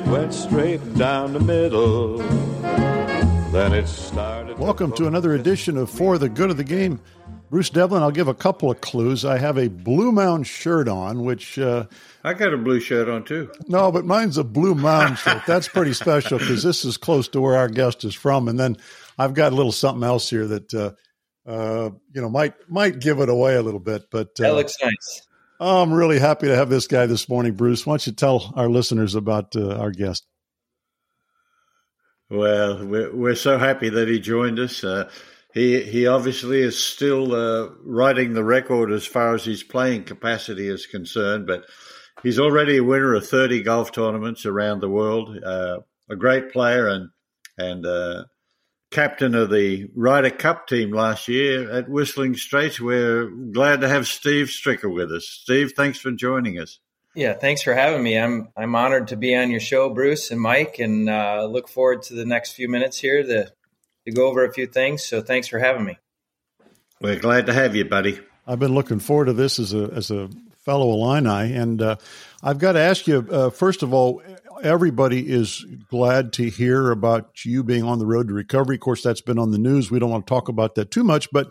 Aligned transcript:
It 0.00 0.06
went 0.06 0.32
straight 0.32 0.94
down 0.94 1.34
the 1.34 1.40
middle. 1.40 2.16
Then 3.52 3.74
it 3.74 3.86
started. 3.86 4.58
Welcome 4.58 4.92
to 4.96 5.06
another 5.06 5.34
edition 5.34 5.76
of 5.76 5.90
For 5.90 6.16
the 6.16 6.30
Good 6.30 6.48
of 6.50 6.56
the 6.56 6.64
Game. 6.64 7.00
Bruce 7.50 7.68
Devlin, 7.68 8.02
I'll 8.02 8.10
give 8.10 8.26
a 8.26 8.34
couple 8.34 8.70
of 8.70 8.80
clues. 8.80 9.26
I 9.26 9.36
have 9.36 9.58
a 9.58 9.68
Blue 9.68 10.10
Mound 10.10 10.46
shirt 10.46 10.88
on, 10.88 11.22
which. 11.24 11.58
Uh, 11.58 11.84
I 12.24 12.32
got 12.32 12.54
a 12.54 12.56
blue 12.56 12.80
shirt 12.80 13.10
on 13.10 13.24
too. 13.24 13.52
No, 13.68 13.92
but 13.92 14.06
mine's 14.06 14.38
a 14.38 14.44
Blue 14.44 14.74
Mound 14.74 15.18
shirt. 15.18 15.42
That's 15.46 15.68
pretty 15.68 15.92
special 15.92 16.38
because 16.38 16.62
this 16.62 16.84
is 16.84 16.96
close 16.96 17.28
to 17.28 17.40
where 17.42 17.56
our 17.56 17.68
guest 17.68 18.02
is 18.04 18.14
from. 18.14 18.48
And 18.48 18.58
then 18.58 18.78
I've 19.18 19.34
got 19.34 19.52
a 19.52 19.56
little 19.56 19.72
something 19.72 20.02
else 20.02 20.30
here 20.30 20.46
that, 20.46 20.72
uh, 20.72 20.92
uh, 21.46 21.90
you 22.14 22.22
know, 22.22 22.30
might 22.30 22.54
might 22.70 23.00
give 23.00 23.20
it 23.20 23.28
away 23.28 23.54
a 23.56 23.62
little 23.62 23.80
bit. 23.80 24.04
But 24.10 24.34
that 24.36 24.54
looks 24.54 24.76
nice. 24.82 25.26
I'm 25.60 25.92
really 25.92 26.18
happy 26.18 26.46
to 26.46 26.56
have 26.56 26.70
this 26.70 26.86
guy 26.86 27.04
this 27.04 27.28
morning, 27.28 27.52
Bruce. 27.52 27.84
Why 27.84 27.92
don't 27.92 28.06
you 28.06 28.14
tell 28.14 28.50
our 28.56 28.70
listeners 28.70 29.14
about 29.14 29.54
uh, 29.54 29.76
our 29.76 29.90
guest? 29.90 30.26
Well, 32.30 32.86
we're, 32.86 33.14
we're 33.14 33.34
so 33.34 33.58
happy 33.58 33.90
that 33.90 34.08
he 34.08 34.20
joined 34.20 34.58
us. 34.58 34.82
Uh, 34.82 35.10
he 35.52 35.82
he 35.82 36.06
obviously 36.06 36.60
is 36.60 36.78
still 36.78 37.34
uh, 37.34 37.68
riding 37.82 38.32
the 38.32 38.44
record 38.44 38.90
as 38.90 39.04
far 39.04 39.34
as 39.34 39.44
his 39.44 39.62
playing 39.62 40.04
capacity 40.04 40.66
is 40.66 40.86
concerned, 40.86 41.46
but 41.46 41.64
he's 42.22 42.38
already 42.38 42.78
a 42.78 42.84
winner 42.84 43.14
of 43.14 43.28
30 43.28 43.62
golf 43.62 43.92
tournaments 43.92 44.46
around 44.46 44.80
the 44.80 44.88
world. 44.88 45.36
Uh, 45.44 45.80
a 46.08 46.16
great 46.16 46.52
player 46.52 46.88
and 46.88 47.10
and 47.58 47.84
uh, 47.84 48.24
captain 48.90 49.34
of 49.34 49.50
the 49.50 49.88
Ryder 49.94 50.30
Cup 50.30 50.66
team 50.66 50.92
last 50.92 51.28
year 51.28 51.70
at 51.70 51.88
Whistling 51.88 52.34
Straits. 52.34 52.80
We're 52.80 53.28
glad 53.28 53.80
to 53.80 53.88
have 53.88 54.06
Steve 54.06 54.46
Stricker 54.46 54.92
with 54.92 55.12
us. 55.12 55.26
Steve, 55.26 55.72
thanks 55.76 55.98
for 55.98 56.10
joining 56.10 56.58
us. 56.58 56.80
Yeah, 57.14 57.34
thanks 57.34 57.62
for 57.62 57.74
having 57.74 58.02
me. 58.02 58.18
I'm 58.18 58.50
I'm 58.56 58.74
honored 58.76 59.08
to 59.08 59.16
be 59.16 59.34
on 59.34 59.50
your 59.50 59.60
show, 59.60 59.90
Bruce 59.90 60.30
and 60.30 60.40
Mike, 60.40 60.78
and 60.78 61.08
uh, 61.08 61.44
look 61.50 61.68
forward 61.68 62.02
to 62.04 62.14
the 62.14 62.24
next 62.24 62.52
few 62.52 62.68
minutes 62.68 62.98
here 62.98 63.22
to 63.22 63.52
to 64.06 64.12
go 64.12 64.28
over 64.28 64.44
a 64.44 64.52
few 64.52 64.66
things. 64.66 65.04
So 65.04 65.20
thanks 65.20 65.48
for 65.48 65.58
having 65.58 65.84
me. 65.84 65.98
We're 67.00 67.18
glad 67.18 67.46
to 67.46 67.52
have 67.52 67.74
you, 67.74 67.84
buddy. 67.84 68.20
I've 68.46 68.60
been 68.60 68.74
looking 68.74 69.00
forward 69.00 69.26
to 69.26 69.32
this 69.32 69.58
as 69.58 69.74
a 69.74 69.90
as 69.92 70.10
a 70.10 70.30
fellow 70.64 70.92
Illini, 70.92 71.54
and 71.54 71.82
uh, 71.82 71.96
I've 72.42 72.58
got 72.58 72.72
to 72.72 72.80
ask 72.80 73.08
you 73.08 73.26
uh, 73.30 73.50
first 73.50 73.82
of 73.82 73.92
all 73.92 74.22
everybody 74.62 75.28
is 75.28 75.64
glad 75.88 76.32
to 76.34 76.48
hear 76.48 76.90
about 76.90 77.44
you 77.44 77.64
being 77.64 77.84
on 77.84 77.98
the 77.98 78.06
road 78.06 78.28
to 78.28 78.34
recovery. 78.34 78.76
Of 78.76 78.80
course, 78.80 79.02
that's 79.02 79.20
been 79.20 79.38
on 79.38 79.50
the 79.50 79.58
news. 79.58 79.90
We 79.90 79.98
don't 79.98 80.10
want 80.10 80.26
to 80.26 80.30
talk 80.30 80.48
about 80.48 80.74
that 80.76 80.90
too 80.90 81.04
much, 81.04 81.28
but 81.32 81.48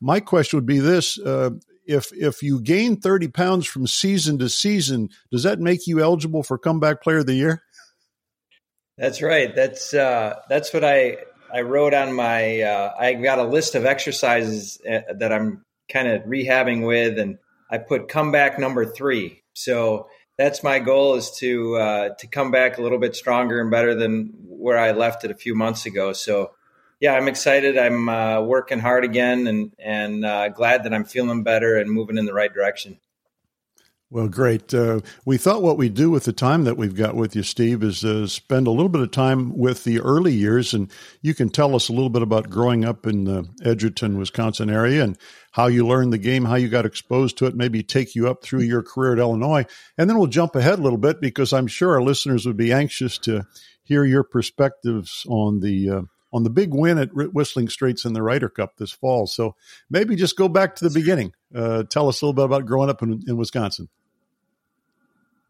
my 0.00 0.20
question 0.20 0.56
would 0.56 0.66
be 0.66 0.78
this: 0.78 1.18
uh, 1.18 1.50
if 1.86 2.12
if 2.12 2.42
you 2.42 2.60
gain 2.60 3.00
thirty 3.00 3.28
pounds 3.28 3.66
from 3.66 3.86
season 3.86 4.38
to 4.38 4.48
season, 4.48 5.10
does 5.30 5.42
that 5.44 5.60
make 5.60 5.86
you 5.86 6.00
eligible 6.00 6.42
for 6.42 6.58
comeback 6.58 7.02
player 7.02 7.18
of 7.18 7.26
the 7.26 7.34
year? 7.34 7.62
That's 8.98 9.22
right. 9.22 9.54
That's 9.54 9.92
uh, 9.94 10.36
that's 10.48 10.72
what 10.72 10.84
I 10.84 11.18
I 11.52 11.62
wrote 11.62 11.94
on 11.94 12.12
my. 12.14 12.60
Uh, 12.62 12.94
I 12.98 13.14
got 13.14 13.38
a 13.38 13.44
list 13.44 13.74
of 13.74 13.84
exercises 13.84 14.80
uh, 14.88 15.00
that 15.18 15.32
I'm 15.32 15.64
kind 15.90 16.08
of 16.08 16.22
rehabbing 16.22 16.86
with, 16.86 17.18
and 17.18 17.38
I 17.70 17.78
put 17.78 18.08
comeback 18.08 18.58
number 18.58 18.84
three. 18.84 19.42
So 19.54 20.08
that's 20.38 20.62
my 20.62 20.78
goal 20.78 21.14
is 21.14 21.30
to 21.38 21.76
uh, 21.76 22.08
to 22.18 22.26
come 22.26 22.50
back 22.50 22.78
a 22.78 22.82
little 22.82 22.98
bit 22.98 23.16
stronger 23.16 23.60
and 23.60 23.70
better 23.70 23.94
than 23.94 24.32
where 24.46 24.78
I 24.78 24.92
left 24.92 25.24
it 25.24 25.30
a 25.30 25.34
few 25.34 25.54
months 25.54 25.86
ago. 25.86 26.12
So 26.12 26.52
yeah, 27.00 27.14
I'm 27.14 27.28
excited. 27.28 27.76
I'm 27.76 28.08
uh, 28.08 28.40
working 28.42 28.78
hard 28.78 29.04
again, 29.04 29.46
and 29.46 29.72
and 29.78 30.24
uh, 30.24 30.48
glad 30.50 30.84
that 30.84 30.94
I'm 30.94 31.04
feeling 31.04 31.42
better 31.42 31.76
and 31.76 31.90
moving 31.90 32.18
in 32.18 32.26
the 32.26 32.34
right 32.34 32.52
direction. 32.52 32.98
Well, 34.08 34.28
great. 34.28 34.72
Uh, 34.72 35.00
we 35.24 35.36
thought 35.36 35.62
what 35.62 35.78
we'd 35.78 35.94
do 35.94 36.10
with 36.10 36.24
the 36.24 36.32
time 36.32 36.62
that 36.62 36.76
we've 36.76 36.94
got 36.94 37.16
with 37.16 37.34
you, 37.34 37.42
Steve, 37.42 37.82
is 37.82 38.04
uh, 38.04 38.28
spend 38.28 38.68
a 38.68 38.70
little 38.70 38.88
bit 38.88 39.00
of 39.00 39.10
time 39.10 39.58
with 39.58 39.82
the 39.82 40.00
early 40.00 40.32
years, 40.32 40.72
and 40.72 40.92
you 41.22 41.34
can 41.34 41.48
tell 41.48 41.74
us 41.74 41.88
a 41.88 41.92
little 41.92 42.08
bit 42.08 42.22
about 42.22 42.48
growing 42.48 42.84
up 42.84 43.04
in 43.04 43.24
the 43.24 43.48
Edgerton, 43.64 44.16
Wisconsin 44.16 44.70
area, 44.70 45.02
and 45.02 45.18
how 45.56 45.68
you 45.68 45.86
learned 45.86 46.12
the 46.12 46.18
game, 46.18 46.44
how 46.44 46.56
you 46.56 46.68
got 46.68 46.84
exposed 46.84 47.38
to 47.38 47.46
it, 47.46 47.56
maybe 47.56 47.82
take 47.82 48.14
you 48.14 48.28
up 48.28 48.42
through 48.42 48.60
your 48.60 48.82
career 48.82 49.14
at 49.14 49.18
Illinois, 49.18 49.64
and 49.96 50.08
then 50.08 50.18
we'll 50.18 50.26
jump 50.26 50.54
ahead 50.54 50.78
a 50.78 50.82
little 50.82 50.98
bit 50.98 51.18
because 51.18 51.54
I'm 51.54 51.66
sure 51.66 51.94
our 51.94 52.02
listeners 52.02 52.44
would 52.44 52.58
be 52.58 52.74
anxious 52.74 53.16
to 53.20 53.46
hear 53.82 54.04
your 54.04 54.22
perspectives 54.22 55.24
on 55.26 55.60
the 55.60 55.88
uh, 55.88 56.02
on 56.30 56.42
the 56.42 56.50
big 56.50 56.74
win 56.74 56.98
at 56.98 57.08
Whistling 57.14 57.70
Straits 57.70 58.04
in 58.04 58.12
the 58.12 58.22
Ryder 58.22 58.50
Cup 58.50 58.76
this 58.76 58.92
fall. 58.92 59.26
So 59.26 59.54
maybe 59.88 60.14
just 60.14 60.36
go 60.36 60.46
back 60.46 60.76
to 60.76 60.84
the 60.84 60.90
beginning. 60.90 61.32
Uh, 61.54 61.84
tell 61.84 62.10
us 62.10 62.20
a 62.20 62.26
little 62.26 62.34
bit 62.34 62.44
about 62.44 62.66
growing 62.66 62.90
up 62.90 63.02
in, 63.02 63.22
in 63.26 63.38
Wisconsin. 63.38 63.88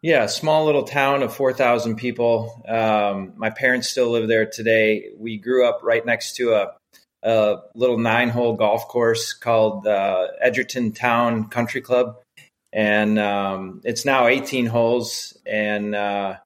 Yeah, 0.03 0.27
small 0.27 0.67
little 0.67 0.85
town 0.85 1.25
of 1.25 1.35
4,000 1.35 1.97
people. 1.97 2.63
Um, 2.69 3.33
my 3.37 3.51
parents 3.51 3.89
still 3.89 4.11
live 4.11 4.29
there 4.29 4.47
today. 4.47 5.09
We 5.17 5.39
grew 5.39 5.67
up 5.67 5.81
right 5.83 6.07
next 6.07 6.37
to 6.37 6.53
a, 6.53 6.75
a 7.23 7.57
little 7.75 7.99
nine 7.99 8.29
hole 8.29 8.55
golf 8.55 8.89
course 8.89 9.33
called 9.33 9.87
uh, 9.87 10.29
Edgerton 10.41 10.93
Town 10.93 11.49
Country 11.49 11.81
Club. 11.81 12.17
And 12.73 13.19
um, 13.19 13.81
it's 13.85 14.05
now 14.05 14.27
18 14.27 14.67
holes. 14.67 15.37
And 15.47 15.95
uh, 15.95 16.37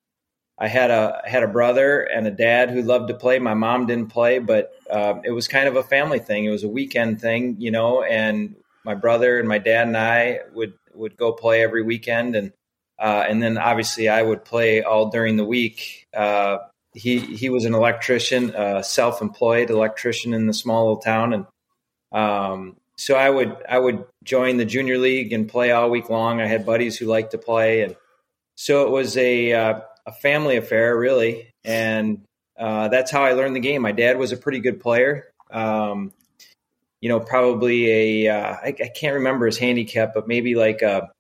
I 0.61 0.69
had 0.69 0.91
a 0.91 1.23
had 1.25 1.43
a 1.43 1.49
brother 1.49 2.03
and 2.03 2.27
a 2.27 2.31
dad 2.31 2.71
who 2.71 2.83
loved 2.83 3.09
to 3.09 3.15
play. 3.15 3.39
My 3.39 3.55
mom 3.55 3.87
didn't 3.87 4.09
play, 4.09 4.39
but 4.39 4.73
uh, 4.91 5.15
it 5.25 5.31
was 5.31 5.49
kind 5.49 5.67
of 5.67 5.77
a 5.77 5.83
family 5.83 6.19
thing. 6.19 6.45
It 6.45 6.51
was 6.51 6.65
a 6.65 6.69
weekend 6.69 7.21
thing, 7.21 7.57
you 7.59 7.71
know. 7.71 8.03
And 8.03 8.57
my 8.85 8.95
brother 8.95 9.39
and 9.39 9.49
my 9.49 9.57
dad 9.57 9.87
and 9.87 9.97
I 9.97 10.41
would 10.53 10.75
would 10.93 11.17
go 11.17 11.33
play 11.33 11.63
every 11.63 11.83
weekend, 11.83 12.37
and 12.37 12.53
uh, 12.99 13.25
and 13.27 13.43
then 13.43 13.57
obviously 13.57 14.11
I 14.11 14.21
would 14.21 14.45
play 14.45 14.83
all 14.83 15.09
during 15.09 15.37
the 15.37 15.47
week. 15.47 16.07
Uh, 16.15 16.59
he 16.95 17.19
he 17.19 17.49
was 17.49 17.65
an 17.65 17.75
electrician, 17.75 18.55
uh, 18.55 18.83
self 18.83 19.23
employed 19.23 19.71
electrician 19.71 20.35
in 20.35 20.47
the 20.47 20.55
small 20.55 20.87
little 20.87 21.03
town, 21.03 21.33
and 21.33 21.47
um, 22.13 22.77
so 22.97 23.15
I 23.15 23.31
would 23.31 23.57
I 23.69 23.79
would 23.79 24.05
join 24.25 24.57
the 24.57 24.65
junior 24.65 24.99
league 24.99 25.33
and 25.33 25.49
play 25.49 25.71
all 25.71 25.91
week 25.91 26.11
long. 26.11 26.41
I 26.41 26.47
had 26.47 26.67
buddies 26.67 26.97
who 26.97 27.07
liked 27.07 27.31
to 27.31 27.39
play, 27.39 27.83
and 27.83 27.97
so 28.57 28.83
it 28.83 28.91
was 28.91 29.17
a 29.17 29.53
uh, 29.53 29.81
a 30.07 30.13
family 30.13 30.57
affair, 30.57 30.97
really. 30.97 31.53
And 31.65 32.23
uh, 32.59 32.89
that's 32.89 33.11
how 33.11 33.23
I 33.23 33.33
learned 33.33 33.57
the 33.57 33.61
game. 33.61 33.83
My 33.83 33.93
dad 33.93 34.19
was 34.19 34.33
a 34.33 34.37
pretty 34.37 34.61
good 34.61 34.81
player. 34.81 35.33
Um, 35.51 36.13
you 37.01 37.09
know, 37.09 37.21
probably 37.21 38.27
a 38.27 38.29
uh, 38.37 38.57
I, 38.63 38.69
I 38.69 38.89
can't 38.89 39.15
remember 39.15 39.47
his 39.47 39.59
handicap, 39.59 40.13
but 40.15 40.29
maybe 40.29 40.55
like 40.55 40.83
a 40.83 41.11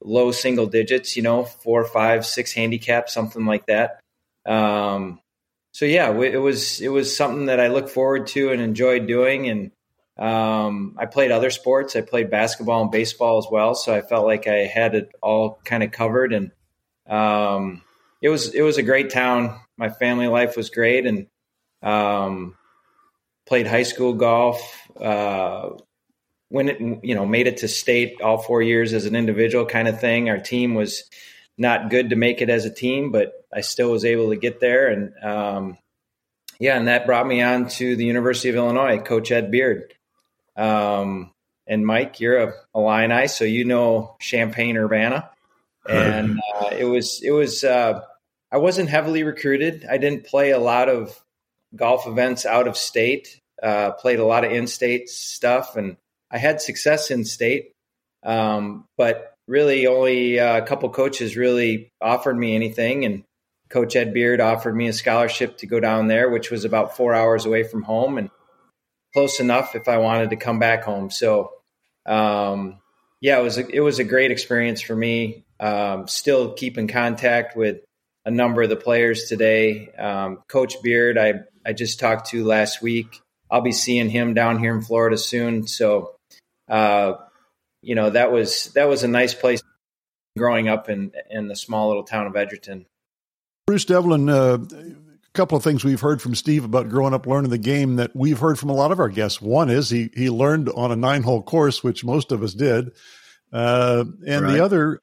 low 0.00 0.32
single 0.32 0.66
digits. 0.66 1.16
You 1.16 1.22
know, 1.22 1.44
four, 1.44 1.84
five, 1.84 2.24
six 2.24 2.52
handicap, 2.52 3.10
something 3.10 3.44
like 3.44 3.66
that. 3.66 4.00
Um, 4.48 5.20
so 5.72 5.84
yeah, 5.84 6.10
it 6.10 6.38
was 6.38 6.80
it 6.80 6.88
was 6.88 7.16
something 7.16 7.46
that 7.46 7.60
I 7.60 7.68
look 7.68 7.88
forward 7.88 8.26
to 8.28 8.50
and 8.50 8.60
enjoyed 8.60 9.06
doing. 9.06 9.48
And 9.48 9.70
um, 10.18 10.96
I 10.98 11.06
played 11.06 11.30
other 11.30 11.50
sports. 11.50 11.94
I 11.94 12.00
played 12.00 12.30
basketball 12.30 12.82
and 12.82 12.90
baseball 12.90 13.38
as 13.38 13.46
well. 13.50 13.74
So 13.74 13.94
I 13.94 14.00
felt 14.00 14.26
like 14.26 14.46
I 14.46 14.64
had 14.66 14.94
it 14.94 15.10
all 15.22 15.60
kind 15.64 15.82
of 15.82 15.92
covered. 15.92 16.32
And 16.32 16.50
um, 17.08 17.82
it 18.20 18.28
was 18.28 18.54
it 18.54 18.62
was 18.62 18.78
a 18.78 18.82
great 18.82 19.10
town. 19.10 19.60
My 19.76 19.90
family 19.90 20.26
life 20.26 20.56
was 20.56 20.70
great, 20.70 21.06
and 21.06 21.28
um, 21.82 22.56
played 23.46 23.66
high 23.66 23.84
school 23.84 24.14
golf. 24.14 24.88
Uh, 25.00 25.70
when 26.48 26.68
it 26.68 26.80
you 27.04 27.14
know 27.14 27.26
made 27.26 27.46
it 27.46 27.58
to 27.58 27.68
state 27.68 28.20
all 28.20 28.38
four 28.38 28.62
years 28.62 28.92
as 28.92 29.04
an 29.04 29.14
individual 29.14 29.66
kind 29.66 29.86
of 29.86 30.00
thing. 30.00 30.28
Our 30.28 30.38
team 30.38 30.74
was 30.74 31.04
not 31.58 31.90
good 31.90 32.10
to 32.10 32.16
make 32.16 32.40
it 32.40 32.50
as 32.50 32.64
a 32.64 32.70
team, 32.70 33.10
but 33.10 33.32
I 33.52 33.60
still 33.60 33.90
was 33.90 34.04
able 34.04 34.30
to 34.30 34.36
get 34.36 34.60
there, 34.60 34.88
and 34.88 35.12
um, 35.22 35.78
yeah, 36.58 36.76
and 36.76 36.88
that 36.88 37.06
brought 37.06 37.26
me 37.26 37.42
on 37.42 37.68
to 37.68 37.96
the 37.96 38.04
University 38.04 38.48
of 38.48 38.56
Illinois. 38.56 38.98
Coach 38.98 39.30
Ed 39.30 39.50
Beard. 39.50 39.94
Um, 40.56 41.32
and 41.66 41.86
Mike, 41.86 42.18
you're 42.20 42.38
a 42.38 42.54
Illini, 42.74 43.28
so 43.28 43.44
you 43.44 43.64
know 43.64 44.16
Champaign 44.20 44.76
Urbana 44.76 45.30
and 45.88 46.38
uh, 46.54 46.68
it 46.76 46.84
was 46.84 47.22
it 47.22 47.30
was 47.30 47.64
uh, 47.64 48.02
I 48.52 48.58
wasn't 48.58 48.90
heavily 48.90 49.22
recruited. 49.22 49.86
I 49.88 49.96
didn't 49.96 50.24
play 50.24 50.50
a 50.50 50.58
lot 50.58 50.90
of 50.90 51.18
golf 51.74 52.06
events 52.06 52.44
out 52.44 52.68
of 52.68 52.76
state. 52.76 53.40
Uh, 53.62 53.92
played 53.92 54.18
a 54.18 54.24
lot 54.24 54.44
of 54.44 54.52
in-state 54.52 55.08
stuff, 55.08 55.76
and 55.76 55.96
I 56.30 56.38
had 56.38 56.60
success 56.60 57.10
in 57.10 57.24
state. 57.24 57.72
Um, 58.22 58.84
but 58.98 59.27
really, 59.48 59.86
only 59.86 60.38
uh, 60.38 60.58
a 60.58 60.62
couple 60.62 60.88
coaches 60.90 61.36
really 61.36 61.90
offered 62.00 62.36
me 62.36 62.54
anything, 62.54 63.04
and 63.04 63.24
Coach 63.70 63.96
Ed 63.96 64.14
Beard 64.14 64.40
offered 64.40 64.76
me 64.76 64.88
a 64.88 64.92
scholarship 64.92 65.58
to 65.58 65.66
go 65.66 65.80
down 65.80 66.06
there, 66.06 66.30
which 66.30 66.50
was 66.50 66.64
about 66.64 66.96
four 66.96 67.14
hours 67.14 67.46
away 67.46 67.64
from 67.64 67.82
home 67.82 68.18
and 68.18 68.30
close 69.12 69.40
enough 69.40 69.74
if 69.74 69.88
I 69.88 69.98
wanted 69.98 70.30
to 70.30 70.36
come 70.36 70.58
back 70.58 70.84
home. 70.84 71.10
So, 71.10 71.52
um, 72.06 72.78
yeah, 73.20 73.38
it 73.38 73.42
was 73.42 73.58
a, 73.58 73.66
it 73.66 73.80
was 73.80 73.98
a 73.98 74.04
great 74.04 74.30
experience 74.30 74.80
for 74.80 74.94
me. 74.94 75.44
Um, 75.58 76.06
still 76.06 76.52
keep 76.52 76.78
in 76.78 76.86
contact 76.86 77.56
with 77.56 77.80
a 78.24 78.30
number 78.30 78.62
of 78.62 78.68
the 78.68 78.76
players 78.76 79.24
today. 79.24 79.88
Um, 79.98 80.42
Coach 80.48 80.80
Beard, 80.82 81.18
I, 81.18 81.40
I 81.66 81.72
just 81.72 81.98
talked 81.98 82.30
to 82.30 82.44
last 82.44 82.80
week. 82.80 83.20
I'll 83.50 83.62
be 83.62 83.72
seeing 83.72 84.10
him 84.10 84.34
down 84.34 84.58
here 84.58 84.74
in 84.74 84.82
Florida 84.82 85.16
soon. 85.16 85.66
So, 85.66 86.14
uh, 86.68 87.14
you 87.82 87.94
know, 87.94 88.10
that 88.10 88.32
was 88.32 88.72
that 88.74 88.88
was 88.88 89.02
a 89.02 89.08
nice 89.08 89.34
place 89.34 89.62
growing 90.36 90.68
up 90.68 90.88
in 90.88 91.12
in 91.30 91.48
the 91.48 91.56
small 91.56 91.88
little 91.88 92.04
town 92.04 92.26
of 92.26 92.36
Edgerton. 92.36 92.86
Bruce 93.66 93.84
Devlin, 93.84 94.28
uh, 94.28 94.58
a 94.58 95.32
couple 95.34 95.58
of 95.58 95.62
things 95.62 95.84
we've 95.84 96.00
heard 96.00 96.22
from 96.22 96.34
Steve 96.34 96.64
about 96.64 96.88
growing 96.88 97.14
up 97.14 97.26
learning 97.26 97.50
the 97.50 97.58
game 97.58 97.96
that 97.96 98.16
we've 98.16 98.38
heard 98.38 98.58
from 98.58 98.70
a 98.70 98.74
lot 98.74 98.92
of 98.92 98.98
our 98.98 99.08
guests. 99.08 99.42
One 99.42 99.68
is 99.68 99.90
he 99.90 100.10
he 100.14 100.30
learned 100.30 100.68
on 100.70 100.90
a 100.90 100.96
nine 100.96 101.22
hole 101.22 101.42
course, 101.42 101.84
which 101.84 102.04
most 102.04 102.32
of 102.32 102.42
us 102.42 102.54
did, 102.54 102.92
uh, 103.52 104.04
and 104.26 104.44
right. 104.44 104.52
the 104.52 104.64
other, 104.64 105.00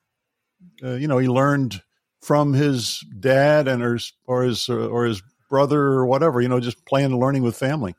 uh, 0.83 0.95
you 0.95 1.07
know, 1.07 1.19
he 1.19 1.27
learned 1.27 1.81
from 2.21 2.53
his 2.53 3.05
dad 3.19 3.67
and 3.67 3.83
his 3.83 4.13
or 4.25 4.43
his 4.43 4.67
or 4.67 5.05
his 5.05 5.21
brother 5.49 5.79
or 5.79 6.05
whatever. 6.07 6.41
You 6.41 6.49
know, 6.49 6.59
just 6.59 6.85
playing 6.85 7.11
and 7.11 7.19
learning 7.19 7.43
with 7.43 7.55
family. 7.55 7.95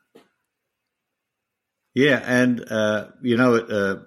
Yeah, 1.93 2.21
and 2.23 2.63
uh, 2.69 3.07
you 3.23 3.37
know, 3.37 3.55
uh, 3.55 4.03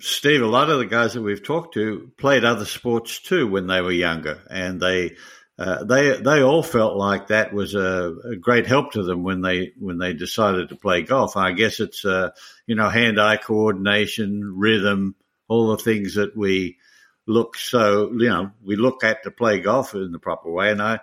Steve, 0.00 0.42
a 0.42 0.46
lot 0.46 0.70
of 0.70 0.78
the 0.78 0.86
guys 0.86 1.14
that 1.14 1.22
we've 1.22 1.42
talked 1.42 1.74
to 1.74 2.12
played 2.16 2.44
other 2.44 2.64
sports 2.64 3.18
too 3.18 3.48
when 3.48 3.66
they 3.66 3.80
were 3.80 3.90
younger, 3.90 4.40
and 4.48 4.80
they 4.80 5.16
uh, 5.58 5.82
they 5.82 6.20
they 6.20 6.40
all 6.40 6.62
felt 6.62 6.96
like 6.96 7.28
that 7.28 7.52
was 7.52 7.74
a, 7.74 8.14
a, 8.30 8.36
great 8.36 8.66
help 8.66 8.92
to 8.92 9.02
them 9.02 9.24
when 9.24 9.40
they 9.40 9.72
when 9.76 9.98
they 9.98 10.12
decided 10.12 10.68
to 10.68 10.76
play 10.76 11.02
golf. 11.02 11.36
I 11.36 11.50
guess 11.50 11.80
it's 11.80 12.04
uh, 12.04 12.30
you 12.66 12.76
know 12.76 12.88
hand 12.88 13.20
eye 13.20 13.38
coordination, 13.38 14.54
rhythm, 14.56 15.16
all 15.48 15.70
the 15.70 15.82
things 15.82 16.14
that 16.14 16.36
we 16.36 16.78
look 17.26 17.56
so 17.56 18.12
you 18.12 18.28
know 18.28 18.52
we 18.64 18.76
look 18.76 19.02
at 19.02 19.24
to 19.24 19.32
play 19.32 19.58
golf 19.58 19.94
in 19.94 20.12
the 20.12 20.20
proper 20.20 20.48
way. 20.48 20.70
And 20.70 20.80
I 20.80 21.00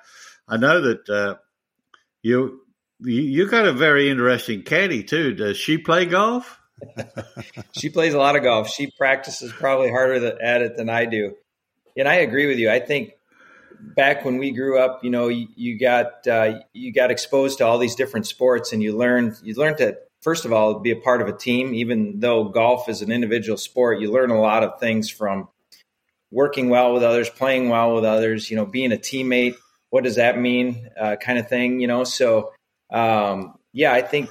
I 0.48 0.56
know 0.56 0.80
that 0.80 1.10
uh, 1.10 1.36
you 2.24 2.62
you 3.02 3.50
got 3.50 3.68
a 3.68 3.74
very 3.74 4.10
interesting 4.10 4.64
caddy 4.64 5.04
too. 5.04 5.34
Does 5.34 5.58
she 5.58 5.78
play 5.78 6.06
golf? 6.06 6.62
She 7.72 7.90
plays 7.90 8.14
a 8.14 8.18
lot 8.18 8.36
of 8.36 8.44
golf. 8.44 8.70
She 8.70 8.92
practices 8.98 9.52
probably 9.52 9.90
harder 9.90 10.42
at 10.42 10.62
it 10.62 10.78
than 10.78 10.90
I 10.90 11.06
do. 11.06 11.36
And 11.98 12.08
I 12.08 12.16
agree 12.16 12.48
with 12.48 12.58
you. 12.58 12.70
I 12.70 12.80
think 12.80 13.14
back 13.96 14.26
when 14.26 14.38
we 14.38 14.52
grew 14.52 14.80
up, 14.80 15.04
you 15.04 15.10
know, 15.10 15.28
you, 15.28 15.48
you 15.56 15.80
got 15.80 16.28
uh, 16.28 16.60
you 16.74 16.92
got 16.92 17.12
exposed 17.12 17.60
to 17.60 17.66
all 17.66 17.78
these 17.78 17.96
different 17.96 18.28
sports, 18.28 18.74
and 18.74 18.82
you 18.82 18.98
learned 18.98 19.36
you 19.44 19.54
learned 19.56 19.78
to 19.78 19.98
first 20.22 20.46
of 20.46 20.52
all 20.52 20.80
be 20.80 20.92
a 20.92 20.96
part 20.96 21.22
of 21.22 21.28
a 21.28 21.38
team. 21.38 21.74
Even 21.74 22.20
though 22.20 22.46
golf 22.46 22.90
is 22.90 23.02
an 23.02 23.12
individual 23.12 23.58
sport, 23.58 24.00
you 24.00 24.12
learn 24.12 24.32
a 24.32 24.40
lot 24.40 24.64
of 24.64 24.80
things 24.80 25.10
from 25.10 25.48
working 26.32 26.70
well 26.70 26.94
with 26.94 27.04
others, 27.04 27.30
playing 27.30 27.70
well 27.70 27.96
with 27.96 28.06
others. 28.06 28.50
You 28.50 28.58
know, 28.58 28.66
being 28.66 28.92
a 28.92 28.98
teammate. 28.98 29.56
What 29.92 30.04
does 30.04 30.16
that 30.16 30.38
mean? 30.38 30.90
Uh, 31.00 31.16
kind 31.16 31.40
of 31.40 31.48
thing. 31.48 31.80
You 31.80 31.88
know, 31.88 32.04
so 32.04 32.52
um, 32.92 33.56
yeah, 33.72 33.94
I 33.94 34.02
think 34.02 34.30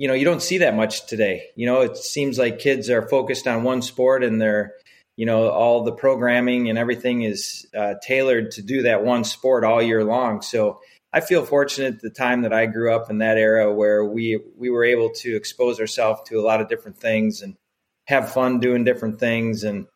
you 0.00 0.08
know 0.08 0.14
you 0.14 0.24
don't 0.24 0.40
see 0.40 0.58
that 0.58 0.74
much 0.74 1.06
today. 1.06 1.50
You 1.56 1.66
know, 1.66 1.82
it 1.82 1.94
seems 1.98 2.38
like 2.38 2.58
kids 2.58 2.88
are 2.88 3.06
focused 3.06 3.46
on 3.46 3.64
one 3.64 3.82
sport 3.82 4.24
and 4.24 4.40
they're 4.40 4.72
you 5.16 5.26
know 5.26 5.50
all 5.50 5.84
the 5.84 5.92
programming 5.92 6.70
and 6.70 6.78
everything 6.78 7.20
is 7.20 7.66
uh, 7.76 7.94
tailored 8.02 8.52
to 8.52 8.62
do 8.62 8.84
that 8.84 9.04
one 9.04 9.24
sport 9.24 9.62
all 9.62 9.82
year 9.82 10.02
long. 10.02 10.40
So 10.40 10.80
i 11.12 11.20
feel 11.20 11.44
fortunate 11.44 12.00
the 12.00 12.08
time 12.08 12.42
that 12.42 12.52
i 12.52 12.66
grew 12.66 12.94
up 12.94 13.10
in 13.10 13.18
that 13.18 13.36
era 13.36 13.74
where 13.74 14.04
we 14.04 14.40
we 14.56 14.70
were 14.70 14.84
able 14.84 15.10
to 15.10 15.34
expose 15.34 15.80
ourselves 15.80 16.20
to 16.26 16.38
a 16.38 16.46
lot 16.50 16.60
of 16.60 16.68
different 16.68 16.96
things 16.96 17.42
and 17.42 17.56
have 18.06 18.32
fun 18.32 18.60
doing 18.60 18.84
different 18.84 19.18
things. 19.20 19.64
And 19.64 19.86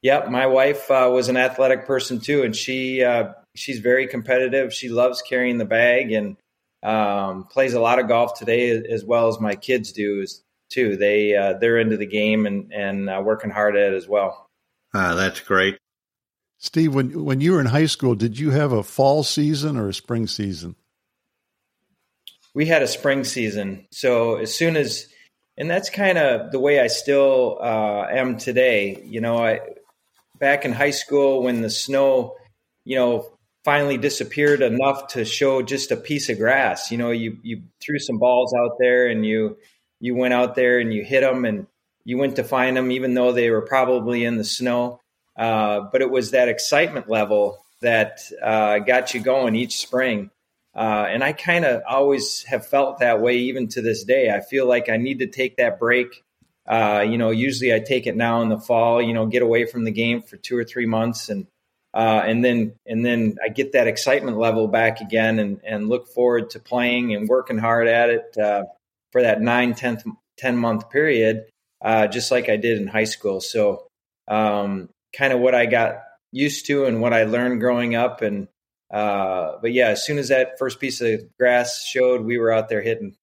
yep 0.00 0.30
my 0.30 0.46
wife 0.46 0.88
uh, 0.90 1.10
was 1.12 1.28
an 1.28 1.36
athletic 1.36 1.86
person 1.86 2.20
too 2.20 2.44
and 2.44 2.54
she 2.54 3.02
uh, 3.02 3.32
she's 3.56 3.80
very 3.80 4.06
competitive. 4.06 4.72
She 4.72 4.90
loves 4.90 5.22
carrying 5.22 5.58
the 5.58 5.64
bag 5.64 6.12
and 6.12 6.36
um, 6.82 7.44
plays 7.44 7.74
a 7.74 7.80
lot 7.80 7.98
of 7.98 8.08
golf 8.08 8.38
today 8.38 8.70
as 8.70 9.04
well 9.04 9.28
as 9.28 9.40
my 9.40 9.54
kids 9.54 9.92
do 9.92 10.24
too 10.68 10.96
they 10.96 11.36
uh, 11.36 11.54
they're 11.54 11.78
into 11.78 11.96
the 11.96 12.06
game 12.06 12.46
and 12.46 12.72
and 12.72 13.10
uh, 13.10 13.20
working 13.24 13.50
hard 13.50 13.76
at 13.76 13.92
it 13.92 13.96
as 13.96 14.08
well 14.08 14.50
Ah, 14.92 15.14
that's 15.14 15.40
great. 15.40 15.78
Steve, 16.58 16.94
when 16.94 17.24
when 17.24 17.40
you 17.40 17.52
were 17.52 17.60
in 17.60 17.66
high 17.66 17.86
school, 17.86 18.14
did 18.14 18.38
you 18.38 18.50
have 18.50 18.72
a 18.72 18.82
fall 18.82 19.22
season 19.22 19.76
or 19.76 19.88
a 19.88 19.94
spring 19.94 20.26
season? 20.26 20.74
We 22.54 22.66
had 22.66 22.82
a 22.82 22.88
spring 22.88 23.24
season. 23.24 23.86
So 23.92 24.36
as 24.36 24.52
soon 24.52 24.76
as, 24.76 25.06
and 25.56 25.70
that's 25.70 25.88
kind 25.88 26.18
of 26.18 26.50
the 26.50 26.58
way 26.58 26.80
I 26.80 26.88
still 26.88 27.58
uh, 27.62 28.06
am 28.10 28.36
today. 28.36 29.00
You 29.04 29.20
know, 29.20 29.38
I 29.38 29.60
back 30.38 30.64
in 30.64 30.72
high 30.72 30.90
school 30.90 31.44
when 31.44 31.62
the 31.62 31.70
snow, 31.70 32.36
you 32.84 32.96
know, 32.96 33.30
finally 33.64 33.98
disappeared 33.98 34.62
enough 34.62 35.08
to 35.08 35.24
show 35.24 35.62
just 35.62 35.90
a 35.90 35.96
piece 35.96 36.28
of 36.28 36.38
grass. 36.38 36.90
You 36.90 36.98
know, 36.98 37.10
you 37.10 37.38
you 37.42 37.62
threw 37.80 37.98
some 37.98 38.18
balls 38.18 38.54
out 38.54 38.76
there 38.78 39.08
and 39.08 39.24
you 39.24 39.58
you 40.00 40.14
went 40.14 40.34
out 40.34 40.54
there 40.54 40.78
and 40.78 40.92
you 40.92 41.04
hit 41.04 41.20
them 41.20 41.44
and 41.44 41.66
you 42.04 42.18
went 42.18 42.36
to 42.36 42.44
find 42.44 42.76
them, 42.76 42.90
even 42.90 43.14
though 43.14 43.32
they 43.32 43.50
were 43.50 43.62
probably 43.62 44.24
in 44.24 44.36
the 44.36 44.44
snow. 44.44 45.00
Uh, 45.36 45.80
but 45.92 46.02
it 46.02 46.10
was 46.10 46.32
that 46.32 46.48
excitement 46.48 47.08
level 47.08 47.64
that 47.80 48.20
uh, 48.42 48.78
got 48.78 49.14
you 49.14 49.20
going 49.20 49.54
each 49.54 49.78
spring. 49.78 50.30
Uh, 50.74 51.06
and 51.08 51.24
I 51.24 51.32
kind 51.32 51.64
of 51.64 51.82
always 51.88 52.44
have 52.44 52.66
felt 52.66 53.00
that 53.00 53.20
way, 53.20 53.36
even 53.36 53.68
to 53.68 53.82
this 53.82 54.04
day. 54.04 54.30
I 54.30 54.40
feel 54.40 54.66
like 54.66 54.88
I 54.88 54.96
need 54.96 55.18
to 55.18 55.26
take 55.26 55.56
that 55.56 55.78
break. 55.78 56.22
Uh, 56.66 57.04
you 57.08 57.18
know, 57.18 57.30
usually 57.30 57.74
I 57.74 57.80
take 57.80 58.06
it 58.06 58.16
now 58.16 58.42
in 58.42 58.48
the 58.48 58.58
fall. 58.58 59.02
You 59.02 59.12
know, 59.12 59.26
get 59.26 59.42
away 59.42 59.66
from 59.66 59.84
the 59.84 59.90
game 59.90 60.22
for 60.22 60.36
two 60.36 60.56
or 60.56 60.64
three 60.64 60.86
months, 60.86 61.28
and 61.28 61.46
uh, 61.94 62.22
and 62.24 62.44
then 62.44 62.74
and 62.86 63.04
then 63.04 63.36
I 63.44 63.48
get 63.48 63.72
that 63.72 63.86
excitement 63.86 64.38
level 64.38 64.68
back 64.68 65.00
again, 65.00 65.38
and 65.38 65.60
and 65.64 65.88
look 65.88 66.08
forward 66.08 66.50
to 66.50 66.60
playing 66.60 67.14
and 67.14 67.28
working 67.28 67.58
hard 67.58 67.88
at 67.88 68.10
it 68.10 68.36
uh, 68.38 68.64
for 69.12 69.22
that 69.22 69.40
nine, 69.40 69.74
10, 69.74 69.98
10 70.38 70.56
month 70.56 70.88
period 70.90 71.46
uh, 71.82 72.06
just 72.06 72.30
like 72.30 72.48
I 72.48 72.56
did 72.56 72.80
in 72.80 72.86
high 72.86 73.04
school. 73.04 73.40
So, 73.40 73.86
um, 74.28 74.90
kind 75.16 75.32
of 75.32 75.40
what 75.40 75.54
I 75.54 75.66
got 75.66 76.02
used 76.32 76.66
to 76.66 76.84
and 76.84 77.00
what 77.00 77.12
I 77.12 77.24
learned 77.24 77.60
growing 77.60 77.94
up. 77.94 78.22
And, 78.22 78.48
uh, 78.92 79.52
but 79.60 79.72
yeah, 79.72 79.88
as 79.88 80.04
soon 80.04 80.18
as 80.18 80.28
that 80.28 80.58
first 80.58 80.80
piece 80.80 81.00
of 81.00 81.20
grass 81.38 81.84
showed, 81.84 82.22
we 82.22 82.38
were 82.38 82.52
out 82.52 82.68
there 82.68 82.82
hitting. 82.82 83.16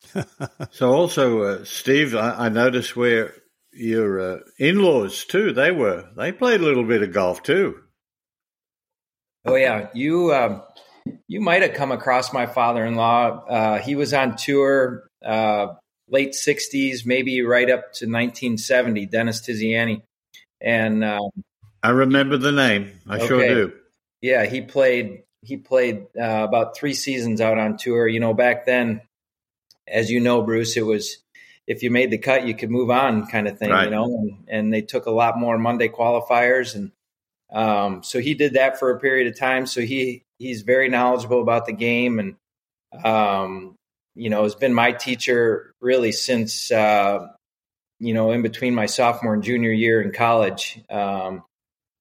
so, 0.70 0.92
also, 0.92 1.42
uh, 1.42 1.64
Steve, 1.64 2.14
I, 2.14 2.46
I, 2.46 2.48
noticed 2.48 2.96
where 2.96 3.32
your 3.72 4.20
uh, 4.20 4.38
in 4.58 4.78
laws 4.78 5.24
too, 5.24 5.52
they 5.52 5.70
were, 5.70 6.08
they 6.16 6.32
played 6.32 6.60
a 6.60 6.64
little 6.64 6.84
bit 6.84 7.02
of 7.02 7.12
golf 7.12 7.42
too. 7.42 7.80
Oh, 9.46 9.54
yeah. 9.54 9.88
You, 9.94 10.34
um, 10.34 10.62
you 11.28 11.40
might 11.40 11.62
have 11.62 11.74
come 11.74 11.92
across 11.92 12.32
my 12.32 12.46
father 12.46 12.84
in 12.84 12.94
law. 12.94 13.44
Uh, 13.46 13.78
he 13.78 13.94
was 13.94 14.12
on 14.12 14.36
tour 14.36 15.08
uh, 15.24 15.68
late 16.08 16.32
60s, 16.32 17.06
maybe 17.06 17.42
right 17.42 17.70
up 17.70 17.92
to 17.94 18.06
1970, 18.06 19.06
Dennis 19.06 19.40
Tiziani. 19.40 20.02
And 20.60 21.04
um, 21.04 21.30
I 21.82 21.90
remember 21.90 22.36
the 22.36 22.52
name. 22.52 22.92
I 23.08 23.16
okay. 23.16 23.26
sure 23.26 23.48
do. 23.48 23.72
Yeah, 24.20 24.46
he 24.46 24.62
played 24.62 25.22
he 25.42 25.56
played 25.56 26.06
uh, 26.18 26.44
about 26.48 26.76
three 26.76 26.94
seasons 26.94 27.40
out 27.40 27.58
on 27.58 27.76
tour. 27.76 28.08
You 28.08 28.18
know, 28.18 28.34
back 28.34 28.66
then, 28.66 29.02
as 29.86 30.10
you 30.10 30.20
know, 30.20 30.42
Bruce, 30.42 30.76
it 30.76 30.84
was 30.84 31.18
if 31.66 31.82
you 31.82 31.90
made 31.90 32.10
the 32.10 32.18
cut, 32.18 32.46
you 32.46 32.54
could 32.54 32.70
move 32.70 32.90
on, 32.90 33.26
kind 33.26 33.46
of 33.46 33.58
thing. 33.58 33.70
Right. 33.70 33.84
You 33.84 33.90
know, 33.90 34.04
and, 34.04 34.44
and, 34.48 34.72
they 34.72 34.82
took 34.82 35.06
a 35.06 35.10
lot 35.10 35.38
more 35.38 35.58
Monday 35.58 35.88
qualifiers, 35.88 36.74
and 36.74 36.92
um, 37.52 38.02
so 38.02 38.20
he 38.20 38.34
did 38.34 38.54
that 38.54 38.78
for 38.78 38.90
a 38.90 39.00
period 39.00 39.26
of 39.28 39.38
time. 39.38 39.66
So 39.66 39.80
he 39.80 40.24
he's 40.38 40.62
very 40.62 40.88
knowledgeable 40.88 41.40
about 41.40 41.66
the 41.66 41.72
game, 41.72 42.18
and 42.18 43.04
um, 43.04 43.76
you 44.16 44.30
know, 44.30 44.42
has 44.42 44.54
been 44.54 44.74
my 44.74 44.92
teacher 44.92 45.74
really 45.80 46.10
since, 46.10 46.72
uh, 46.72 47.28
you 48.00 48.14
know, 48.14 48.32
in 48.32 48.42
between 48.42 48.74
my 48.74 48.86
sophomore 48.86 49.34
and 49.34 49.42
junior 49.42 49.70
year 49.70 50.00
in 50.00 50.10
college. 50.10 50.80
Um, 50.90 51.44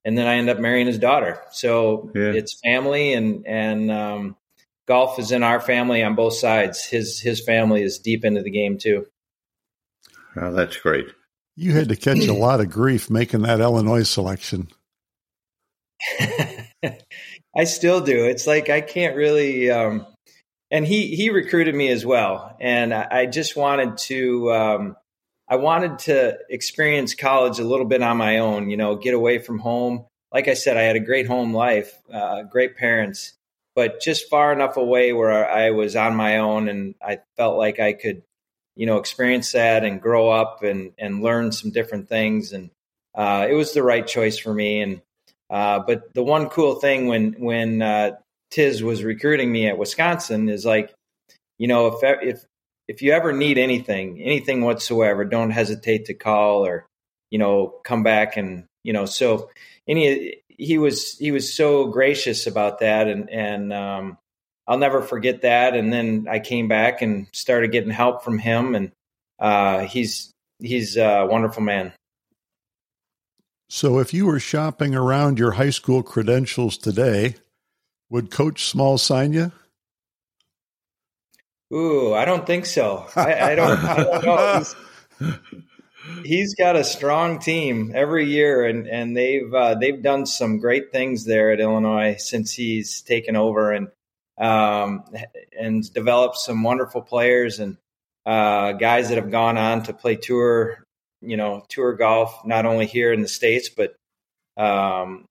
and 0.06 0.18
then 0.18 0.26
I 0.26 0.36
end 0.36 0.50
up 0.50 0.60
marrying 0.60 0.88
his 0.88 0.98
daughter. 0.98 1.42
So 1.52 2.10
yeah. 2.16 2.32
it's 2.32 2.60
family 2.62 3.14
and, 3.14 3.46
and, 3.46 3.92
um, 3.92 4.38
golf 4.88 5.20
is 5.20 5.32
in 5.32 5.44
our 5.44 5.60
family 5.60 6.04
on 6.04 6.16
both 6.16 6.36
sides. 6.36 6.86
His, 6.86 7.20
his 7.20 7.44
family 7.44 7.84
is 7.84 8.00
deep 8.00 8.24
into 8.24 8.42
the 8.42 8.52
game 8.52 8.78
too. 8.78 9.08
Oh, 10.38 10.54
that's 10.54 10.78
great. 10.78 11.08
You 11.58 11.74
had 11.74 11.90
to 11.90 11.96
catch 11.96 12.28
a 12.28 12.34
lot 12.34 12.60
of 12.60 12.70
grief 12.70 13.10
making 13.10 13.42
that 13.44 13.62
Illinois 13.62 14.04
selection. 14.04 14.70
I 17.56 17.64
still 17.64 18.02
do. 18.02 18.26
It's 18.26 18.48
like 18.48 18.70
I 18.70 18.82
can't 18.82 19.16
really 19.16 19.72
um, 19.72 20.06
and 20.72 20.86
he 20.86 21.16
he 21.16 21.30
recruited 21.30 21.76
me 21.76 21.90
as 21.90 22.06
well, 22.06 22.56
and 22.60 22.94
I, 22.94 23.08
I 23.12 23.26
just 23.28 23.56
wanted 23.56 23.98
to 24.10 24.52
um, 24.52 24.98
I 25.48 25.58
wanted 25.58 26.00
to 26.00 26.38
experience 26.50 27.14
college 27.14 27.60
a 27.60 27.64
little 27.64 27.86
bit 27.86 28.02
on 28.02 28.18
my 28.18 28.40
own. 28.40 28.70
You 28.70 28.78
know, 28.78 28.96
get 28.96 29.14
away 29.14 29.40
from 29.40 29.60
home. 29.60 30.06
Like 30.34 30.48
I 30.48 30.54
said, 30.54 30.76
I 30.76 30.82
had 30.82 30.96
a 30.96 31.02
great 31.02 31.28
home 31.28 31.54
life, 31.54 31.98
uh, 32.12 32.44
great 32.44 32.76
parents, 32.76 33.34
but 33.76 34.02
just 34.02 34.30
far 34.30 34.52
enough 34.52 34.76
away 34.76 35.14
where 35.14 35.50
I 35.50 35.72
was 35.72 35.96
on 35.96 36.16
my 36.16 36.40
own, 36.40 36.68
and 36.68 36.96
I 37.02 37.20
felt 37.38 37.58
like 37.58 37.80
I 37.80 37.94
could, 37.94 38.24
you 38.76 38.86
know, 38.86 38.98
experience 38.98 39.52
that 39.52 39.84
and 39.84 40.02
grow 40.02 40.30
up 40.30 40.64
and 40.64 40.94
and 40.98 41.22
learn 41.22 41.52
some 41.52 41.72
different 41.72 42.10
things, 42.10 42.54
and 42.54 42.72
uh, 43.14 43.48
it 43.50 43.54
was 43.54 43.74
the 43.74 43.84
right 43.84 44.06
choice 44.06 44.38
for 44.38 44.54
me. 44.54 44.82
And 44.82 45.02
uh, 45.50 45.80
but 45.80 46.14
the 46.14 46.24
one 46.24 46.50
cool 46.50 46.76
thing 46.76 47.08
when 47.08 47.34
when 47.34 47.82
uh, 47.82 48.12
Tiz 48.52 48.84
was 48.84 49.04
recruiting 49.04 49.52
me 49.52 49.68
at 49.68 49.78
Wisconsin 49.78 50.50
is 50.50 50.66
like, 50.66 50.94
you 51.58 51.68
know, 51.68 51.88
if 51.88 52.00
if 52.22 52.46
if 52.88 53.02
you 53.02 53.12
ever 53.12 53.34
need 53.34 53.58
anything, 53.58 54.22
anything 54.22 54.62
whatsoever, 54.62 55.26
don't 55.26 55.52
hesitate 55.52 56.06
to 56.06 56.14
call 56.14 56.66
or, 56.66 56.86
you 57.32 57.40
know, 57.40 57.80
come 57.84 58.04
back 58.04 58.38
and 58.38 58.66
you 58.84 58.94
know. 58.94 59.06
So 59.06 59.50
any 59.88 60.42
he 60.48 60.78
was 60.78 61.18
he 61.18 61.32
was 61.32 61.54
so 61.54 61.88
gracious 61.88 62.48
about 62.48 62.80
that, 62.80 63.08
and 63.08 63.30
and 63.30 63.74
um, 63.74 64.18
I'll 64.68 64.78
never 64.78 65.02
forget 65.02 65.42
that. 65.42 65.76
And 65.76 65.92
then 65.92 66.28
I 66.30 66.40
came 66.40 66.68
back 66.68 67.02
and 67.02 67.28
started 67.34 67.72
getting 67.72 67.92
help 67.92 68.24
from 68.24 68.40
him, 68.40 68.76
and 68.76 68.92
uh, 69.40 69.82
he's 69.82 70.32
he's 70.60 70.98
a 70.98 71.28
wonderful 71.30 71.62
man. 71.62 71.94
So, 73.68 74.00
if 74.00 74.14
you 74.14 74.28
were 74.28 74.40
shopping 74.40 74.94
around 74.94 75.40
your 75.40 75.54
high 75.54 75.72
school 75.72 76.04
credentials 76.04 76.78
today, 76.78 77.36
would 78.10 78.30
Coach 78.30 78.66
Small 78.66 78.98
sign 78.98 79.34
you? 79.34 79.52
Ooh, 81.74 82.14
I 82.14 82.26
don't 82.26 82.46
think 82.46 82.68
so. 82.68 83.08
I, 83.16 83.52
I, 83.52 83.56
don't, 83.56 83.80
I 83.80 84.04
don't, 84.04 84.26
know. 84.26 84.64
He's, 85.20 86.24
he's 86.24 86.56
got 86.56 86.76
a 86.76 86.84
strong 86.84 87.40
team 87.40 87.92
every 87.96 88.26
year, 88.30 88.66
and 88.66 88.88
and 88.88 89.18
they've 89.18 89.52
uh, 89.52 89.76
they've 89.76 90.02
done 90.02 90.28
some 90.28 90.60
great 90.60 90.92
things 90.92 91.26
there 91.26 91.52
at 91.52 91.60
Illinois 91.60 92.18
since 92.18 92.54
he's 92.54 93.02
taken 93.02 93.36
over, 93.36 93.72
and 93.72 93.88
um, 94.38 95.06
and 95.60 95.92
developed 95.92 96.38
some 96.38 96.62
wonderful 96.62 97.02
players 97.02 97.60
and 97.60 97.78
uh, 98.28 98.74
guys 98.74 99.10
that 99.10 99.16
have 99.16 99.32
gone 99.32 99.58
on 99.58 99.84
to 99.84 99.94
play 99.94 100.16
tour 100.16 100.85
you 101.22 101.38
know 101.38 101.64
tour 101.70 101.94
golf 101.94 102.46
not 102.46 102.66
only 102.66 102.86
here 102.86 103.12
in 103.12 103.22
the 103.22 103.28
states 103.28 103.70
but 103.70 103.96
um, 104.58 105.26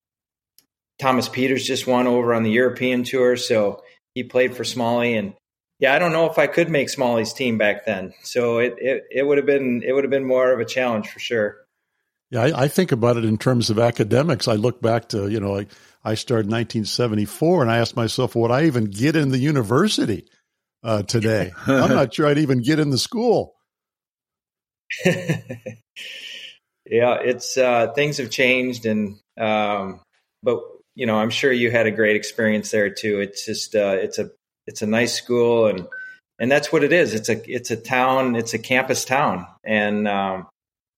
Thomas 0.99 1.29
Pieters 1.29 1.65
just 1.65 1.87
won 1.87 2.07
over 2.07 2.35
on 2.35 2.43
the 2.43 2.51
European 2.51 3.05
tour, 3.05 3.37
so 3.37 3.83
he 4.15 4.23
played 4.23 4.57
for 4.57 4.65
Smalley 4.65 5.17
and 5.17 5.35
yeah, 5.81 5.93
I 5.93 5.99
don't 5.99 6.13
know 6.13 6.31
if 6.31 6.39
I 6.39 6.47
could 6.47 6.71
make 6.71 6.89
Smalley's 6.89 7.33
team 7.33 7.59
back 7.59 7.85
then. 7.85 8.15
So 8.23 8.59
it, 8.59 8.77
it, 8.79 9.05
it 9.11 9.27
would 9.27 9.39
have 9.39 9.47
been 9.47 9.83
it 9.85 9.93
would 9.93 10.05
have 10.05 10.11
been 10.11 10.27
more 10.27 10.53
of 10.53 10.61
a 10.61 10.65
challenge 10.65 11.09
for 11.09 11.19
sure. 11.19 11.57
Yeah, 12.31 12.43
I, 12.43 12.65
I, 12.65 12.69
think 12.69 12.91
about 12.91 13.17
it 13.17 13.25
in 13.25 13.37
terms 13.37 13.71
of 13.71 13.79
academics. 13.79 14.49
I 14.49 14.55
look 14.55 14.81
back 14.81 15.09
to 15.11 15.29
you 15.29 15.41
know 15.41 15.57
I, 15.59 15.67
I 16.05 16.15
started 16.15 16.47
1974, 16.47 17.63
and 17.63 17.71
I 17.71 17.79
asked 17.79 17.97
myself, 17.97 18.35
would 18.35 18.51
I 18.51 18.65
even 18.65 18.85
get 18.87 19.17
in 19.17 19.31
the 19.31 19.39
university 19.39 20.27
uh, 20.83 21.03
today? 21.03 21.53
I'm 21.67 21.91
not 21.91 22.15
sure 22.15 22.27
I'd 22.27 22.39
even 22.39 22.63
get 22.63 22.79
in 22.79 22.91
the 22.91 22.99
school. 22.99 23.55
yeah, 25.05 25.75
it's 26.87 27.57
uh, 27.57 27.93
things 27.95 28.19
have 28.19 28.31
changed, 28.31 28.87
and 28.87 29.19
um, 29.39 30.01
but 30.43 30.61
you 30.95 31.07
know, 31.07 31.19
I'm 31.19 31.31
sure 31.31 31.53
you 31.53 31.71
had 31.71 31.87
a 31.87 31.91
great 31.91 32.17
experience 32.17 32.71
there 32.71 32.91
too. 32.91 33.21
It's 33.21 33.45
just 33.45 33.75
uh, 33.75 33.97
it's 34.01 34.19
a 34.19 34.31
it's 34.67 34.83
a 34.83 34.87
nice 34.87 35.15
school, 35.15 35.67
and 35.67 35.87
and 36.39 36.51
that's 36.51 36.73
what 36.73 36.85
it 36.85 36.93
is. 36.93 37.15
It's 37.15 37.29
a 37.29 37.51
it's 37.51 37.71
a 37.71 37.77
town. 37.77 38.37
It's 38.37 38.55
a 38.55 38.59
campus 38.59 39.05
town, 39.05 39.47
and 39.65 40.07
um, 40.07 40.47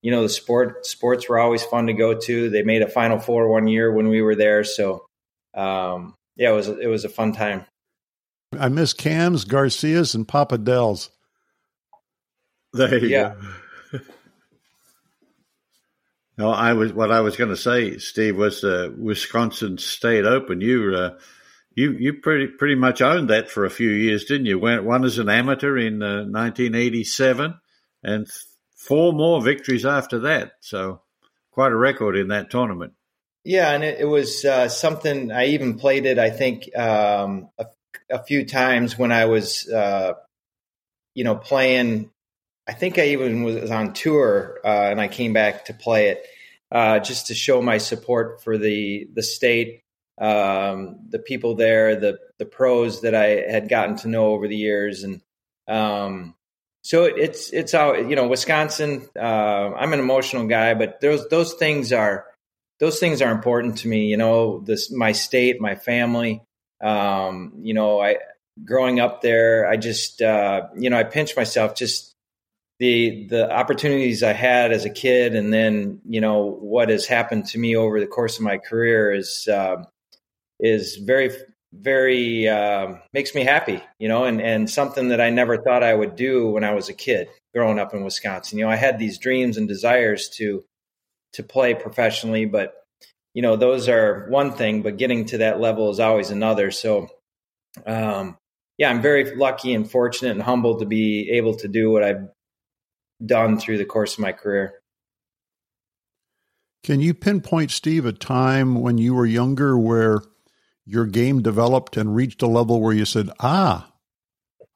you 0.01 0.11
know 0.11 0.23
the 0.23 0.29
sport 0.29 0.85
sports 0.85 1.27
were 1.27 1.39
always 1.39 1.63
fun 1.63 1.87
to 1.87 1.93
go 1.93 2.13
to. 2.13 2.49
They 2.49 2.63
made 2.63 2.81
a 2.81 2.89
Final 2.89 3.19
Four 3.19 3.49
one 3.49 3.67
year 3.67 3.91
when 3.91 4.09
we 4.09 4.21
were 4.21 4.35
there, 4.35 4.63
so 4.63 5.05
um, 5.53 6.13
yeah, 6.35 6.51
it 6.51 6.55
was 6.55 6.67
it 6.67 6.87
was 6.87 7.05
a 7.05 7.09
fun 7.09 7.33
time. 7.33 7.65
I 8.57 8.69
miss 8.69 8.93
Kams, 8.93 9.43
Garcias, 9.43 10.13
and 10.13 10.27
Papa 10.27 10.57
Del's. 10.57 11.09
There 12.73 12.97
you 12.97 13.07
yeah. 13.07 13.33
go. 13.33 13.41
No, 16.37 16.51
I 16.51 16.73
was 16.73 16.93
what 16.93 17.11
I 17.11 17.21
was 17.21 17.35
going 17.35 17.49
to 17.49 17.57
say, 17.57 17.97
Steve, 17.97 18.37
was 18.37 18.63
uh, 18.63 18.91
Wisconsin 18.95 19.77
State 19.77 20.25
Open. 20.25 20.61
You 20.61 20.95
uh, 20.95 21.19
you 21.75 21.93
you 21.93 22.13
pretty 22.13 22.47
pretty 22.47 22.75
much 22.75 23.01
owned 23.01 23.29
that 23.29 23.49
for 23.49 23.65
a 23.65 23.71
few 23.71 23.89
years, 23.89 24.25
didn't 24.25 24.45
you? 24.45 24.59
Went 24.59 24.83
one 24.83 25.03
as 25.03 25.17
an 25.17 25.29
amateur 25.29 25.77
in 25.77 26.03
uh, 26.03 26.25
1987, 26.25 27.55
and 28.03 28.27
four 28.75 29.13
more 29.13 29.41
victories 29.41 29.85
after 29.85 30.19
that. 30.19 30.53
So 30.61 31.01
quite 31.51 31.71
a 31.71 31.75
record 31.75 32.15
in 32.15 32.27
that 32.27 32.51
tournament. 32.51 32.93
Yeah, 33.43 33.71
and 33.71 33.83
it, 33.83 34.01
it 34.01 34.05
was 34.05 34.45
uh, 34.45 34.69
something 34.69 35.31
I 35.31 35.47
even 35.47 35.79
played 35.79 36.05
it. 36.05 36.19
I 36.19 36.29
think 36.29 36.69
um, 36.77 37.49
a, 37.57 37.65
a, 38.11 38.23
few 38.23 38.45
times 38.45 38.97
when 38.97 39.11
I 39.11 39.25
was, 39.25 39.67
uh, 39.67 40.13
you 41.15 41.23
know, 41.23 41.35
playing 41.35 42.11
I 42.67 42.73
think 42.73 42.99
I 42.99 43.07
even 43.07 43.43
was 43.43 43.71
on 43.71 43.93
tour 43.93 44.59
uh, 44.63 44.67
and 44.67 44.99
I 44.99 45.07
came 45.07 45.33
back 45.33 45.65
to 45.65 45.73
play 45.73 46.09
it 46.09 46.25
uh, 46.71 46.99
just 46.99 47.27
to 47.27 47.35
show 47.35 47.61
my 47.61 47.77
support 47.77 48.43
for 48.43 48.57
the 48.57 49.07
the 49.13 49.23
state, 49.23 49.83
um, 50.19 50.99
the 51.09 51.19
people 51.19 51.55
there, 51.55 51.95
the 51.95 52.19
the 52.39 52.45
pros 52.45 53.01
that 53.01 53.15
I 53.15 53.49
had 53.49 53.69
gotten 53.69 53.95
to 53.97 54.09
know 54.09 54.27
over 54.27 54.47
the 54.47 54.57
years, 54.57 55.03
and 55.03 55.21
um, 55.67 56.35
so 56.81 57.05
it, 57.05 57.15
it's 57.17 57.51
it's 57.51 57.73
out. 57.73 58.09
You 58.09 58.15
know, 58.15 58.27
Wisconsin. 58.27 59.07
Uh, 59.17 59.71
I'm 59.75 59.93
an 59.93 59.99
emotional 59.99 60.47
guy, 60.47 60.73
but 60.73 60.99
those 60.99 61.27
those 61.29 61.53
things 61.53 61.93
are 61.93 62.25
those 62.79 62.99
things 62.99 63.21
are 63.21 63.31
important 63.31 63.77
to 63.79 63.87
me. 63.87 64.07
You 64.07 64.17
know, 64.17 64.59
this 64.59 64.91
my 64.91 65.13
state, 65.13 65.61
my 65.61 65.75
family. 65.75 66.43
Um, 66.83 67.53
you 67.61 67.73
know, 67.73 68.01
I 68.01 68.17
growing 68.65 68.99
up 68.99 69.21
there, 69.21 69.69
I 69.69 69.77
just 69.77 70.21
uh, 70.21 70.67
you 70.77 70.89
know 70.89 70.97
I 70.97 71.05
pinch 71.05 71.35
myself 71.37 71.75
just 71.75 72.13
the 72.79 73.27
the 73.27 73.51
opportunities 73.51 74.21
I 74.21 74.33
had 74.33 74.71
as 74.71 74.85
a 74.85 74.89
kid, 74.89 75.35
and 75.35 75.51
then 75.51 75.99
you 76.07 76.21
know 76.21 76.57
what 76.61 76.89
has 76.89 77.05
happened 77.05 77.45
to 77.47 77.59
me 77.59 77.75
over 77.75 77.99
the 77.99 78.07
course 78.07 78.37
of 78.37 78.43
my 78.43 78.57
career 78.57 79.11
is 79.11 79.47
uh, 79.51 79.83
is 80.59 80.97
very 80.97 81.31
very 81.73 82.47
uh, 82.47 82.95
makes 83.13 83.33
me 83.33 83.43
happy, 83.43 83.81
you 83.99 84.07
know, 84.07 84.25
and 84.25 84.41
and 84.41 84.69
something 84.69 85.09
that 85.09 85.21
I 85.21 85.29
never 85.29 85.57
thought 85.57 85.83
I 85.83 85.93
would 85.93 86.15
do 86.15 86.49
when 86.49 86.63
I 86.63 86.73
was 86.73 86.89
a 86.89 86.93
kid 86.93 87.29
growing 87.53 87.79
up 87.79 87.93
in 87.93 88.03
Wisconsin. 88.03 88.59
You 88.59 88.65
know, 88.65 88.71
I 88.71 88.75
had 88.75 88.99
these 88.99 89.17
dreams 89.17 89.57
and 89.57 89.67
desires 89.67 90.29
to 90.37 90.63
to 91.33 91.43
play 91.43 91.73
professionally, 91.73 92.45
but 92.45 92.75
you 93.33 93.41
know 93.41 93.55
those 93.55 93.89
are 93.89 94.27
one 94.29 94.51
thing, 94.53 94.83
but 94.83 94.97
getting 94.97 95.25
to 95.25 95.39
that 95.39 95.59
level 95.59 95.89
is 95.89 95.99
always 95.99 96.31
another. 96.31 96.71
So. 96.71 97.09
Um, 97.85 98.37
yeah, 98.79 98.89
I'm 98.91 99.01
very 99.01 99.35
lucky 99.35 99.73
and 99.73 99.89
fortunate 99.89 100.31
and 100.31 100.41
humbled 100.41 100.79
to 100.79 100.85
be 100.85 101.31
able 101.31 101.55
to 101.57 101.67
do 101.67 101.91
what 101.91 102.03
I've 102.03 102.27
done 103.25 103.59
through 103.59 103.77
the 103.77 103.85
course 103.85 104.13
of 104.13 104.19
my 104.19 104.31
career. 104.31 104.81
Can 106.83 106.99
you 107.01 107.13
pinpoint, 107.13 107.71
Steve, 107.71 108.05
a 108.05 108.13
time 108.13 108.81
when 108.81 108.97
you 108.97 109.13
were 109.13 109.25
younger 109.25 109.77
where 109.77 110.21
your 110.85 111.05
game 111.05 111.41
developed 111.41 111.97
and 111.97 112.15
reached 112.15 112.41
a 112.41 112.47
level 112.47 112.79
where 112.79 112.93
you 112.93 113.05
said, 113.05 113.29
ah, 113.39 113.91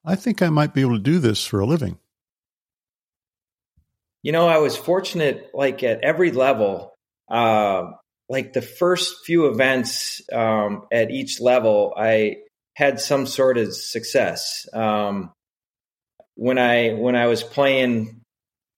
I 0.03 0.15
think 0.15 0.41
I 0.41 0.49
might 0.49 0.73
be 0.73 0.81
able 0.81 0.97
to 0.97 0.99
do 0.99 1.19
this 1.19 1.45
for 1.45 1.59
a 1.59 1.65
living? 1.65 1.97
You 4.23 4.31
know, 4.31 4.47
I 4.47 4.57
was 4.57 4.75
fortunate, 4.75 5.51
like 5.53 5.83
at 5.83 6.01
every 6.01 6.31
level. 6.31 6.93
Uh, 7.29 7.91
like 8.27 8.53
the 8.53 8.61
first 8.61 9.25
few 9.25 9.47
events 9.47 10.21
um, 10.31 10.85
at 10.91 11.11
each 11.11 11.39
level, 11.39 11.93
I 11.97 12.37
had 12.75 12.99
some 12.99 13.25
sort 13.25 13.57
of 13.57 13.75
success. 13.75 14.67
Um, 14.73 15.31
when 16.35 16.57
I 16.57 16.93
when 16.93 17.15
I 17.15 17.27
was 17.27 17.43
playing 17.43 18.20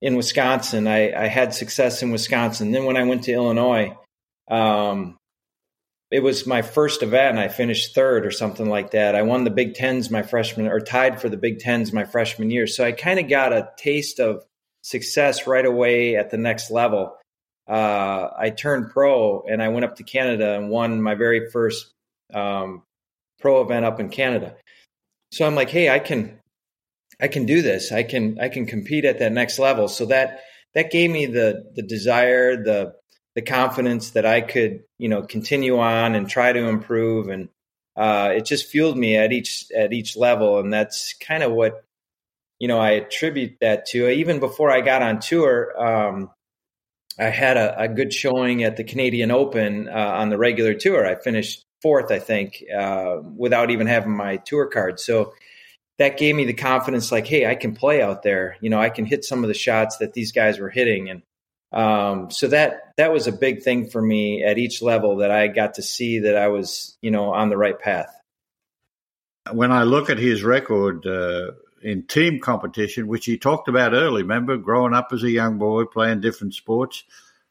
in 0.03 0.17
Wisconsin. 0.17 0.85
I, 0.85 1.13
I, 1.13 1.27
had 1.27 1.53
success 1.53 2.03
in 2.03 2.11
Wisconsin. 2.11 2.71
Then 2.71 2.83
when 2.83 2.97
I 2.97 3.05
went 3.05 3.23
to 3.23 3.31
Illinois, 3.31 3.97
um, 4.51 5.15
it 6.11 6.21
was 6.21 6.45
my 6.45 6.61
first 6.61 7.01
event. 7.01 7.37
And 7.37 7.39
I 7.39 7.47
finished 7.47 7.95
third 7.95 8.25
or 8.25 8.31
something 8.31 8.67
like 8.67 8.91
that. 8.91 9.15
I 9.15 9.21
won 9.21 9.45
the 9.45 9.49
Big 9.49 9.75
Tens 9.75 10.11
my 10.11 10.21
freshman, 10.21 10.67
or 10.67 10.81
tied 10.81 11.21
for 11.21 11.29
the 11.29 11.37
Big 11.37 11.59
Tens 11.59 11.93
my 11.93 12.03
freshman 12.03 12.51
year. 12.51 12.67
So 12.67 12.83
I 12.83 12.91
kind 12.91 13.17
of 13.17 13.29
got 13.29 13.53
a 13.53 13.71
taste 13.77 14.19
of 14.19 14.43
success 14.81 15.47
right 15.47 15.65
away 15.65 16.17
at 16.17 16.31
the 16.31 16.37
next 16.37 16.69
level. 16.69 17.15
Uh, 17.65 18.27
I 18.37 18.49
turned 18.49 18.91
pro 18.91 19.43
and 19.49 19.63
I 19.63 19.69
went 19.69 19.85
up 19.85 19.95
to 19.95 20.03
Canada 20.03 20.55
and 20.55 20.69
won 20.69 21.01
my 21.01 21.15
very 21.15 21.49
first 21.49 21.93
um, 22.33 22.83
pro 23.39 23.61
event 23.61 23.85
up 23.85 24.01
in 24.01 24.09
Canada. 24.09 24.57
So 25.31 25.47
I'm 25.47 25.55
like, 25.55 25.69
hey, 25.69 25.89
I 25.89 25.99
can 25.99 26.39
I 27.21 27.27
can 27.27 27.45
do 27.45 27.61
this. 27.61 27.91
I 27.91 28.03
can 28.03 28.39
I 28.39 28.49
can 28.49 28.65
compete 28.65 29.05
at 29.05 29.19
that 29.19 29.31
next 29.31 29.59
level. 29.59 29.87
So 29.87 30.05
that 30.07 30.41
that 30.73 30.91
gave 30.91 31.09
me 31.09 31.25
the 31.25 31.71
the 31.75 31.83
desire, 31.83 32.55
the 32.55 32.93
the 33.35 33.41
confidence 33.41 34.11
that 34.11 34.25
I 34.25 34.41
could 34.41 34.81
you 34.97 35.09
know 35.09 35.23
continue 35.23 35.79
on 35.79 36.15
and 36.15 36.29
try 36.29 36.51
to 36.51 36.67
improve, 36.67 37.29
and 37.29 37.49
uh, 37.95 38.31
it 38.35 38.45
just 38.45 38.69
fueled 38.69 38.97
me 38.97 39.17
at 39.17 39.31
each 39.31 39.65
at 39.75 39.93
each 39.93 40.17
level, 40.17 40.59
and 40.59 40.73
that's 40.73 41.13
kind 41.13 41.43
of 41.43 41.51
what 41.51 41.83
you 42.59 42.67
know 42.67 42.79
I 42.79 42.91
attribute 42.91 43.57
that 43.61 43.85
to. 43.87 44.09
Even 44.09 44.39
before 44.39 44.71
I 44.71 44.81
got 44.81 45.01
on 45.01 45.19
tour, 45.19 45.73
um, 45.77 46.31
I 47.19 47.25
had 47.25 47.57
a, 47.57 47.83
a, 47.83 47.87
good 47.87 48.11
showing 48.11 48.63
at 48.63 48.75
the 48.75 48.83
Canadian 48.83 49.29
Open 49.29 49.87
uh, 49.87 49.91
on 49.91 50.29
the 50.29 50.37
regular 50.37 50.73
tour. 50.73 51.05
I 51.05 51.15
finished 51.15 51.63
fourth, 51.81 52.11
I 52.11 52.17
think, 52.17 52.63
uh, 52.75 53.17
without 53.35 53.69
even 53.69 53.85
having 53.85 54.15
my 54.15 54.37
tour 54.37 54.67
card. 54.67 54.99
So 54.99 55.33
that 55.99 56.17
gave 56.17 56.35
me 56.35 56.45
the 56.45 56.53
confidence 56.53 57.11
like 57.11 57.27
hey 57.27 57.45
i 57.45 57.55
can 57.55 57.75
play 57.75 58.01
out 58.01 58.23
there. 58.23 58.57
You 58.61 58.69
know 58.69 58.79
i 58.79 58.89
can 58.89 59.05
hit 59.05 59.23
some 59.25 59.43
of 59.43 59.47
the 59.47 59.53
shots 59.53 59.97
that 59.97 60.13
these 60.13 60.31
guys 60.31 60.59
were 60.59 60.69
hitting. 60.69 61.09
And 61.09 61.21
um, 61.71 62.29
so 62.29 62.47
that 62.49 62.93
that 62.97 63.11
was 63.11 63.25
a 63.27 63.31
big 63.31 63.63
thing 63.63 63.89
for 63.89 64.01
me 64.01 64.43
at 64.43 64.57
each 64.57 64.81
level 64.81 65.17
that 65.17 65.31
i 65.31 65.47
got 65.47 65.75
to 65.75 65.81
see 65.81 66.19
that 66.19 66.35
i 66.35 66.47
was 66.47 66.97
you 67.01 67.11
know 67.11 67.33
on 67.33 67.49
the 67.49 67.57
right 67.57 67.79
path. 67.79 68.13
When 69.51 69.71
i 69.71 69.83
look 69.83 70.09
at 70.09 70.17
his 70.17 70.43
record 70.43 71.05
uh, 71.05 71.51
in 71.81 72.03
team 72.03 72.39
competition 72.39 73.07
which 73.07 73.25
he 73.25 73.37
talked 73.37 73.67
about 73.67 73.93
early 73.93 74.21
remember 74.21 74.57
growing 74.57 74.93
up 74.93 75.09
as 75.11 75.23
a 75.23 75.31
young 75.31 75.57
boy 75.57 75.85
playing 75.85 76.21
different 76.21 76.53
sports? 76.53 77.03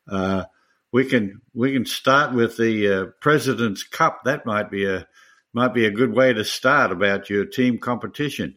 Uh, 0.08 0.44
we 0.92 1.06
can 1.06 1.40
we 1.54 1.72
can 1.72 1.86
start 1.86 2.34
with 2.34 2.56
the 2.56 2.88
uh, 2.88 3.06
President's 3.20 3.82
Cup. 3.82 4.24
That 4.24 4.46
might 4.46 4.70
be 4.70 4.84
a 4.84 5.06
might 5.52 5.74
be 5.74 5.86
a 5.86 5.90
good 5.90 6.12
way 6.12 6.32
to 6.32 6.44
start 6.44 6.92
about 6.92 7.30
your 7.30 7.44
team 7.44 7.78
competition. 7.78 8.56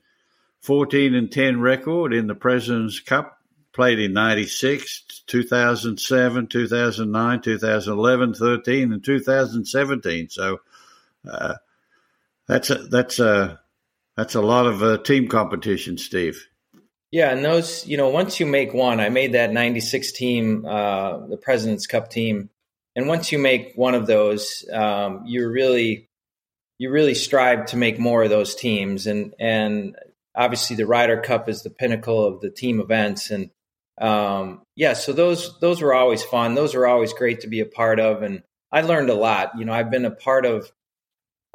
14 0.61 1.13
and 1.13 1.31
10 1.31 1.61
record 1.61 2.13
in 2.13 2.27
the 2.27 2.35
President's 2.35 2.99
Cup, 2.99 3.37
played 3.73 3.99
in 3.99 4.13
96, 4.13 5.23
2007, 5.27 6.47
2009, 6.47 7.41
2011, 7.41 8.33
13, 8.33 8.93
and 8.93 9.03
2017. 9.03 10.29
So 10.29 10.59
uh, 11.29 11.55
that's 12.47 12.69
a, 12.69 12.75
that's 12.75 13.19
a 13.19 13.59
that's 14.15 14.35
a 14.35 14.41
lot 14.41 14.65
of 14.65 14.81
uh, 14.81 14.97
team 14.99 15.27
competition, 15.27 15.97
Steve. 15.97 16.47
Yeah, 17.11 17.31
and 17.31 17.43
those, 17.43 17.85
you 17.85 17.97
know, 17.97 18.09
once 18.09 18.39
you 18.39 18.45
make 18.45 18.73
one, 18.73 18.99
I 18.99 19.09
made 19.09 19.33
that 19.33 19.51
96 19.51 20.11
team, 20.13 20.65
uh, 20.65 21.27
the 21.27 21.37
President's 21.37 21.87
Cup 21.87 22.09
team. 22.09 22.49
And 22.95 23.07
once 23.07 23.31
you 23.31 23.39
make 23.39 23.73
one 23.75 23.93
of 23.93 24.07
those, 24.07 24.65
um, 24.71 25.23
you 25.25 25.49
really, 25.49 26.09
you 26.77 26.91
really 26.91 27.15
strive 27.15 27.67
to 27.67 27.77
make 27.77 27.99
more 27.99 28.23
of 28.23 28.29
those 28.29 28.55
teams. 28.55 29.07
And, 29.07 29.33
and 29.39 29.95
obviously 30.35 30.75
the 30.75 30.85
Ryder 30.85 31.21
Cup 31.21 31.47
is 31.49 31.63
the 31.63 31.69
pinnacle 31.69 32.25
of 32.25 32.41
the 32.41 32.49
team 32.49 32.79
events. 32.79 33.31
And, 33.31 33.49
um, 33.99 34.61
yeah, 34.75 34.93
so 34.93 35.13
those, 35.13 35.57
those 35.59 35.81
were 35.81 35.93
always 35.93 36.23
fun. 36.23 36.55
Those 36.55 36.75
were 36.75 36.87
always 36.87 37.13
great 37.13 37.41
to 37.41 37.47
be 37.47 37.61
a 37.61 37.65
part 37.65 37.99
of. 37.99 38.23
And 38.23 38.43
I 38.71 38.81
learned 38.81 39.09
a 39.09 39.15
lot. 39.15 39.57
You 39.57 39.65
know, 39.65 39.73
I've 39.73 39.91
been 39.91 40.05
a 40.05 40.11
part 40.11 40.45
of 40.45 40.69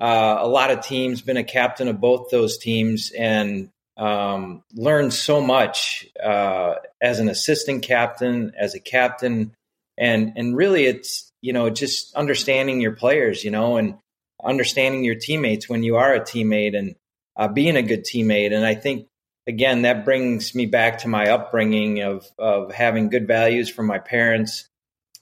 uh, 0.01 0.39
a 0.41 0.49
lot 0.49 0.71
of 0.71 0.81
teams, 0.81 1.21
been 1.21 1.37
a 1.37 1.45
captain 1.45 1.89
of 1.89 2.01
both 2.01 2.31
those 2.31 2.57
teams, 2.57 3.11
and 3.11 3.69
um, 3.99 4.63
learned 4.73 5.13
so 5.13 5.43
much 5.43 6.07
uh, 6.23 6.77
as 7.03 7.21
an 7.21 7.29
assistant 7.29 7.83
captain, 7.83 8.55
as 8.59 8.75
a 8.75 8.81
captain, 8.81 9.55
and 9.99 10.33
and 10.37 10.57
really 10.57 10.87
it's 10.87 11.31
you 11.43 11.53
know 11.53 11.69
just 11.69 12.15
understanding 12.15 12.81
your 12.81 12.93
players, 12.93 13.45
you 13.45 13.51
know, 13.51 13.77
and 13.77 13.99
understanding 14.45 15.05
your 15.05 15.15
teammates 15.15 15.69
when 15.69 15.83
you 15.83 15.97
are 15.97 16.15
a 16.15 16.21
teammate 16.21 16.77
and 16.77 16.95
uh, 17.37 17.49
being 17.49 17.77
a 17.77 17.83
good 17.83 18.05
teammate. 18.05 18.55
And 18.55 18.65
I 18.65 18.75
think 18.75 19.07
again 19.47 19.83
that 19.83 20.05
brings 20.05 20.55
me 20.55 20.67
back 20.67 20.99
to 20.99 21.09
my 21.09 21.31
upbringing 21.31 22.03
of 22.03 22.27
of 22.39 22.73
having 22.73 23.09
good 23.09 23.27
values 23.27 23.69
from 23.69 23.87
my 23.87 23.99
parents. 23.99 24.67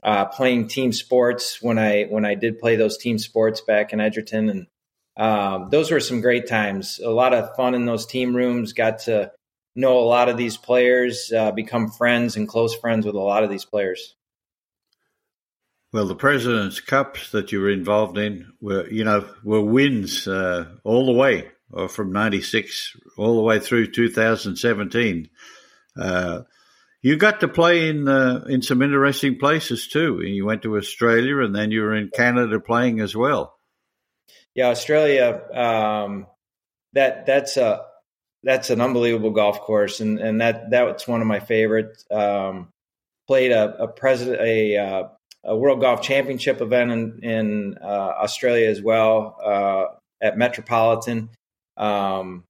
Uh, 0.01 0.25
playing 0.25 0.69
team 0.69 0.93
sports 0.93 1.61
when 1.61 1.77
I 1.77 2.05
when 2.05 2.25
I 2.25 2.37
did 2.37 2.61
play 2.61 2.77
those 2.77 2.99
team 2.99 3.19
sports 3.19 3.61
back 3.61 3.93
in 3.93 4.01
Edgerton, 4.01 4.49
and 4.49 4.67
um, 5.17 5.71
those 5.71 5.91
were 5.91 5.99
some 5.99 6.21
great 6.21 6.47
times. 6.47 7.01
A 7.03 7.11
lot 7.11 7.35
of 7.35 7.57
fun 7.57 7.75
in 7.75 7.85
those 7.85 8.07
team 8.07 8.35
rooms. 8.35 8.73
Got 8.73 9.01
to 9.01 9.33
know 9.75 9.99
a 9.99 10.07
lot 10.07 10.29
of 10.29 10.37
these 10.37 10.57
players, 10.57 11.33
uh, 11.33 11.51
become 11.51 11.91
friends 11.91 12.37
and 12.37 12.49
close 12.49 12.77
friends 12.77 13.07
with 13.07 13.17
a 13.17 13.21
lot 13.21 13.43
of 13.43 13.51
these 13.51 13.65
players. 13.65 14.15
Well, 15.93 16.07
the 16.07 16.15
President's 16.15 16.81
Cups 16.81 17.33
that 17.33 17.51
you 17.51 17.61
were 17.61 17.71
involved 17.71 18.19
in 18.19 18.53
were, 18.61 18.89
you 18.91 19.05
know, 19.05 19.29
were 19.43 19.63
wins 19.63 20.29
uh, 20.29 20.67
all 20.85 21.07
the 21.07 21.13
way, 21.13 21.49
or 21.71 21.85
uh, 21.85 21.89
from 21.89 22.13
'96 22.13 22.97
all 23.17 23.37
the 23.37 23.43
way 23.43 23.59
through 23.59 23.93
2017. 23.93 25.31
Uh, 25.99 26.43
you 27.01 27.17
got 27.17 27.41
to 27.41 27.49
play 27.49 27.89
in 27.89 28.07
uh, 28.07 28.45
in 28.49 28.61
some 28.61 28.83
interesting 28.83 29.39
places 29.39 29.89
too. 29.89 30.21
You 30.21 30.45
went 30.45 30.63
to 30.63 30.77
Australia, 30.77 31.41
and 31.41 31.55
then 31.55 31.71
you 31.71 31.83
were 31.83 31.95
in 31.95 32.11
Canada 32.15 32.61
playing 32.61 33.01
as 33.01 33.17
well 33.17 33.59
yeah, 34.59 34.71
Australia. 34.71 35.41
Um, 35.55 36.27
that 36.95 37.27
that's 37.27 37.57
a 37.57 37.83
that's 38.43 38.71
an 38.71 38.81
unbelievable 38.81 39.31
golf 39.31 39.61
course, 39.61 40.01
and 40.01 40.19
and 40.19 40.41
that 40.41 40.69
that's 40.69 41.07
one 41.07 41.21
of 41.21 41.29
my 41.29 41.39
favorites. 41.39 42.05
Um, 42.11 42.73
played 43.29 43.53
a, 43.53 43.85
a 43.85 43.87
president 43.87 44.41
a 44.41 44.77
uh, 44.77 45.03
a 45.45 45.57
World 45.57 45.81
Golf 45.81 46.03
Championship 46.03 46.61
event 46.61 46.91
in 46.91 47.21
in 47.23 47.79
uh, 47.83 47.87
Australia 47.87 48.69
as 48.69 48.83
well 48.83 49.37
uh, 49.43 49.85
at 50.21 50.37
Metropolitan. 50.37 51.31
Um, 51.77 52.45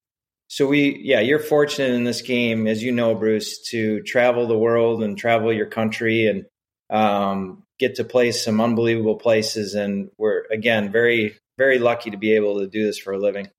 so 0.49 0.67
we, 0.67 0.99
yeah, 1.03 1.21
you're 1.21 1.39
fortunate 1.39 1.93
in 1.93 2.05
this 2.05 2.23
game, 2.23 2.67
as 2.67 2.83
you 2.83 2.91
know, 2.91 3.15
Bruce, 3.15 3.61
to 3.71 4.01
travel 4.03 4.47
the 4.47 4.57
world 4.57 5.03
and 5.03 5.17
travel 5.19 5.53
your 5.53 5.67
country 5.67 6.27
and 6.27 6.47
um, 6.89 7.65
get 7.79 7.97
to 7.97 8.05
play 8.05 8.33
some 8.33 8.61
unbelievable 8.61 9.17
places. 9.17 9.75
And 9.75 10.11
we're 10.17 10.45
again 10.51 10.91
very 10.91 11.37
very 11.59 11.79
lucky 11.79 12.11
to 12.11 12.17
be 12.17 12.33
able 12.35 12.61
to 12.61 12.67
do 12.67 12.87
this 12.87 12.99
for 12.99 13.13
a 13.13 13.19
living. 13.19 13.51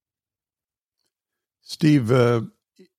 Steve, 1.61 2.11
uh, 2.11 2.41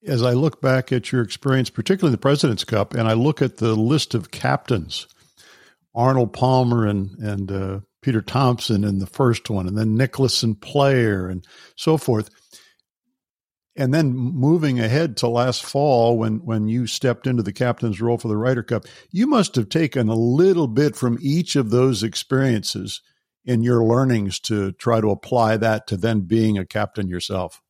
as 0.05 0.23
I 0.23 0.31
look 0.31 0.61
back 0.61 0.91
at 0.91 1.11
your 1.11 1.21
experience, 1.21 1.69
particularly 1.69 2.13
the 2.13 2.21
President's 2.21 2.63
Cup, 2.63 2.93
and 2.93 3.07
I 3.07 3.13
look 3.13 3.41
at 3.41 3.57
the 3.57 3.75
list 3.75 4.13
of 4.13 4.31
captains, 4.31 5.07
Arnold 5.93 6.33
Palmer 6.33 6.85
and 6.87 7.17
and 7.19 7.51
uh, 7.51 7.79
Peter 8.01 8.21
Thomson 8.21 8.83
in 8.83 8.99
the 8.99 9.07
first 9.07 9.49
one, 9.49 9.67
and 9.67 9.77
then 9.77 9.95
Nicklaus 9.95 10.43
and 10.43 10.59
Player 10.59 11.27
and 11.27 11.45
so 11.75 11.97
forth. 11.97 12.29
And 13.77 13.93
then 13.93 14.13
moving 14.13 14.79
ahead 14.81 15.15
to 15.17 15.27
last 15.27 15.63
fall, 15.63 16.17
when 16.17 16.45
when 16.45 16.67
you 16.67 16.87
stepped 16.87 17.25
into 17.25 17.43
the 17.43 17.53
captain's 17.53 18.01
role 18.01 18.17
for 18.17 18.27
the 18.27 18.37
Ryder 18.37 18.63
Cup, 18.63 18.85
you 19.11 19.27
must 19.27 19.55
have 19.55 19.69
taken 19.69 20.09
a 20.09 20.15
little 20.15 20.67
bit 20.67 20.95
from 20.95 21.17
each 21.21 21.55
of 21.55 21.69
those 21.69 22.03
experiences 22.03 23.01
in 23.45 23.63
your 23.63 23.83
learnings 23.83 24.39
to 24.39 24.71
try 24.73 25.01
to 25.01 25.09
apply 25.09 25.57
that 25.57 25.87
to 25.87 25.97
then 25.97 26.21
being 26.21 26.57
a 26.57 26.65
captain 26.65 27.07
yourself? 27.07 27.61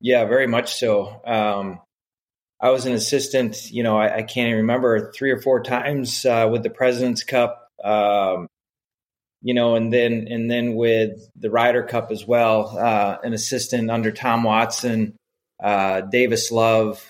Yeah, 0.00 0.24
very 0.24 0.46
much 0.46 0.74
so. 0.74 1.20
Um, 1.24 1.80
I 2.62 2.70
was 2.70 2.86
an 2.86 2.92
assistant, 2.92 3.72
you 3.72 3.82
know, 3.82 3.98
I, 3.98 4.18
I, 4.18 4.22
can't 4.22 4.46
even 4.46 4.58
remember 4.58 5.10
three 5.10 5.32
or 5.32 5.40
four 5.40 5.64
times 5.64 6.24
uh, 6.24 6.48
with 6.50 6.62
the 6.62 6.70
President's 6.70 7.24
Cup, 7.24 7.68
um, 7.82 8.46
you 9.42 9.52
know, 9.52 9.74
and 9.74 9.92
then 9.92 10.28
and 10.30 10.48
then 10.48 10.76
with 10.76 11.28
the 11.34 11.50
Ryder 11.50 11.82
Cup 11.82 12.12
as 12.12 12.24
well, 12.24 12.78
uh, 12.78 13.18
an 13.24 13.32
assistant 13.32 13.90
under 13.90 14.12
Tom 14.12 14.44
Watson, 14.44 15.16
uh, 15.60 16.02
Davis 16.02 16.52
Love, 16.52 17.04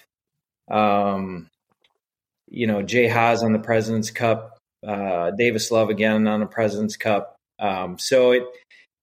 um, 0.70 1.50
you 2.48 2.66
know, 2.66 2.82
Jay 2.82 3.06
Haas 3.06 3.42
on 3.42 3.52
the 3.52 3.58
President's 3.58 4.10
Cup, 4.10 4.56
uh, 4.86 5.32
Davis 5.32 5.70
Love 5.70 5.90
again 5.90 6.26
on 6.26 6.40
the 6.40 6.46
President's 6.46 6.96
Cup. 6.96 7.36
Um, 7.58 7.98
so 7.98 8.30
it 8.30 8.44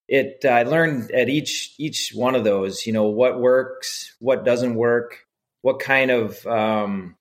it 0.08 0.46
I 0.46 0.64
learned 0.64 1.12
at 1.12 1.30
each 1.30 1.76
each 1.78 2.12
one 2.16 2.34
of 2.34 2.44
those, 2.44 2.88
you 2.88 2.94
know, 2.94 3.06
what 3.06 3.40
works, 3.40 4.16
what 4.18 4.44
doesn't 4.44 4.74
work, 4.74 5.28
what 5.62 5.80
kind 5.80 6.12
of 6.12 6.46
um, 6.46 7.16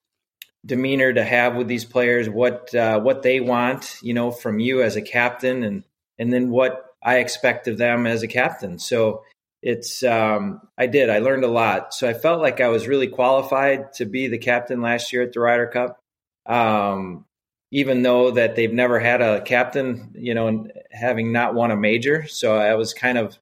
demeanor 0.65 1.13
to 1.13 1.25
have 1.25 1.57
with 1.57 1.69
these 1.69 1.85
players, 1.85 2.29
what 2.29 2.75
uh, 2.75 3.01
what 3.01 3.23
they 3.23 3.41
want, 3.41 3.99
you 4.03 4.15
know, 4.15 4.31
from 4.31 4.59
you 4.59 4.83
as 4.83 4.97
a 4.97 5.03
captain, 5.03 5.65
and 5.65 5.85
and 6.19 6.33
then 6.33 6.51
what 6.51 6.85
I 7.03 7.19
expect 7.19 7.69
of 7.69 7.79
them 7.79 8.07
as 8.07 8.23
a 8.23 8.29
captain. 8.29 8.79
So 8.79 9.23
it's 9.63 10.03
um, 10.03 10.61
I 10.77 10.87
did 10.87 11.11
I 11.11 11.19
learned 11.19 11.45
a 11.45 11.49
lot. 11.49 11.95
So 11.95 12.09
I 12.09 12.15
felt 12.15 12.41
like 12.41 12.61
I 12.61 12.69
was 12.69 12.89
really 12.89 13.09
qualified 13.09 13.93
to 13.95 14.05
be 14.05 14.29
the 14.29 14.39
captain 14.39 14.81
last 14.81 15.13
year 15.13 15.23
at 15.23 15.33
the 15.33 15.41
Ryder 15.41 15.69
Cup. 15.69 15.99
Um, 16.47 17.25
even 17.71 18.03
though 18.03 18.31
that 18.31 18.57
they've 18.57 18.73
never 18.73 18.99
had 18.99 19.21
a 19.21 19.43
captain, 19.43 20.13
you 20.15 20.35
know, 20.35 20.67
having 20.91 21.33
not 21.33 21.55
won 21.55 21.71
a 21.71 21.77
major. 21.77 22.27
So 22.27 22.57
I 22.57 22.75
was 22.77 22.95
kind 22.95 23.19
of, 23.19 23.39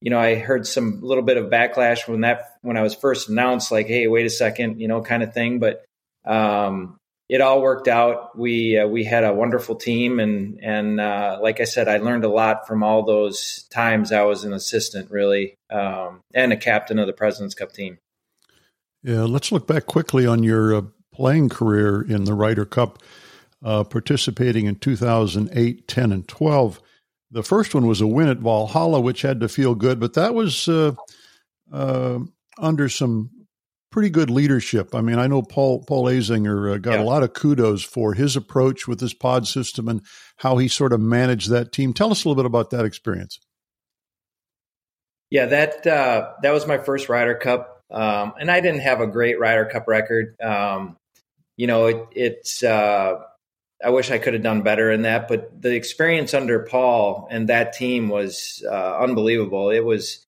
you 0.00 0.10
know, 0.10 0.18
I 0.18 0.36
heard 0.36 0.66
some 0.66 1.00
little 1.02 1.24
bit 1.24 1.36
of 1.36 1.50
backlash 1.50 2.06
when 2.08 2.22
that 2.22 2.56
when 2.62 2.76
I 2.76 2.82
was 2.82 2.94
first 2.94 3.28
announced, 3.28 3.72
like, 3.72 3.86
hey, 3.86 4.06
wait 4.06 4.26
a 4.26 4.30
second, 4.30 4.80
you 4.80 4.88
know, 4.88 5.02
kind 5.02 5.22
of 5.22 5.34
thing. 5.34 5.58
But 5.58 5.84
um, 6.24 6.96
it 7.28 7.40
all 7.40 7.60
worked 7.60 7.88
out. 7.88 8.38
We 8.38 8.78
uh, 8.78 8.86
we 8.86 9.04
had 9.04 9.24
a 9.24 9.34
wonderful 9.34 9.74
team, 9.74 10.20
and 10.20 10.58
and 10.62 11.00
uh, 11.00 11.38
like 11.42 11.60
I 11.60 11.64
said, 11.64 11.88
I 11.88 11.98
learned 11.98 12.24
a 12.24 12.30
lot 12.30 12.66
from 12.66 12.82
all 12.82 13.04
those 13.04 13.64
times 13.70 14.12
I 14.12 14.22
was 14.22 14.44
an 14.44 14.52
assistant, 14.52 15.10
really, 15.10 15.54
um, 15.70 16.20
and 16.32 16.52
a 16.52 16.56
captain 16.56 16.98
of 16.98 17.06
the 17.06 17.12
Presidents 17.12 17.54
Cup 17.54 17.72
team. 17.72 17.98
Yeah, 19.02 19.22
let's 19.22 19.52
look 19.52 19.66
back 19.66 19.86
quickly 19.86 20.26
on 20.26 20.42
your 20.42 20.74
uh, 20.74 20.82
playing 21.12 21.48
career 21.48 22.02
in 22.02 22.24
the 22.24 22.34
Ryder 22.34 22.64
Cup 22.64 23.02
uh, 23.64 23.84
participating 23.84 24.66
in 24.66 24.76
2008, 24.76 25.88
10, 25.88 26.12
and 26.12 26.28
12. 26.28 26.80
The 27.30 27.42
first 27.42 27.74
one 27.74 27.86
was 27.86 28.00
a 28.00 28.06
win 28.06 28.28
at 28.28 28.38
Valhalla, 28.38 29.00
which 29.00 29.22
had 29.22 29.40
to 29.40 29.48
feel 29.48 29.74
good, 29.74 30.00
but 30.00 30.14
that 30.14 30.34
was 30.34 30.66
uh, 30.68 30.92
uh, 31.72 32.20
under 32.58 32.88
some 32.88 33.30
pretty 33.90 34.10
good 34.10 34.30
leadership. 34.30 34.94
I 34.94 35.00
mean, 35.00 35.18
I 35.18 35.26
know 35.26 35.42
Paul 35.42 35.84
Paul 35.84 36.04
Azinger 36.04 36.74
uh, 36.74 36.78
got 36.78 36.94
yeah. 36.94 37.02
a 37.02 37.04
lot 37.04 37.22
of 37.22 37.32
kudos 37.34 37.82
for 37.82 38.14
his 38.14 38.36
approach 38.36 38.86
with 38.86 39.00
his 39.00 39.14
pod 39.14 39.46
system 39.46 39.88
and 39.88 40.02
how 40.36 40.56
he 40.56 40.68
sort 40.68 40.92
of 40.92 41.00
managed 41.00 41.50
that 41.50 41.72
team. 41.72 41.92
Tell 41.92 42.10
us 42.10 42.24
a 42.24 42.28
little 42.28 42.42
bit 42.42 42.46
about 42.46 42.70
that 42.70 42.84
experience. 42.84 43.38
Yeah, 45.30 45.46
that 45.46 45.86
uh, 45.86 46.32
that 46.42 46.52
was 46.52 46.66
my 46.66 46.78
first 46.78 47.08
Ryder 47.08 47.34
Cup, 47.34 47.84
um, 47.90 48.32
and 48.40 48.50
I 48.50 48.60
didn't 48.60 48.80
have 48.80 49.00
a 49.00 49.06
great 49.06 49.38
Ryder 49.38 49.66
Cup 49.66 49.86
record. 49.86 50.40
Um, 50.40 50.96
you 51.56 51.66
know, 51.66 51.86
it, 51.86 52.06
it's 52.12 52.62
uh, 52.62 53.16
I 53.84 53.90
wish 53.90 54.10
I 54.10 54.18
could 54.18 54.34
have 54.34 54.42
done 54.42 54.62
better 54.62 54.90
in 54.90 55.02
that, 55.02 55.28
but 55.28 55.62
the 55.62 55.74
experience 55.74 56.34
under 56.34 56.60
Paul 56.60 57.28
and 57.30 57.48
that 57.48 57.74
team 57.74 58.08
was 58.08 58.64
uh, 58.68 58.98
unbelievable. 58.98 59.70
It 59.70 59.84
was 59.84 60.24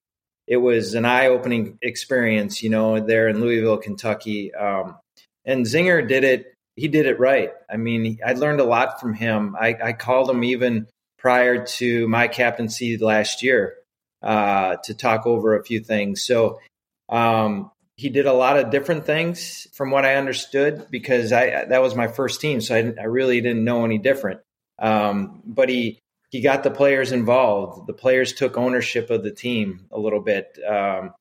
it 0.47 0.57
was 0.57 0.95
an 0.95 1.05
eye 1.05 1.29
opening 1.29 1.79
experience, 1.81 2.63
you 2.63 2.71
know, 2.71 2.99
there 2.99 3.29
in 3.29 3.41
Louisville, 3.41 3.79
Kentucky. 3.79 4.53
Um, 4.53 4.97
and 5.45 5.65
Zinger 5.65 6.07
did 6.07 6.25
it. 6.25 6.55
he 6.75 6.89
did 6.89 7.07
it 7.07 7.21
right. 7.21 7.53
I 7.71 7.77
mean, 7.77 8.19
I 8.25 8.33
learned 8.33 8.61
a 8.61 8.65
lot 8.65 9.01
from 9.01 9.15
him. 9.15 9.57
I, 9.59 9.77
I 9.83 9.93
called 9.93 10.29
him 10.29 10.43
even 10.43 10.89
prior 11.19 11.65
to 11.65 12.09
my 12.09 12.27
captaincy 12.27 12.99
last 12.99 13.43
year 13.43 13.77
uh, 14.23 14.77
to 14.85 14.95
talk 14.95 15.27
over 15.27 15.57
a 15.57 15.65
few 15.65 15.81
things. 15.81 16.23
So 16.23 16.59
um, 17.09 17.71
he 18.01 18.09
did 18.09 18.25
a 18.25 18.33
lot 18.33 18.59
of 18.59 18.71
different 18.71 19.05
things 19.05 19.69
from 19.75 19.91
what 19.91 20.07
I 20.07 20.15
understood 20.15 20.87
because 20.91 21.35
I 21.35 21.67
that 21.67 21.83
was 21.83 21.95
my 21.95 22.09
first 22.09 22.41
team, 22.41 22.63
so 22.63 22.75
I, 22.75 22.95
I 22.99 23.05
really 23.05 23.43
didn't 23.43 23.63
know 23.63 23.85
any 23.85 23.99
different. 23.99 24.41
Um, 24.79 25.43
but 25.45 25.69
he 25.69 25.99
he 26.31 26.41
got 26.41 26.63
the 26.63 26.71
players 26.71 27.13
involved. 27.13 27.87
The 27.87 27.93
players 27.93 28.33
took 28.33 28.57
ownership 28.57 29.11
of 29.11 29.23
the 29.23 29.31
team 29.31 29.87
a 29.93 30.01
little 30.01 30.21
bit. 30.21 30.59
Um, 30.67 31.13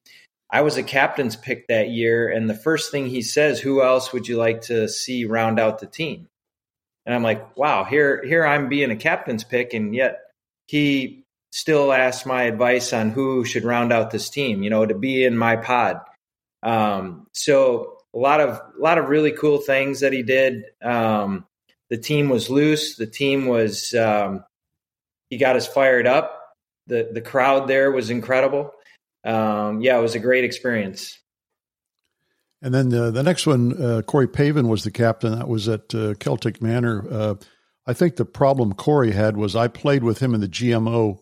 I 0.50 0.62
was 0.62 0.78
a 0.78 0.84
captain's 0.84 1.36
pick 1.36 1.68
that 1.68 1.90
year, 1.90 2.30
and 2.30 2.50
the 2.50 2.56
first 2.56 2.92
thing 2.92 3.08
he 3.08 3.24
says, 3.24 3.60
"Who 3.60 3.84
else 3.84 4.14
would 4.14 4.30
you 4.30 4.38
like 4.38 4.62
to 4.62 4.88
see 4.88 5.26
round 5.26 5.60
out 5.60 5.80
the 5.80 5.86
team?" 5.86 6.28
And 7.06 7.14
I'm 7.14 7.24
like, 7.24 7.58
"Wow, 7.58 7.84
here 7.84 8.24
here 8.26 8.46
I'm 8.46 8.70
being 8.70 8.90
a 8.90 8.96
captain's 8.96 9.44
pick, 9.44 9.74
and 9.74 9.94
yet 9.94 10.20
he 10.68 11.24
still 11.52 11.92
asks 11.92 12.26
my 12.26 12.44
advice 12.44 12.94
on 12.94 13.10
who 13.10 13.44
should 13.44 13.66
round 13.66 13.92
out 13.92 14.12
this 14.12 14.30
team. 14.30 14.64
You 14.64 14.70
know, 14.70 14.86
to 14.86 14.96
be 14.96 15.26
in 15.26 15.38
my 15.38 15.58
pod." 15.58 16.00
Um, 16.64 17.28
so 17.34 17.98
a 18.14 18.18
lot 18.18 18.42
of 18.42 18.50
a 18.50 18.82
lot 18.82 18.98
of 18.98 19.10
really 19.10 19.32
cool 19.32 19.60
things 19.60 20.00
that 20.02 20.14
he 20.14 20.24
did. 20.24 20.64
Um, 20.82 21.46
the 21.90 21.98
team 21.98 22.30
was 22.30 22.50
loose. 22.50 22.96
The 22.96 23.08
team 23.08 23.48
was 23.48 23.94
um, 23.94 24.44
he 25.30 25.38
got 25.38 25.56
us 25.56 25.68
fired 25.68 26.08
up. 26.08 26.56
the 26.88 27.10
The 27.12 27.22
crowd 27.22 27.68
there 27.68 27.92
was 27.92 28.10
incredible. 28.10 28.72
Um, 29.24 29.82
yeah, 29.82 29.98
it 29.98 30.02
was 30.02 30.16
a 30.16 30.20
great 30.20 30.44
experience. 30.44 31.20
And 32.62 32.74
then 32.74 32.94
uh, 32.94 33.12
the 33.12 33.24
next 33.24 33.48
one, 33.48 33.82
uh, 33.82 34.02
Corey 34.02 34.28
Pavin 34.28 34.68
was 34.68 34.84
the 34.84 34.92
captain. 34.92 35.38
That 35.38 35.48
was 35.48 35.70
at 35.70 35.94
uh, 35.96 36.14
Celtic 36.16 36.62
Manor. 36.62 37.06
Uh, 37.10 37.36
I 37.88 37.94
think 37.94 38.18
the 38.18 38.26
problem 38.26 38.74
Corey 38.74 39.12
had 39.12 39.38
was 39.38 39.56
I 39.56 39.68
played 39.68 40.04
with 40.04 40.20
him 40.20 40.36
in 40.36 40.42
the 40.42 40.48
GMO 40.48 41.20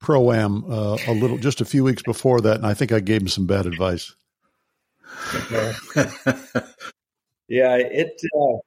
Pro 0.00 0.32
Am 0.32 0.64
uh, 0.70 0.96
a 1.06 1.12
little, 1.12 1.38
just 1.38 1.60
a 1.60 1.64
few 1.64 1.82
weeks 1.82 2.02
before 2.02 2.40
that, 2.42 2.56
and 2.56 2.66
I 2.66 2.74
think 2.74 2.92
I 2.92 3.00
gave 3.00 3.22
him 3.22 3.28
some 3.28 3.46
bad 3.46 3.66
advice. 3.66 4.14
yeah, 7.48 7.76
it. 7.76 8.20
Uh, 8.34 8.58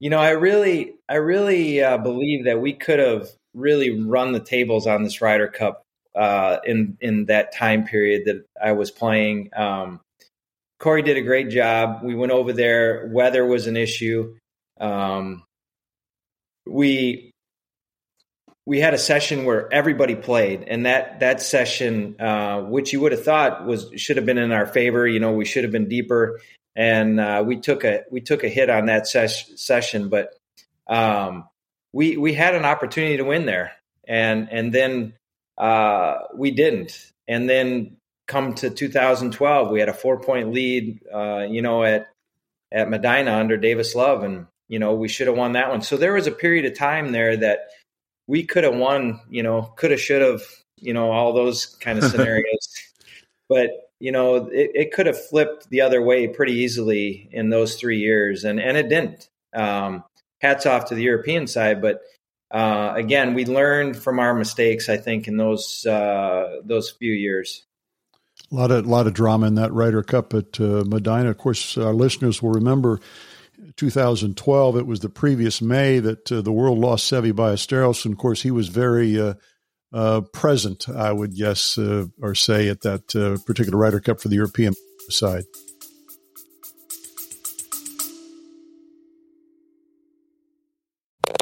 you 0.00 0.10
know, 0.10 0.18
I 0.18 0.30
really, 0.30 0.94
I 1.08 1.16
really 1.16 1.82
uh, 1.82 1.98
believe 1.98 2.44
that 2.46 2.60
we 2.60 2.72
could 2.74 2.98
have 3.00 3.28
really 3.54 4.02
run 4.02 4.32
the 4.32 4.40
tables 4.40 4.86
on 4.86 5.02
this 5.02 5.20
Ryder 5.20 5.48
Cup 5.48 5.82
uh, 6.14 6.58
in 6.64 6.96
in 7.00 7.26
that 7.26 7.52
time 7.54 7.84
period 7.84 8.24
that 8.26 8.44
I 8.62 8.72
was 8.72 8.90
playing. 8.90 9.50
Um, 9.56 10.00
Corey 10.78 11.02
did 11.02 11.16
a 11.16 11.22
great 11.22 11.50
job. 11.50 12.02
We 12.02 12.14
went 12.14 12.32
over 12.32 12.52
there. 12.52 13.08
Weather 13.12 13.44
was 13.46 13.66
an 13.66 13.76
issue. 13.76 14.36
Um, 14.80 15.44
we 16.66 17.27
we 18.68 18.80
had 18.80 18.92
a 18.92 18.98
session 18.98 19.46
where 19.46 19.72
everybody 19.72 20.14
played, 20.14 20.64
and 20.68 20.84
that 20.84 21.20
that 21.20 21.40
session, 21.40 22.20
uh, 22.20 22.60
which 22.60 22.92
you 22.92 23.00
would 23.00 23.12
have 23.12 23.24
thought 23.24 23.64
was 23.64 23.90
should 23.96 24.18
have 24.18 24.26
been 24.26 24.36
in 24.36 24.52
our 24.52 24.66
favor, 24.66 25.08
you 25.08 25.20
know, 25.20 25.32
we 25.32 25.46
should 25.46 25.64
have 25.64 25.72
been 25.72 25.88
deeper, 25.88 26.38
and 26.76 27.18
uh, 27.18 27.42
we 27.46 27.56
took 27.60 27.82
a 27.84 28.02
we 28.10 28.20
took 28.20 28.44
a 28.44 28.48
hit 28.48 28.68
on 28.68 28.84
that 28.84 29.06
ses- 29.06 29.58
session, 29.58 30.10
but 30.10 30.34
um, 30.86 31.48
we 31.94 32.18
we 32.18 32.34
had 32.34 32.54
an 32.54 32.66
opportunity 32.66 33.16
to 33.16 33.24
win 33.24 33.46
there, 33.46 33.72
and 34.06 34.48
and 34.52 34.70
then 34.70 35.14
uh, 35.56 36.18
we 36.34 36.50
didn't, 36.50 37.10
and 37.26 37.48
then 37.48 37.96
come 38.26 38.52
to 38.52 38.68
2012, 38.68 39.70
we 39.70 39.80
had 39.80 39.88
a 39.88 39.94
four 39.94 40.20
point 40.20 40.52
lead, 40.52 41.00
uh, 41.10 41.46
you 41.48 41.62
know, 41.62 41.84
at 41.84 42.08
at 42.70 42.90
Medinah 42.90 43.32
under 43.32 43.56
Davis 43.56 43.94
Love, 43.94 44.24
and 44.24 44.46
you 44.68 44.78
know 44.78 44.92
we 44.92 45.08
should 45.08 45.26
have 45.26 45.38
won 45.38 45.52
that 45.52 45.70
one. 45.70 45.80
So 45.80 45.96
there 45.96 46.12
was 46.12 46.26
a 46.26 46.32
period 46.32 46.66
of 46.66 46.76
time 46.76 47.12
there 47.12 47.34
that 47.34 47.60
we 48.28 48.44
could 48.44 48.62
have 48.62 48.76
won, 48.76 49.20
you 49.28 49.42
know, 49.42 49.62
could 49.76 49.90
have, 49.90 50.00
should 50.00 50.22
have, 50.22 50.42
you 50.76 50.92
know, 50.92 51.10
all 51.10 51.32
those 51.32 51.66
kind 51.66 51.98
of 51.98 52.04
scenarios. 52.10 52.68
but 53.48 53.70
you 53.98 54.12
know, 54.12 54.46
it, 54.46 54.70
it, 54.74 54.92
could 54.92 55.06
have 55.06 55.20
flipped 55.26 55.68
the 55.70 55.80
other 55.80 56.00
way 56.00 56.28
pretty 56.28 56.52
easily 56.52 57.28
in 57.32 57.50
those 57.50 57.74
three 57.74 57.98
years, 57.98 58.44
and 58.44 58.60
and 58.60 58.76
it 58.76 58.88
didn't. 58.88 59.28
Um, 59.52 60.04
hats 60.40 60.66
off 60.66 60.84
to 60.90 60.94
the 60.94 61.02
European 61.02 61.48
side, 61.48 61.82
but 61.82 62.02
uh, 62.52 62.92
again, 62.94 63.34
we 63.34 63.44
learned 63.44 63.96
from 63.96 64.20
our 64.20 64.34
mistakes. 64.34 64.88
I 64.88 64.98
think 64.98 65.26
in 65.26 65.36
those 65.36 65.84
uh, 65.84 66.60
those 66.64 66.90
few 66.90 67.12
years. 67.12 67.64
A 68.52 68.54
lot 68.54 68.70
of 68.70 68.86
lot 68.86 69.08
of 69.08 69.14
drama 69.14 69.46
in 69.46 69.56
that 69.56 69.72
Ryder 69.72 70.04
Cup 70.04 70.32
at 70.32 70.60
uh, 70.60 70.84
Medinah. 70.86 71.30
Of 71.30 71.38
course, 71.38 71.76
our 71.76 71.92
listeners 71.92 72.40
will 72.40 72.52
remember 72.52 73.00
2012. 73.78 74.76
It 74.76 74.86
was 74.86 75.00
the 75.00 75.08
previous 75.08 75.62
May 75.62 76.00
that 76.00 76.30
uh, 76.30 76.42
the 76.42 76.52
world 76.52 76.78
lost 76.78 77.10
Seve 77.10 77.32
Ballesteros, 77.32 78.04
and 78.04 78.12
of 78.12 78.18
course, 78.18 78.42
he 78.42 78.50
was 78.50 78.68
very 78.68 79.18
uh, 79.18 79.34
uh, 79.92 80.20
present. 80.32 80.88
I 80.88 81.12
would 81.12 81.34
guess 81.34 81.78
uh, 81.78 82.06
or 82.20 82.34
say 82.34 82.68
at 82.68 82.82
that 82.82 83.16
uh, 83.16 83.42
particular 83.46 83.78
Ryder 83.78 84.00
Cup 84.00 84.20
for 84.20 84.28
the 84.28 84.36
European 84.36 84.74
side. 85.08 85.44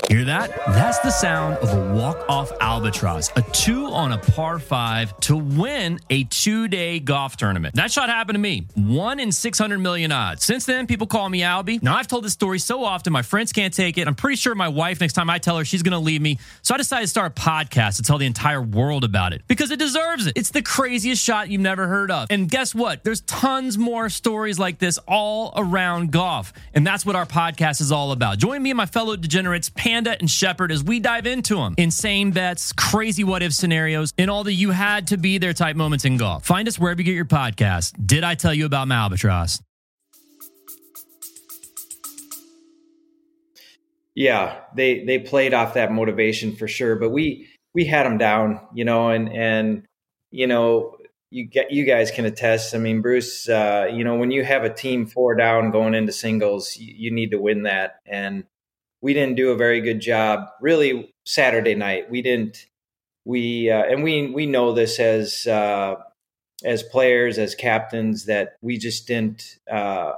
Hear 0.09 0.25
that? 0.27 0.55
That's 0.69 1.01
the 1.01 1.11
sound 1.11 1.57
of 1.57 1.73
a 1.73 1.95
walk-off 1.95 2.53
albatross, 2.61 3.33
a 3.35 3.43
two 3.43 3.87
on 3.87 4.13
a 4.13 4.19
par 4.19 4.61
five 4.61 5.19
to 5.23 5.37
win 5.37 5.99
a 6.11 6.23
two-day 6.25 7.01
golf 7.01 7.37
tournament. 7.37 7.75
That 7.75 7.91
shot 7.91 8.09
happened 8.09 8.37
to 8.37 8.41
me. 8.41 8.69
One 8.75 9.19
in 9.19 9.33
600 9.33 9.79
million 9.79 10.13
odds. 10.13 10.45
Since 10.45 10.65
then, 10.65 10.87
people 10.87 11.09
call 11.09 11.29
me 11.29 11.41
Albie. 11.41 11.83
Now, 11.83 11.97
I've 11.97 12.07
told 12.07 12.25
this 12.25 12.35
story 12.35 12.61
so 12.61 12.85
often, 12.85 13.13
my 13.13 13.23
friends 13.23 13.53
can't 13.53 13.75
take 13.75 13.99
it. 13.99 14.07
I'm 14.07 14.15
pretty 14.15 14.37
sure 14.37 14.55
my 14.55 14.69
wife, 14.69 15.01
next 15.01 15.15
time 15.15 15.29
I 15.29 15.39
tell 15.39 15.59
her 15.59 15.65
she's 15.65 15.83
going 15.83 15.93
to 15.93 15.99
leave 15.99 16.23
me. 16.23 16.39
So 16.63 16.75
I 16.75 16.79
decided 16.79 17.03
to 17.03 17.09
start 17.09 17.33
a 17.37 17.41
podcast 17.41 17.97
to 17.97 18.03
tell 18.03 18.19
the 18.19 18.27
entire 18.27 18.63
world 18.63 19.03
about 19.03 19.33
it 19.33 19.43
because 19.49 19.73
it 19.73 19.81
deserves 19.81 20.29
it. 20.29 20.35
It's 20.37 20.51
the 20.51 20.63
craziest 20.63 21.21
shot 21.21 21.49
you've 21.51 21.61
never 21.61 21.89
heard 21.89 22.13
of. 22.13 22.29
And 22.31 22.49
guess 22.49 22.77
what? 22.77 23.03
There's 23.03 23.23
tons 23.23 23.77
more 23.77 24.09
stories 24.09 24.57
like 24.57 24.79
this 24.79 24.99
all 25.09 25.53
around 25.57 26.13
golf. 26.13 26.53
And 26.75 26.87
that's 26.87 27.05
what 27.05 27.17
our 27.17 27.27
podcast 27.27 27.81
is 27.81 27.91
all 27.91 28.13
about. 28.13 28.39
Join 28.39 28.63
me 28.63 28.71
and 28.71 28.77
my 28.77 28.87
fellow 28.87 29.17
degenerates, 29.17 29.69
Panda 29.69 29.96
Panda 29.97 30.15
and 30.21 30.31
Shepard 30.31 30.71
as 30.71 30.85
we 30.85 31.01
dive 31.01 31.27
into 31.27 31.55
them. 31.55 31.75
Insane 31.79 32.31
bets, 32.31 32.71
crazy 32.75 33.25
what 33.25 33.43
if 33.43 33.55
scenarios, 33.55 34.13
and 34.19 34.31
all 34.31 34.45
the 34.45 34.53
you 34.53 34.71
had 34.73 35.07
to 35.07 35.17
be 35.17 35.39
there 35.39 35.55
type 35.55 35.75
moments 35.75 36.05
in 36.05 36.19
golf. 36.19 36.45
Find 36.45 36.69
us 36.69 36.79
wherever 36.79 37.01
you 37.01 37.05
get 37.07 37.15
your 37.15 37.25
podcast. 37.25 37.95
Did 38.07 38.23
I 38.23 38.35
tell 38.35 38.53
you 38.53 38.67
about 38.67 38.89
my 38.89 38.97
albatross? 38.97 39.59
Yeah, 44.15 44.61
they 44.75 45.03
they 45.05 45.19
played 45.19 45.55
off 45.55 45.73
that 45.73 45.93
motivation 45.93 46.55
for 46.55 46.69
sure, 46.69 46.97
but 46.97 47.09
we 47.09 47.49
we 47.75 47.87
had 47.87 48.05
them 48.05 48.19
down, 48.19 48.61
you 48.75 48.85
know, 48.85 49.09
and 49.09 49.33
and 49.33 49.87
you 50.31 50.47
know 50.47 50.99
you 51.31 51.47
get 51.47 51.71
you 51.71 51.87
guys 51.87 52.11
can 52.11 52.27
attest. 52.27 52.75
I 52.75 52.79
mean, 52.79 53.01
Bruce, 53.01 53.49
uh, 53.49 53.89
you 53.91 54.05
know, 54.05 54.17
when 54.17 54.31
you 54.31 54.45
have 54.45 54.63
a 54.63 54.73
team 54.73 55.07
four 55.07 55.35
down 55.35 55.71
going 55.71 55.95
into 55.95 56.13
singles, 56.13 56.77
you, 56.77 56.93
you 56.95 57.11
need 57.11 57.31
to 57.31 57.41
win 57.41 57.63
that, 57.63 58.01
and 58.05 58.45
we 59.03 59.15
didn't 59.15 59.37
do 59.37 59.51
a 59.51 59.57
very 59.57 59.81
good 59.81 60.01
job 60.01 60.49
really 60.61 61.13
Saturday 61.25 61.75
night. 61.75 62.11
We 62.11 62.23
didn't 62.23 62.67
we 63.27 63.71
uh, 63.71 63.83
and 63.83 64.03
we 64.03 64.31
we 64.31 64.47
know 64.47 64.73
this 64.73 64.99
as 64.99 65.47
uh, 65.47 65.97
as 66.65 66.83
players 66.85 67.39
as 67.39 67.55
captains 67.55 68.27
that 68.27 68.57
we 68.63 68.79
just 68.79 69.07
didn't 69.07 69.59
uh, 69.71 70.13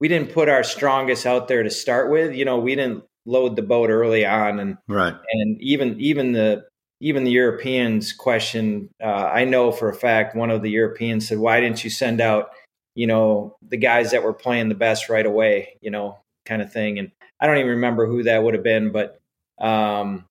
we 0.00 0.08
didn't 0.08 0.32
put 0.32 0.48
our 0.48 0.62
strongest 0.62 1.26
out 1.26 1.48
there 1.48 1.62
to 1.62 1.70
start 1.70 2.10
with. 2.10 2.34
You 2.34 2.44
know, 2.44 2.58
we 2.58 2.74
didn't 2.74 3.04
load 3.26 3.56
the 3.56 3.62
boat 3.62 3.90
early 3.90 4.24
on, 4.24 4.60
and 4.60 4.78
right, 4.88 5.14
and 5.32 5.60
even 5.60 6.00
even 6.00 6.32
the 6.32 6.64
even 7.00 7.24
the 7.24 7.30
Europeans 7.30 8.12
question. 8.12 8.90
Uh, 9.02 9.06
I 9.26 9.44
know 9.44 9.72
for 9.72 9.88
a 9.88 9.94
fact 9.94 10.36
one 10.36 10.50
of 10.50 10.62
the 10.62 10.70
Europeans 10.70 11.28
said, 11.28 11.38
"Why 11.38 11.60
didn't 11.60 11.82
you 11.82 11.90
send 11.90 12.20
out?" 12.20 12.50
You 12.94 13.08
know 13.08 13.56
the 13.60 13.76
guys 13.76 14.12
that 14.12 14.22
were 14.22 14.32
playing 14.32 14.68
the 14.68 14.74
best 14.74 15.08
right 15.08 15.26
away, 15.26 15.76
you 15.80 15.90
know, 15.90 16.18
kind 16.46 16.62
of 16.62 16.72
thing. 16.72 16.98
And 16.98 17.10
I 17.40 17.46
don't 17.46 17.58
even 17.58 17.70
remember 17.70 18.06
who 18.06 18.22
that 18.22 18.42
would 18.42 18.54
have 18.54 18.62
been, 18.62 18.92
but 18.92 19.20
um, 19.58 20.24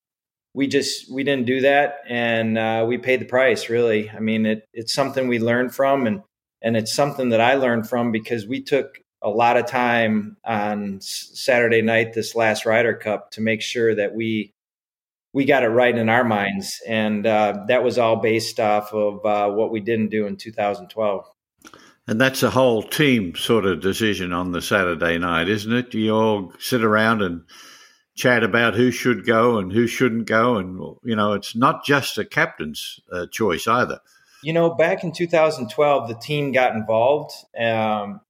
we 0.54 0.66
just 0.66 1.12
we 1.12 1.22
didn't 1.22 1.46
do 1.46 1.60
that, 1.60 1.98
and 2.08 2.56
uh, 2.56 2.84
we 2.88 2.98
paid 2.98 3.20
the 3.20 3.26
price. 3.26 3.68
Really, 3.68 4.10
I 4.10 4.20
mean, 4.20 4.46
it, 4.46 4.66
it's 4.72 4.94
something 4.94 5.28
we 5.28 5.38
learned 5.38 5.74
from, 5.74 6.06
and 6.06 6.22
and 6.62 6.76
it's 6.76 6.94
something 6.94 7.28
that 7.28 7.40
I 7.40 7.54
learned 7.54 7.88
from 7.88 8.10
because 8.10 8.46
we 8.46 8.62
took 8.62 8.98
a 9.22 9.28
lot 9.28 9.56
of 9.56 9.66
time 9.66 10.36
on 10.44 10.98
Saturday 11.00 11.82
night, 11.82 12.14
this 12.14 12.34
last 12.34 12.64
Ryder 12.64 12.94
Cup, 12.94 13.30
to 13.32 13.40
make 13.40 13.60
sure 13.60 13.94
that 13.94 14.14
we 14.14 14.52
we 15.34 15.44
got 15.44 15.62
it 15.62 15.68
right 15.68 15.96
in 15.96 16.08
our 16.08 16.24
minds, 16.24 16.80
and 16.86 17.26
uh, 17.26 17.64
that 17.68 17.84
was 17.84 17.98
all 17.98 18.16
based 18.16 18.58
off 18.58 18.94
of 18.94 19.24
uh, 19.26 19.54
what 19.54 19.70
we 19.70 19.80
didn't 19.80 20.08
do 20.08 20.26
in 20.26 20.36
2012. 20.36 21.26
And 22.08 22.20
that's 22.20 22.42
a 22.42 22.50
whole 22.50 22.82
team 22.82 23.34
sort 23.34 23.66
of 23.66 23.80
decision 23.80 24.32
on 24.32 24.52
the 24.52 24.62
Saturday 24.62 25.18
night, 25.18 25.48
isn't 25.48 25.72
it? 25.72 25.92
You 25.92 26.14
all 26.14 26.52
sit 26.58 26.84
around 26.84 27.22
and 27.22 27.42
chat 28.14 28.44
about 28.44 28.74
who 28.74 28.90
should 28.90 29.26
go 29.26 29.58
and 29.58 29.72
who 29.72 29.86
shouldn't 29.86 30.26
go. 30.26 30.56
And, 30.56 30.96
you 31.02 31.16
know, 31.16 31.32
it's 31.32 31.56
not 31.56 31.84
just 31.84 32.16
a 32.16 32.24
captain's 32.24 33.00
uh, 33.12 33.26
choice 33.30 33.66
either. 33.66 34.00
You 34.42 34.52
know, 34.52 34.74
back 34.74 35.02
in 35.02 35.12
2012, 35.12 36.08
the 36.08 36.14
team 36.14 36.52
got 36.52 36.76
involved, 36.76 37.32
um, 37.58 38.20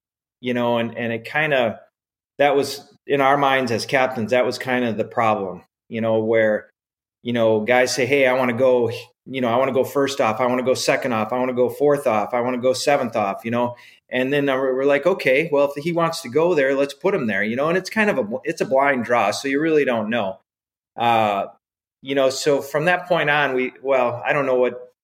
you 0.41 0.55
know, 0.55 0.79
and, 0.79 0.97
and 0.97 1.13
it 1.13 1.27
kind 1.27 1.53
of, 1.53 1.77
that 2.39 2.57
was 2.57 2.93
in 3.07 3.21
our 3.21 3.37
minds 3.37 3.71
as 3.71 3.85
captains, 3.85 4.31
that 4.31 4.47
was 4.47 4.59
kind 4.59 4.85
of 4.85 4.97
the 4.97 5.05
problem, 5.05 5.63
you 5.89 6.01
know, 6.01 6.19
where, 6.19 6.71
you 7.27 7.33
know, 7.33 7.59
guys 7.59 7.93
say, 7.93 8.07
Hey, 8.07 8.25
I 8.29 8.35
want 8.35 8.53
to 8.53 8.57
go, 8.57 8.89
you 9.25 9.41
know, 9.41 9.49
I 9.49 9.57
want 9.57 9.67
to 9.67 9.75
go 9.75 9.83
first 9.83 10.21
off. 10.21 10.39
I 10.39 10.47
want 10.47 10.61
to 10.61 10.65
go 10.65 10.75
second 10.75 11.13
off. 11.13 11.33
I 11.33 11.39
want 11.39 11.49
to 11.49 11.57
go 11.57 11.69
fourth 11.69 12.07
off. 12.07 12.33
I 12.33 12.41
want 12.41 12.55
to 12.55 12.63
go 12.63 12.73
seventh 12.73 13.17
off, 13.17 13.45
you 13.45 13.51
know? 13.51 13.75
And 14.09 14.33
then 14.33 14.47
we're 14.47 14.85
like, 14.85 15.07
okay, 15.07 15.49
well, 15.51 15.73
if 15.75 15.83
he 15.83 15.91
wants 15.91 16.21
to 16.21 16.29
go 16.29 16.55
there, 16.55 16.77
let's 16.77 16.95
put 16.95 17.17
him 17.17 17.27
there, 17.27 17.43
you 17.43 17.57
know? 17.57 17.69
And 17.69 17.77
it's 17.77 17.91
kind 17.91 18.11
of 18.11 18.19
a, 18.19 18.29
it's 18.45 18.61
a 18.61 18.65
blind 18.65 19.07
draw. 19.07 19.33
So 19.33 19.49
you 19.49 19.61
really 19.61 19.85
don't 19.85 20.09
know. 20.09 20.39
Uh, 20.97 21.47
you 22.01 22.15
know, 22.15 22.31
so 22.31 22.63
from 22.63 22.85
that 22.85 23.09
point 23.09 23.29
on, 23.29 23.55
we, 23.55 23.73
well, 23.83 24.23
I 24.25 24.33
don't 24.33 24.47
know 24.47 24.61
what, 24.61 24.95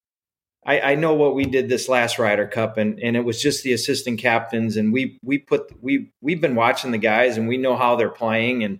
I, 0.64 0.92
I 0.92 0.94
know 0.94 1.14
what 1.14 1.34
we 1.34 1.44
did 1.44 1.68
this 1.68 1.88
last 1.88 2.20
Ryder 2.20 2.46
Cup, 2.46 2.78
and, 2.78 3.00
and 3.00 3.16
it 3.16 3.24
was 3.24 3.42
just 3.42 3.64
the 3.64 3.72
assistant 3.72 4.20
captains, 4.20 4.76
and 4.76 4.92
we 4.92 5.18
we 5.24 5.38
put 5.38 5.72
we 5.82 6.12
we've 6.20 6.40
been 6.40 6.54
watching 6.54 6.92
the 6.92 6.98
guys, 6.98 7.36
and 7.36 7.48
we 7.48 7.56
know 7.56 7.74
how 7.74 7.96
they're 7.96 8.08
playing, 8.08 8.62
and 8.62 8.78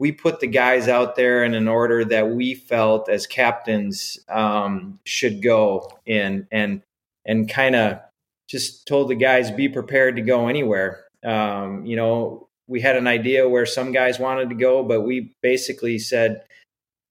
we 0.00 0.10
put 0.10 0.40
the 0.40 0.46
guys 0.46 0.88
out 0.88 1.14
there 1.14 1.44
in 1.44 1.54
an 1.54 1.68
order 1.68 2.06
that 2.06 2.30
we 2.30 2.54
felt 2.54 3.10
as 3.10 3.26
captains 3.26 4.18
um, 4.30 4.98
should 5.04 5.42
go 5.42 5.92
in, 6.06 6.48
and 6.50 6.82
and 7.26 7.48
kind 7.48 7.76
of 7.76 8.00
just 8.48 8.88
told 8.88 9.10
the 9.10 9.14
guys 9.14 9.50
be 9.50 9.68
prepared 9.68 10.16
to 10.16 10.22
go 10.22 10.48
anywhere. 10.48 11.04
Um, 11.22 11.84
you 11.84 11.96
know, 11.96 12.48
we 12.66 12.80
had 12.80 12.96
an 12.96 13.06
idea 13.06 13.46
where 13.46 13.66
some 13.66 13.92
guys 13.92 14.18
wanted 14.18 14.48
to 14.48 14.54
go, 14.54 14.82
but 14.82 15.02
we 15.02 15.36
basically 15.42 15.98
said, 15.98 16.44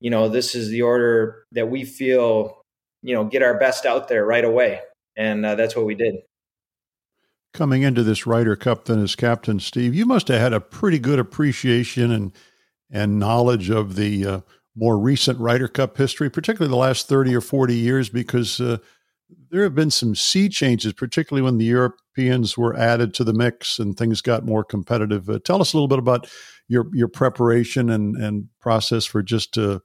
you 0.01 0.09
know, 0.09 0.27
this 0.27 0.55
is 0.55 0.69
the 0.69 0.81
order 0.81 1.43
that 1.51 1.69
we 1.69 1.85
feel 1.85 2.59
you 3.03 3.13
know 3.13 3.23
get 3.23 3.43
our 3.43 3.59
best 3.59 3.85
out 3.85 4.07
there 4.07 4.25
right 4.25 4.43
away, 4.43 4.81
and 5.15 5.45
uh, 5.45 5.53
that's 5.53 5.75
what 5.75 5.85
we 5.85 5.93
did. 5.93 6.15
Coming 7.53 7.83
into 7.83 8.01
this 8.01 8.25
Ryder 8.25 8.55
Cup, 8.55 8.85
then 8.85 9.01
as 9.03 9.15
captain, 9.15 9.59
Steve, 9.59 9.93
you 9.93 10.07
must 10.07 10.27
have 10.27 10.39
had 10.39 10.53
a 10.53 10.59
pretty 10.59 10.97
good 10.97 11.19
appreciation 11.19 12.11
and 12.11 12.31
and 12.91 13.19
knowledge 13.19 13.69
of 13.69 13.95
the 13.95 14.25
uh, 14.25 14.41
more 14.75 14.97
recent 14.97 15.39
Ryder 15.39 15.67
Cup 15.67 15.97
history, 15.97 16.29
particularly 16.29 16.69
the 16.69 16.77
last 16.77 17.07
thirty 17.07 17.35
or 17.35 17.41
forty 17.41 17.75
years, 17.75 18.09
because 18.09 18.59
uh, 18.59 18.77
there 19.51 19.63
have 19.63 19.75
been 19.75 19.91
some 19.91 20.15
sea 20.15 20.49
changes, 20.49 20.93
particularly 20.93 21.43
when 21.43 21.57
the 21.57 21.65
Europeans 21.65 22.57
were 22.57 22.75
added 22.75 23.13
to 23.13 23.23
the 23.23 23.33
mix 23.33 23.79
and 23.79 23.97
things 23.97 24.21
got 24.21 24.45
more 24.45 24.63
competitive. 24.63 25.29
Uh, 25.29 25.39
tell 25.43 25.61
us 25.61 25.73
a 25.73 25.77
little 25.77 25.87
bit 25.87 25.99
about 25.99 26.29
your 26.67 26.87
your 26.93 27.07
preparation 27.07 27.89
and 27.89 28.15
and 28.15 28.49
process 28.59 29.05
for 29.05 29.21
just 29.21 29.57
uh, 29.57 29.79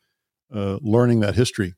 uh, 0.55 0.79
learning 0.83 1.21
that 1.21 1.35
history. 1.35 1.75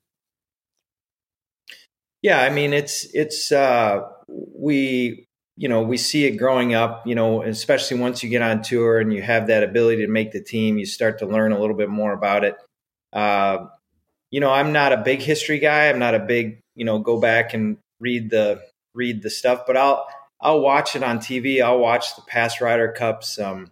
Yeah, 2.23 2.41
I 2.41 2.51
mean 2.51 2.73
it's 2.73 3.07
it's 3.15 3.53
uh, 3.53 4.01
we 4.29 5.29
you 5.57 5.69
know 5.69 5.83
we 5.83 5.97
see 5.97 6.27
it 6.27 6.37
growing 6.37 6.75
up. 6.75 7.07
You 7.07 7.15
know, 7.15 7.43
especially 7.43 7.99
once 7.99 8.23
you 8.23 8.29
get 8.29 8.43
on 8.43 8.63
tour 8.63 8.99
and 8.99 9.13
you 9.13 9.23
have 9.23 9.47
that 9.49 9.63
ability 9.63 10.05
to 10.05 10.11
make 10.11 10.33
the 10.33 10.43
team, 10.43 10.79
you 10.79 10.87
start 10.87 11.19
to 11.21 11.27
learn 11.27 11.53
a 11.53 11.59
little 11.59 11.77
bit 11.77 11.89
more 11.89 12.13
about 12.13 12.45
it. 12.45 12.57
Uh, 13.13 13.67
you 14.31 14.41
know, 14.41 14.51
I'm 14.51 14.73
not 14.73 14.93
a 14.93 14.99
big 14.99 15.21
history 15.21 15.59
guy. 15.59 15.89
I'm 15.89 15.99
not 15.99 16.15
a 16.15 16.21
big 16.21 16.61
you 16.75 16.85
know 16.85 16.99
go 16.99 17.21
back 17.21 17.55
and 17.55 17.79
read 18.01 18.31
the 18.31 18.63
read 18.95 19.23
the 19.23 19.31
stuff, 19.31 19.63
but 19.67 19.77
I'll 19.77 20.07
I'll 20.41 20.61
watch 20.61 20.97
it 20.97 21.03
on 21.03 21.19
TV. 21.19 21.63
I'll 21.63 21.79
watch 21.79 22.15
the 22.17 22.23
past 22.23 22.61
Ryder 22.61 22.93
Cups. 22.93 23.39
Um, 23.39 23.71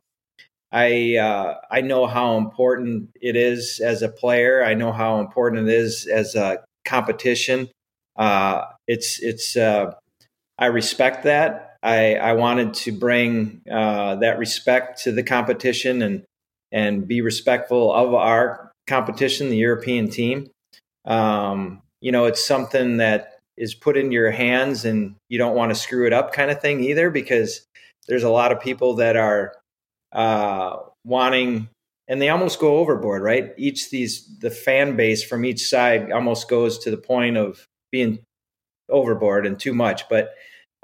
I 0.72 1.16
uh, 1.16 1.60
I 1.70 1.82
know 1.82 2.06
how 2.06 2.36
important 2.36 3.10
it 3.20 3.36
is 3.36 3.80
as 3.80 4.02
a 4.02 4.08
player. 4.08 4.64
I 4.64 4.74
know 4.74 4.92
how 4.92 5.20
important 5.20 5.68
it 5.68 5.74
is 5.74 6.06
as 6.06 6.34
a 6.34 6.64
competition. 6.84 7.70
Uh, 8.16 8.64
it's 8.88 9.20
it's 9.22 9.56
uh, 9.56 9.94
I 10.58 10.66
respect 10.66 11.24
that. 11.24 11.73
I 11.84 12.14
I 12.14 12.32
wanted 12.32 12.74
to 12.74 12.92
bring 12.92 13.60
uh, 13.70 14.16
that 14.16 14.38
respect 14.38 15.02
to 15.04 15.12
the 15.12 15.22
competition 15.22 16.02
and 16.02 16.24
and 16.72 17.06
be 17.06 17.20
respectful 17.20 17.92
of 17.92 18.14
our 18.14 18.72
competition, 18.86 19.50
the 19.50 19.56
European 19.56 20.08
team. 20.08 20.50
Um, 21.04 21.82
you 22.00 22.10
know, 22.10 22.24
it's 22.24 22.44
something 22.44 22.96
that 22.96 23.38
is 23.56 23.74
put 23.74 23.96
in 23.96 24.10
your 24.10 24.30
hands, 24.30 24.84
and 24.84 25.14
you 25.28 25.38
don't 25.38 25.54
want 25.54 25.70
to 25.70 25.76
screw 25.76 26.06
it 26.06 26.12
up, 26.12 26.32
kind 26.32 26.50
of 26.50 26.60
thing 26.60 26.80
either, 26.80 27.10
because 27.10 27.64
there's 28.08 28.24
a 28.24 28.30
lot 28.30 28.50
of 28.50 28.60
people 28.60 28.94
that 28.94 29.16
are 29.16 29.54
uh, 30.12 30.78
wanting 31.04 31.68
and 32.08 32.20
they 32.20 32.28
almost 32.28 32.60
go 32.60 32.76
overboard, 32.76 33.22
right? 33.22 33.54
Each 33.56 33.90
these 33.90 34.28
the 34.38 34.50
fan 34.50 34.96
base 34.96 35.22
from 35.22 35.44
each 35.44 35.68
side 35.68 36.12
almost 36.12 36.48
goes 36.48 36.78
to 36.80 36.90
the 36.90 36.96
point 36.96 37.36
of 37.36 37.66
being 37.90 38.20
overboard 38.90 39.46
and 39.46 39.58
too 39.58 39.72
much. 39.72 40.08
But 40.08 40.34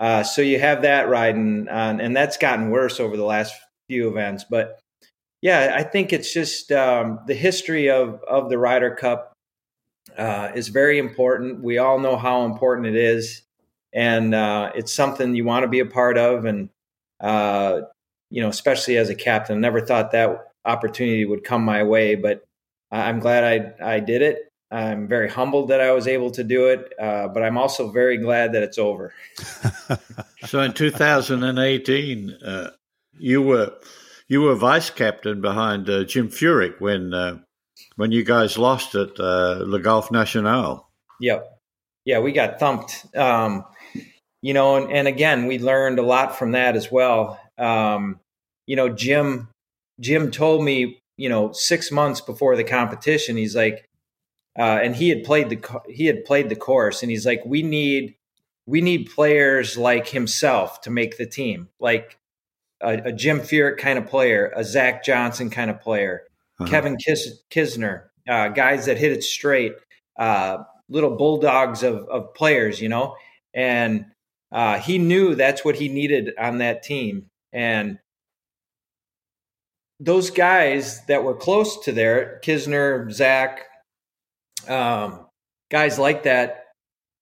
uh, 0.01 0.23
so 0.23 0.41
you 0.41 0.59
have 0.59 0.83
that 0.83 1.09
riding 1.11 1.69
on, 1.69 2.01
and 2.01 2.17
that's 2.17 2.39
gotten 2.39 2.71
worse 2.71 2.99
over 2.99 3.19
the 3.19 3.25
last 3.25 3.55
few 3.87 4.09
events. 4.09 4.45
But 4.49 4.81
yeah, 5.43 5.75
I 5.77 5.83
think 5.83 6.13
it's 6.13 6.33
just 6.33 6.73
um, 6.73 7.21
the 7.27 7.35
history 7.35 7.91
of 7.91 8.23
of 8.25 8.49
the 8.49 8.59
Ryder 8.59 8.95
Cup 8.95 9.35
uh, 10.17 10.53
is 10.55 10.69
very 10.69 10.99
important. 10.99 11.63
We 11.63 11.77
all 11.77 11.99
know 11.99 12.17
how 12.17 12.47
important 12.47 12.87
it 12.89 12.97
is, 12.97 13.43
and 13.93 14.35
uh, 14.35 14.73
it's 14.75 14.93
something 14.93 15.35
you 15.35 15.45
want 15.45 15.65
to 15.65 15.69
be 15.69 15.81
a 15.81 15.87
part 15.87 16.17
of. 16.17 16.47
And 16.47 16.71
uh, 17.21 17.83
you 18.31 18.43
know, 18.43 18.49
especially 18.49 18.97
as 18.97 19.11
a 19.11 19.15
captain, 19.15 19.61
never 19.61 19.83
thought 19.83 20.13
that 20.13 20.47
opportunity 20.65 21.27
would 21.27 21.45
come 21.45 21.63
my 21.63 21.83
way, 21.83 22.15
but 22.15 22.43
I'm 22.91 23.21
glad 23.21 23.45
I 23.45 23.97
I 23.97 24.01
did 24.01 24.23
it 24.23 24.50
I'm 24.71 25.09
very 25.09 25.29
humbled 25.29 25.69
that 25.69 25.81
I 25.81 25.93
was 25.93 26.07
able 26.07 26.31
to 26.33 26.45
do 26.45 26.69
it, 26.69 26.93
uh, 27.01 27.29
but 27.29 27.43
I'm 27.43 27.59
also 27.59 27.91
very 27.91 28.19
glad 28.19 28.53
that 28.53 28.63
it's 28.63 28.79
over. 28.79 29.13
so 30.47 30.61
in 30.61 30.73
2018, 30.73 32.31
uh, 32.31 32.71
you 33.19 33.43
were 33.43 33.73
you 34.29 34.43
were 34.43 34.55
vice 34.55 34.91
captain 34.91 35.41
behind 35.41 35.91
uh, 35.91 36.05
Jim 36.05 36.29
Furyk 36.29 36.81
when 36.81 37.13
uh, 37.13 37.39
when 37.97 38.13
you 38.13 38.23
guys 38.23 38.57
lost 38.57 38.95
at 38.95 39.19
uh, 39.19 39.65
Le 39.67 39.81
Golf 39.81 40.13
National. 40.13 40.89
Yep, 41.21 41.47
yeah, 42.05 42.21
we 42.21 42.31
got 42.31 42.61
thumped. 42.61 43.07
Um, 43.17 43.65
you 44.43 44.55
know, 44.55 44.77
and, 44.77 44.91
and, 44.91 45.07
again, 45.07 45.47
we 45.47 45.59
learned 45.59 45.99
a 45.99 46.03
lot 46.03 46.39
from 46.39 46.53
that 46.53 46.75
as 46.75 46.91
well. 46.91 47.39
Um, 47.59 48.21
you 48.67 48.77
know, 48.77 48.89
Jim 48.89 49.49
Jim 49.99 50.31
told 50.31 50.65
me, 50.65 51.03
you 51.17 51.29
know, 51.29 51.51
six 51.53 51.91
months 51.91 52.21
before 52.21 52.57
the 52.57 52.65
competition, 52.65 53.37
he's 53.37 53.57
like 53.57 53.90
uh, 54.59 54.81
and 54.83 54.97
he 54.97 55.09
had 55.09 55.25
played 55.25 55.49
the 55.49 55.81
he 55.89 56.07
had 56.07 56.25
played 56.25 56.49
the 56.49 56.57
course, 56.57 57.03
and 57.03 57.11
he's 57.11 57.27
like, 57.27 57.43
we 57.45 57.63
need 57.63 58.17
we 58.67 58.81
need 58.81 59.11
players 59.11 59.77
like 59.77 60.09
himself 60.09 60.81
to 60.83 60.91
make 60.91 61.17
the 61.17 61.27
team, 61.27 61.69
like 61.79 62.19
a, 62.81 62.95
a 63.07 63.13
Jim 63.13 63.41
Furyk 63.41 63.79
kind 63.79 63.99
of 63.99 64.07
player, 64.07 64.53
a 64.55 64.65
Zach 64.65 65.05
Johnson 65.05 65.51
kind 65.51 65.71
of 65.71 65.81
player, 65.81 66.25
uh-huh. 66.59 66.71
Kevin 66.71 66.97
Kis- 66.97 67.43
Kisner, 67.51 68.05
uh, 68.29 68.49
guys 68.49 68.87
that 68.87 68.99
hit 68.99 69.13
it 69.13 69.25
straight, 69.25 69.75
uh, 70.19 70.59
little 70.89 71.17
bulldogs 71.17 71.83
of 71.83 72.09
of 72.09 72.35
players, 72.35 72.81
you 72.81 72.89
know, 72.89 73.17
and 73.55 74.07
uh, 74.53 74.79
he 74.79 74.99
knew 74.99 75.35
that's 75.35 75.65
what 75.65 75.77
he 75.77 75.89
needed 75.89 76.33
on 76.39 76.59
that 76.59 76.83
team, 76.83 77.31
and 77.53 77.99
those 80.01 80.31
guys 80.31 81.05
that 81.07 81.23
were 81.23 81.35
close 81.35 81.85
to 81.85 81.93
there, 81.93 82.41
Kisner, 82.43 83.13
Zach, 83.13 83.67
um, 84.69 85.27
guys 85.71 85.99
like 85.99 86.25
that, 86.25 86.67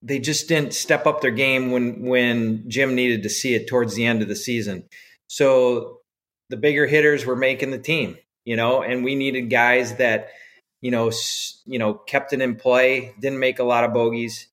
they 0.02 0.18
just 0.18 0.48
didn't 0.48 0.74
step 0.74 1.06
up 1.06 1.20
their 1.20 1.30
game 1.32 1.70
when 1.70 2.02
when 2.06 2.68
Jim 2.70 2.94
needed 2.94 3.22
to 3.24 3.28
see 3.28 3.54
it 3.54 3.68
towards 3.68 3.94
the 3.94 4.06
end 4.06 4.22
of 4.22 4.28
the 4.28 4.36
season. 4.36 4.84
So 5.28 5.98
the 6.50 6.56
bigger 6.56 6.86
hitters 6.86 7.26
were 7.26 7.36
making 7.36 7.70
the 7.70 7.78
team, 7.78 8.16
you 8.44 8.56
know, 8.56 8.82
and 8.82 9.04
we 9.04 9.14
needed 9.14 9.50
guys 9.50 9.96
that, 9.96 10.28
you 10.80 10.90
know, 10.90 11.08
s- 11.08 11.62
you 11.66 11.78
know, 11.78 11.94
kept 11.94 12.32
it 12.32 12.40
in 12.40 12.56
play, 12.56 13.14
didn't 13.20 13.40
make 13.40 13.58
a 13.58 13.64
lot 13.64 13.84
of 13.84 13.92
bogeys, 13.92 14.48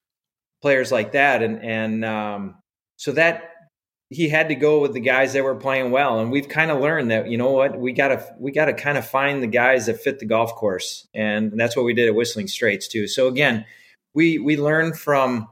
players 0.61 0.91
like 0.91 1.13
that, 1.13 1.43
and 1.43 1.63
and 1.63 2.03
um, 2.05 2.55
so 2.97 3.11
that 3.13 3.54
he 4.09 4.29
had 4.29 4.49
to 4.49 4.55
go 4.55 4.81
with 4.81 4.93
the 4.93 4.99
guys 4.99 5.33
that 5.33 5.43
were 5.43 5.55
playing 5.55 5.91
well. 5.91 6.19
And 6.19 6.31
we've 6.31 6.47
kind 6.47 6.71
of 6.71 6.79
learned 6.79 7.11
that 7.11 7.29
you 7.29 7.37
know 7.37 7.51
what? 7.51 7.79
We 7.79 7.91
got 7.91 8.09
to 8.09 8.35
we 8.39 8.51
got 8.51 8.65
to 8.65 8.73
kind 8.73 8.97
of 8.97 9.07
find 9.07 9.41
the 9.41 9.47
guys 9.47 9.87
that 9.87 9.99
fit 9.99 10.19
the 10.19 10.25
golf 10.25 10.53
course. 10.55 11.07
And 11.13 11.59
that's 11.59 11.75
what 11.75 11.85
we 11.85 11.93
did 11.93 12.07
at 12.07 12.15
whistling 12.15 12.47
straits 12.47 12.87
too. 12.87 13.07
So 13.07 13.27
again 13.27 13.65
we 14.13 14.37
we 14.37 14.57
learned 14.57 14.97
from 14.97 15.47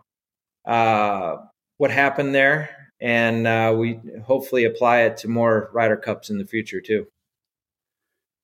uh, 0.65 1.37
what 1.77 1.91
happened 1.91 2.35
there. 2.35 2.69
And 3.01 3.47
uh, 3.47 3.75
we 3.77 3.99
hopefully 4.25 4.63
apply 4.63 5.01
it 5.01 5.17
to 5.17 5.27
more 5.27 5.69
Ryder 5.73 5.97
Cups 5.97 6.29
in 6.29 6.37
the 6.37 6.45
future 6.45 6.79
too. 6.79 7.05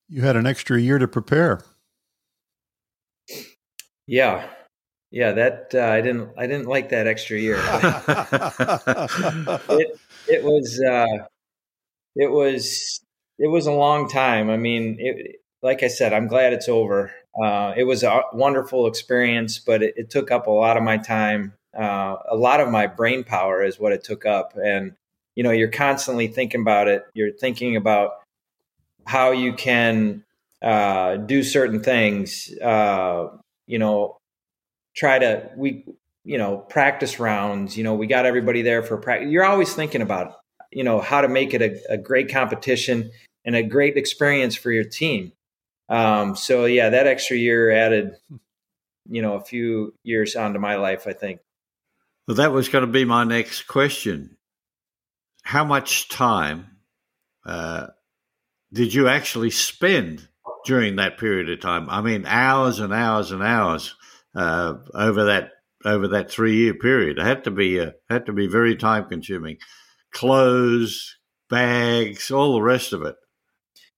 You 0.06 0.20
had 0.20 0.36
an 0.36 0.46
extra 0.46 0.78
year 0.78 0.98
to 0.98 1.08
prepare. 1.08 1.64
Yeah 4.06 4.46
yeah, 5.10 5.32
that 5.32 5.72
uh, 5.74 5.80
I 5.80 6.00
didn't 6.00 6.30
I 6.38 6.46
didn't 6.46 6.66
like 6.66 6.90
that 6.90 7.08
extra 7.08 7.38
year. 7.38 7.56
it, 9.68 9.98
it 10.28 10.44
was 10.44 10.80
uh, 10.88 11.26
it 12.14 12.30
was 12.30 13.00
it 13.38 13.48
was 13.48 13.66
a 13.66 13.72
long 13.72 14.08
time. 14.08 14.50
I 14.50 14.56
mean, 14.56 14.96
it, 15.00 15.40
like 15.62 15.82
I 15.82 15.88
said, 15.88 16.12
I'm 16.12 16.28
glad 16.28 16.52
it's 16.52 16.68
over. 16.68 17.12
Uh, 17.42 17.74
it 17.76 17.84
was 17.84 18.02
a 18.02 18.22
wonderful 18.32 18.86
experience, 18.86 19.58
but 19.58 19.82
it, 19.82 19.94
it 19.96 20.10
took 20.10 20.30
up 20.30 20.46
a 20.46 20.50
lot 20.50 20.76
of 20.76 20.82
my 20.84 20.96
time. 20.96 21.54
Uh, 21.76 22.16
a 22.28 22.36
lot 22.36 22.60
of 22.60 22.68
my 22.68 22.86
brain 22.86 23.24
power 23.24 23.62
is 23.64 23.80
what 23.80 23.92
it 23.92 24.04
took 24.04 24.24
up, 24.26 24.56
and 24.56 24.94
you 25.34 25.42
know, 25.42 25.50
you're 25.50 25.68
constantly 25.68 26.28
thinking 26.28 26.60
about 26.60 26.86
it. 26.86 27.04
You're 27.14 27.32
thinking 27.32 27.74
about 27.74 28.12
how 29.06 29.32
you 29.32 29.54
can 29.54 30.24
uh, 30.62 31.16
do 31.16 31.42
certain 31.42 31.82
things. 31.82 32.52
Uh, 32.58 33.28
you 33.66 33.78
know, 33.78 34.19
try 35.00 35.18
to 35.18 35.50
we 35.56 35.84
you 36.24 36.38
know 36.38 36.58
practice 36.58 37.18
rounds. 37.18 37.76
You 37.76 37.82
know, 37.82 37.94
we 37.94 38.06
got 38.06 38.26
everybody 38.26 38.62
there 38.62 38.82
for 38.82 38.98
practice. 38.98 39.30
You're 39.30 39.44
always 39.44 39.72
thinking 39.74 40.02
about 40.02 40.34
you 40.70 40.84
know 40.84 41.00
how 41.00 41.22
to 41.22 41.28
make 41.28 41.54
it 41.54 41.62
a, 41.62 41.94
a 41.94 41.96
great 41.96 42.30
competition 42.30 43.10
and 43.44 43.56
a 43.56 43.62
great 43.62 43.96
experience 43.96 44.54
for 44.54 44.70
your 44.70 44.84
team. 44.84 45.32
Um, 45.88 46.36
so 46.36 46.66
yeah, 46.66 46.90
that 46.90 47.06
extra 47.06 47.36
year 47.36 47.70
added, 47.70 48.12
you 49.08 49.22
know, 49.22 49.34
a 49.34 49.40
few 49.40 49.94
years 50.04 50.36
onto 50.36 50.60
my 50.60 50.76
life. 50.76 51.06
I 51.06 51.14
think. 51.14 51.40
Well, 52.28 52.36
that 52.36 52.52
was 52.52 52.68
going 52.68 52.86
to 52.86 52.92
be 52.92 53.04
my 53.04 53.24
next 53.24 53.62
question. 53.62 54.36
How 55.42 55.64
much 55.64 56.08
time 56.08 56.76
uh, 57.44 57.88
did 58.72 58.94
you 58.94 59.08
actually 59.08 59.50
spend 59.50 60.28
during 60.64 60.96
that 60.96 61.18
period 61.18 61.50
of 61.50 61.60
time? 61.60 61.88
I 61.88 62.02
mean, 62.02 62.26
hours 62.26 62.78
and 62.78 62.92
hours 62.92 63.32
and 63.32 63.42
hours 63.42 63.96
uh, 64.34 64.74
over 64.94 65.24
that 65.24 65.50
over 65.84 66.08
that 66.08 66.30
three 66.30 66.56
year 66.56 66.74
period. 66.74 67.18
It 67.18 67.24
had 67.24 67.44
to 67.44 67.50
be 67.50 67.80
uh, 67.80 67.92
had 68.08 68.26
to 68.26 68.32
be 68.32 68.46
very 68.46 68.76
time 68.76 69.06
consuming. 69.08 69.58
Clothes, 70.12 71.16
bags, 71.48 72.30
all 72.30 72.54
the 72.54 72.62
rest 72.62 72.92
of 72.92 73.02
it. 73.02 73.16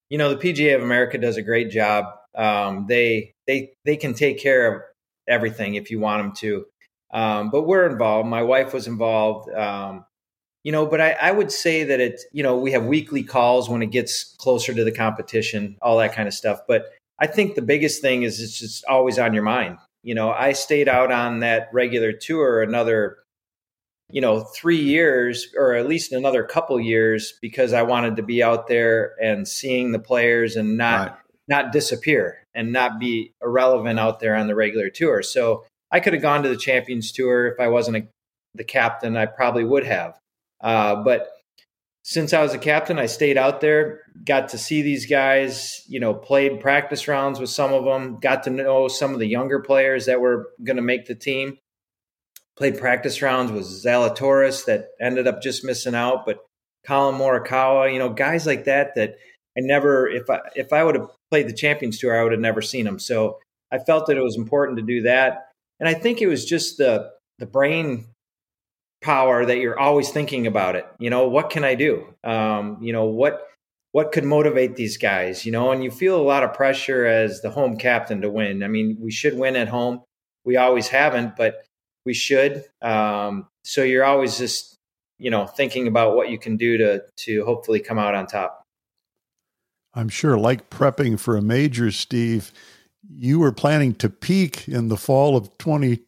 You 0.09 0.19
know, 0.19 0.35
the 0.35 0.37
PGA 0.37 0.77
of 0.77 0.83
America 0.83 1.19
does 1.19 1.37
a 1.37 1.43
great 1.43 1.71
job. 1.71 2.07
Um, 2.37 2.87
they 2.89 3.35
they 3.47 3.73
they 3.85 3.97
can 3.97 4.15
take 4.15 4.39
care 4.41 4.75
of 4.75 4.83
everything 5.29 5.75
if 5.75 5.91
you 5.91 6.01
want 6.01 6.23
them 6.23 6.33
to. 6.37 6.67
Um, 7.13 7.51
but 7.51 7.63
we're 7.63 7.87
involved. 7.87 8.29
My 8.29 8.43
wife 8.43 8.73
was 8.73 8.87
involved. 8.87 9.51
Um, 9.53 10.05
you 10.65 10.73
know, 10.73 10.87
but 10.87 11.01
I, 11.01 11.13
I 11.13 11.33
would 11.33 11.51
say 11.51 11.85
that 11.85 12.01
it, 12.01 12.21
you 12.33 12.43
know, 12.43 12.57
we 12.57 12.71
have 12.73 12.85
weekly 12.85 13.23
calls 13.23 13.69
when 13.69 13.83
it 13.83 13.91
gets 13.91 14.37
closer 14.39 14.73
to 14.73 14.85
the 14.85 14.93
competition, 14.93 15.77
all 15.83 15.99
that 15.99 16.15
kind 16.15 16.29
of 16.29 16.35
stuff. 16.35 16.61
But 16.69 16.87
I 17.19 17.27
think 17.27 17.55
the 17.55 17.63
biggest 17.63 18.01
thing 18.01 18.23
is 18.23 18.41
it's 18.41 18.59
just 18.59 18.85
always 18.85 19.19
on 19.19 19.35
your 19.35 19.43
mind. 19.43 19.79
You 20.03 20.15
know, 20.15 20.31
I 20.31 20.53
stayed 20.53 20.89
out 20.89 21.13
on 21.13 21.41
that 21.41 21.69
regular 21.73 22.13
tour 22.13 22.63
another, 22.63 23.19
you 24.11 24.21
know, 24.21 24.41
three 24.41 24.81
years 24.81 25.49
or 25.57 25.75
at 25.75 25.89
least 25.89 26.13
another 26.13 26.43
couple 26.45 26.81
years 26.81 27.35
because 27.41 27.73
I 27.73 27.83
wanted 27.83 28.17
to 28.17 28.23
be 28.23 28.43
out 28.43 28.67
there 28.67 29.15
and 29.23 29.47
seeing 29.47 29.93
the 29.93 29.99
players 29.99 30.57
and 30.57 30.77
not 30.77 31.11
right. 31.11 31.19
not 31.49 31.73
disappear 31.73 32.47
and 32.55 32.73
not 32.73 32.99
be 32.99 33.33
irrelevant 33.43 33.99
out 33.99 34.21
there 34.21 34.35
on 34.35 34.47
the 34.47 34.55
regular 34.55 34.91
tour. 34.91 35.23
So 35.23 35.65
I 35.91 36.01
could 36.01 36.15
have 36.15 36.23
gone 36.23 36.43
to 36.43 36.49
the 36.49 36.57
Champions 36.57 37.13
Tour 37.13 37.47
if 37.47 37.61
I 37.61 37.69
wasn't 37.69 37.97
a, 37.99 38.07
the 38.55 38.65
captain. 38.65 39.17
I 39.17 39.27
probably 39.27 39.65
would 39.65 39.85
have. 39.85 40.19
Uh, 40.61 40.97
but 40.97 41.29
since 42.03 42.33
I 42.33 42.43
was 42.43 42.53
a 42.53 42.59
captain, 42.59 42.99
I 42.99 43.07
stayed 43.07 43.39
out 43.39 43.61
there, 43.61 44.01
got 44.25 44.49
to 44.49 44.59
see 44.59 44.83
these 44.83 45.07
guys, 45.07 45.85
you 45.89 46.01
know, 46.01 46.13
played 46.13 46.61
practice 46.61 47.07
rounds 47.07 47.39
with 47.39 47.51
some 47.51 47.73
of 47.73 47.85
them, 47.85 48.19
got 48.19 48.43
to 48.45 48.51
know 48.51 48.89
some 48.89 49.15
of 49.15 49.21
the 49.21 49.27
younger 49.27 49.61
players 49.61 50.07
that 50.07 50.21
were 50.21 50.51
going 50.65 50.77
to 50.77 50.83
make 50.83 51.07
the 51.07 51.15
team. 51.15 51.59
Played 52.57 52.79
practice 52.79 53.23
rounds 53.23 53.53
with 53.53 53.65
Zalatoris 53.65 54.67
that 54.67 54.89
ended 55.01 55.27
up 55.27 55.41
just 55.41 55.65
missing 55.65 55.95
out, 55.95 56.27
but 56.27 56.39
Collin 56.85 57.19
Morikawa, 57.19 57.93
you 57.93 57.99
know, 57.99 58.11
guys 58.11 58.47
like 58.47 58.65
that 58.65 58.95
that 58.97 59.15
I 59.57 59.61
never, 59.61 60.09
if 60.09 60.29
I 60.29 60.41
if 60.55 60.73
I 60.73 60.83
would 60.83 60.97
have 60.97 61.09
played 61.31 61.49
the 61.49 61.55
Champions 61.55 61.99
Tour, 61.99 62.19
I 62.19 62.23
would 62.23 62.33
have 62.33 62.41
never 62.41 62.61
seen 62.61 62.85
them. 62.85 62.99
So 62.99 63.39
I 63.71 63.79
felt 63.79 64.07
that 64.07 64.17
it 64.17 64.23
was 64.23 64.37
important 64.37 64.79
to 64.79 64.85
do 64.85 65.03
that, 65.03 65.47
and 65.81 65.89
I 65.89 65.95
think 65.95 66.21
it 66.21 66.27
was 66.27 66.45
just 66.45 66.79
the 66.79 67.11
the 67.39 67.47
brain 67.47 68.07
power 69.03 69.45
that 69.45 69.59
you're 69.59 69.79
always 69.79 70.11
thinking 70.11 70.47
about 70.47 70.77
it. 70.77 70.87
You 70.99 71.11
know, 71.11 71.29
what 71.29 71.51
can 71.51 71.65
I 71.65 71.75
do? 71.75 72.07
Um, 72.25 72.79
you 72.81 72.93
know, 72.93 73.05
what 73.05 73.47
what 73.93 74.13
could 74.13 74.25
motivate 74.25 74.77
these 74.77 74.97
guys? 74.97 75.45
You 75.45 75.53
know, 75.53 75.71
and 75.71 75.85
you 75.85 75.91
feel 75.91 76.19
a 76.19 76.23
lot 76.23 76.43
of 76.43 76.55
pressure 76.55 77.05
as 77.05 77.43
the 77.43 77.51
home 77.51 77.77
captain 77.77 78.23
to 78.23 78.31
win. 78.31 78.63
I 78.63 78.69
mean, 78.69 78.97
we 79.01 79.11
should 79.11 79.37
win 79.37 79.57
at 79.57 79.69
home. 79.69 80.03
We 80.45 80.57
always 80.57 80.89
haven't, 80.89 81.37
but 81.37 81.65
we 82.05 82.15
should. 82.15 82.65
Um, 82.81 83.49
so 83.65 83.83
you're 83.83 84.05
always 84.05 84.39
just, 84.39 84.79
you 85.19 85.31
know, 85.31 85.47
thinking 85.47 85.87
about 85.87 86.17
what 86.17 86.31
you 86.31 86.39
can 86.39 86.57
do 86.57 86.79
to 86.79 87.03
to 87.19 87.45
hopefully 87.45 87.81
come 87.81 87.99
out 87.99 88.15
on 88.15 88.27
top. 88.27 88.63
I'm 89.95 90.09
sure, 90.09 90.39
like 90.39 90.71
prepping 90.71 91.21
for 91.21 91.37
a 91.37 91.43
major, 91.43 91.91
Steve, 91.91 92.51
you 93.15 93.39
were 93.39 93.53
planning 93.53 93.95
to 93.97 94.09
peak 94.09 94.67
in 94.67 94.89
the 94.89 94.97
fall 94.97 95.37
of 95.37 95.57
20 95.59 96.01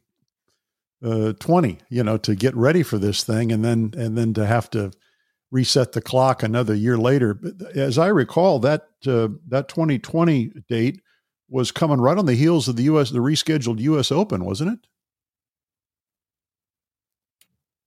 uh, 1.04 1.32
20, 1.34 1.78
you 1.90 2.02
know, 2.02 2.16
to 2.18 2.34
get 2.34 2.56
ready 2.56 2.82
for 2.82 2.98
this 2.98 3.22
thing 3.22 3.52
and 3.52 3.64
then, 3.64 3.92
and 3.96 4.16
then 4.16 4.34
to 4.34 4.46
have 4.46 4.70
to 4.70 4.92
reset 5.50 5.92
the 5.92 6.00
clock 6.00 6.42
another 6.42 6.74
year 6.74 6.96
later. 6.96 7.34
But 7.34 7.76
as 7.76 7.98
I 7.98 8.08
recall, 8.08 8.58
that, 8.60 8.88
uh, 9.06 9.28
that 9.48 9.68
2020 9.68 10.52
date 10.68 11.00
was 11.48 11.70
coming 11.70 12.00
right 12.00 12.18
on 12.18 12.26
the 12.26 12.34
heels 12.34 12.68
of 12.68 12.76
the 12.76 12.84
U.S., 12.84 13.10
the 13.10 13.18
rescheduled 13.18 13.78
U.S. 13.80 14.10
Open, 14.10 14.44
wasn't 14.44 14.72
it? 14.72 14.78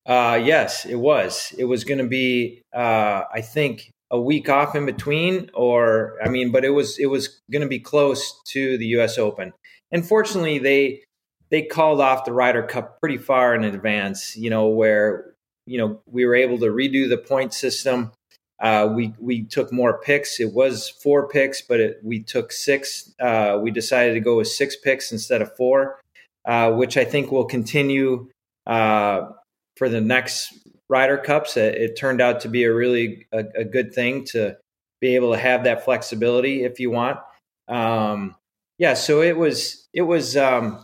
Uh, 0.05 0.39
yes, 0.41 0.85
it 0.85 0.95
was. 0.95 1.53
It 1.57 1.65
was 1.65 1.83
going 1.83 1.97
to 1.97 2.07
be, 2.07 2.63
uh, 2.73 3.23
I 3.33 3.41
think, 3.41 3.91
a 4.09 4.19
week 4.19 4.47
off 4.47 4.73
in 4.73 4.85
between, 4.85 5.49
or 5.53 6.13
I 6.23 6.29
mean, 6.29 6.51
but 6.51 6.63
it 6.63 6.69
was 6.69 6.97
it 6.97 7.07
was 7.07 7.41
going 7.51 7.61
to 7.61 7.67
be 7.67 7.79
close 7.79 8.41
to 8.53 8.77
the 8.77 8.85
U.S. 8.87 9.17
Open. 9.17 9.51
And 9.91 10.07
fortunately, 10.07 10.59
they 10.59 11.01
they 11.49 11.63
called 11.63 12.01
off 12.01 12.25
the 12.25 12.33
Ryder 12.33 12.63
Cup 12.63 12.99
pretty 12.99 13.17
far 13.17 13.55
in 13.55 13.63
advance, 13.63 14.35
you 14.35 14.49
know, 14.49 14.67
where, 14.67 15.33
you 15.65 15.77
know, 15.77 16.01
we 16.05 16.25
were 16.25 16.35
able 16.35 16.57
to 16.59 16.65
redo 16.65 17.07
the 17.09 17.17
point 17.17 17.53
system. 17.53 18.11
Uh, 18.59 18.91
we 18.93 19.13
we 19.19 19.43
took 19.43 19.71
more 19.71 19.99
picks. 19.99 20.39
It 20.39 20.51
was 20.53 20.89
four 20.89 21.27
picks, 21.27 21.61
but 21.61 21.79
it, 21.79 21.99
we 22.03 22.19
took 22.19 22.51
six. 22.51 23.13
Uh, 23.19 23.59
we 23.61 23.69
decided 23.69 24.15
to 24.15 24.19
go 24.19 24.37
with 24.37 24.47
six 24.47 24.75
picks 24.75 25.11
instead 25.11 25.41
of 25.41 25.55
four, 25.55 26.01
uh, 26.45 26.71
which 26.71 26.97
I 26.97 27.05
think 27.05 27.31
will 27.31 27.45
continue 27.45 28.29
uh, 28.65 29.29
for 29.75 29.89
the 29.89 30.01
next 30.01 30.53
Ryder 30.89 31.17
Cups. 31.17 31.55
It, 31.55 31.75
it, 31.75 31.95
turned 31.97 32.19
out 32.19 32.41
to 32.41 32.49
be 32.49 32.63
a 32.63 32.73
really 32.73 33.27
a, 33.31 33.43
a, 33.55 33.63
good 33.63 33.93
thing 33.93 34.25
to 34.25 34.57
be 34.99 35.15
able 35.15 35.33
to 35.33 35.39
have 35.39 35.65
that 35.65 35.85
flexibility 35.85 36.63
if 36.63 36.79
you 36.79 36.89
want. 36.89 37.19
Um, 37.67 38.35
yeah, 38.79 38.95
so 38.95 39.21
it 39.21 39.37
was 39.37 39.87
it 39.93 40.03
was 40.03 40.35
um, 40.35 40.83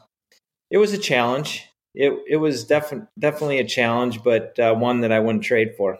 it 0.74 0.80
was 0.80 0.92
a 0.92 0.98
challenge. 0.98 1.70
It 1.94 2.12
it 2.28 2.38
was 2.38 2.66
definitely 2.66 3.08
definitely 3.20 3.60
a 3.60 3.64
challenge, 3.64 4.24
but 4.24 4.58
uh, 4.60 4.74
one 4.74 5.02
that 5.02 5.12
I 5.12 5.20
wouldn't 5.20 5.44
trade 5.44 5.76
for. 5.78 6.00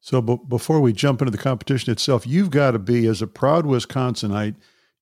So, 0.00 0.20
b- 0.20 0.38
before 0.46 0.80
we 0.80 0.92
jump 0.92 1.22
into 1.22 1.30
the 1.30 1.38
competition 1.38 1.90
itself, 1.90 2.26
you've 2.26 2.50
got 2.50 2.72
to 2.72 2.78
be 2.78 3.06
as 3.06 3.22
a 3.22 3.26
proud 3.26 3.64
Wisconsinite. 3.64 4.54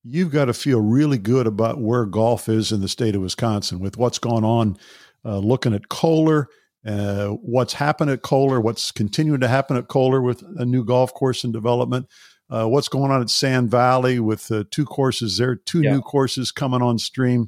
You've 0.03 0.31
got 0.31 0.45
to 0.45 0.53
feel 0.53 0.79
really 0.79 1.17
good 1.17 1.45
about 1.45 1.81
where 1.81 2.05
golf 2.05 2.47
is 2.47 2.71
in 2.71 2.79
the 2.79 2.87
state 2.87 3.15
of 3.15 3.21
Wisconsin 3.21 3.79
with 3.79 3.97
what's 3.97 4.17
going 4.17 4.45
on. 4.45 4.77
Uh, 5.25 5.39
looking 5.39 5.73
at 5.73 5.89
Kohler, 5.89 6.47
uh, 6.85 7.29
what's 7.29 7.73
happened 7.73 8.11
at 8.11 8.21
Kohler, 8.21 8.61
what's 8.61 8.91
continuing 8.91 9.41
to 9.41 9.47
happen 9.47 9.75
at 9.75 9.89
Kohler 9.89 10.21
with 10.21 10.43
a 10.57 10.65
new 10.65 10.85
golf 10.85 11.13
course 11.13 11.43
in 11.43 11.51
development, 11.51 12.07
uh, 12.49 12.67
what's 12.67 12.87
going 12.87 13.11
on 13.11 13.21
at 13.21 13.29
Sand 13.29 13.69
Valley 13.69 14.19
with 14.19 14.49
uh, 14.51 14.63
two 14.71 14.85
courses 14.85 15.37
there, 15.37 15.55
two 15.55 15.81
yeah. 15.81 15.91
new 15.91 16.01
courses 16.01 16.51
coming 16.51 16.81
on 16.81 16.97
stream 16.97 17.47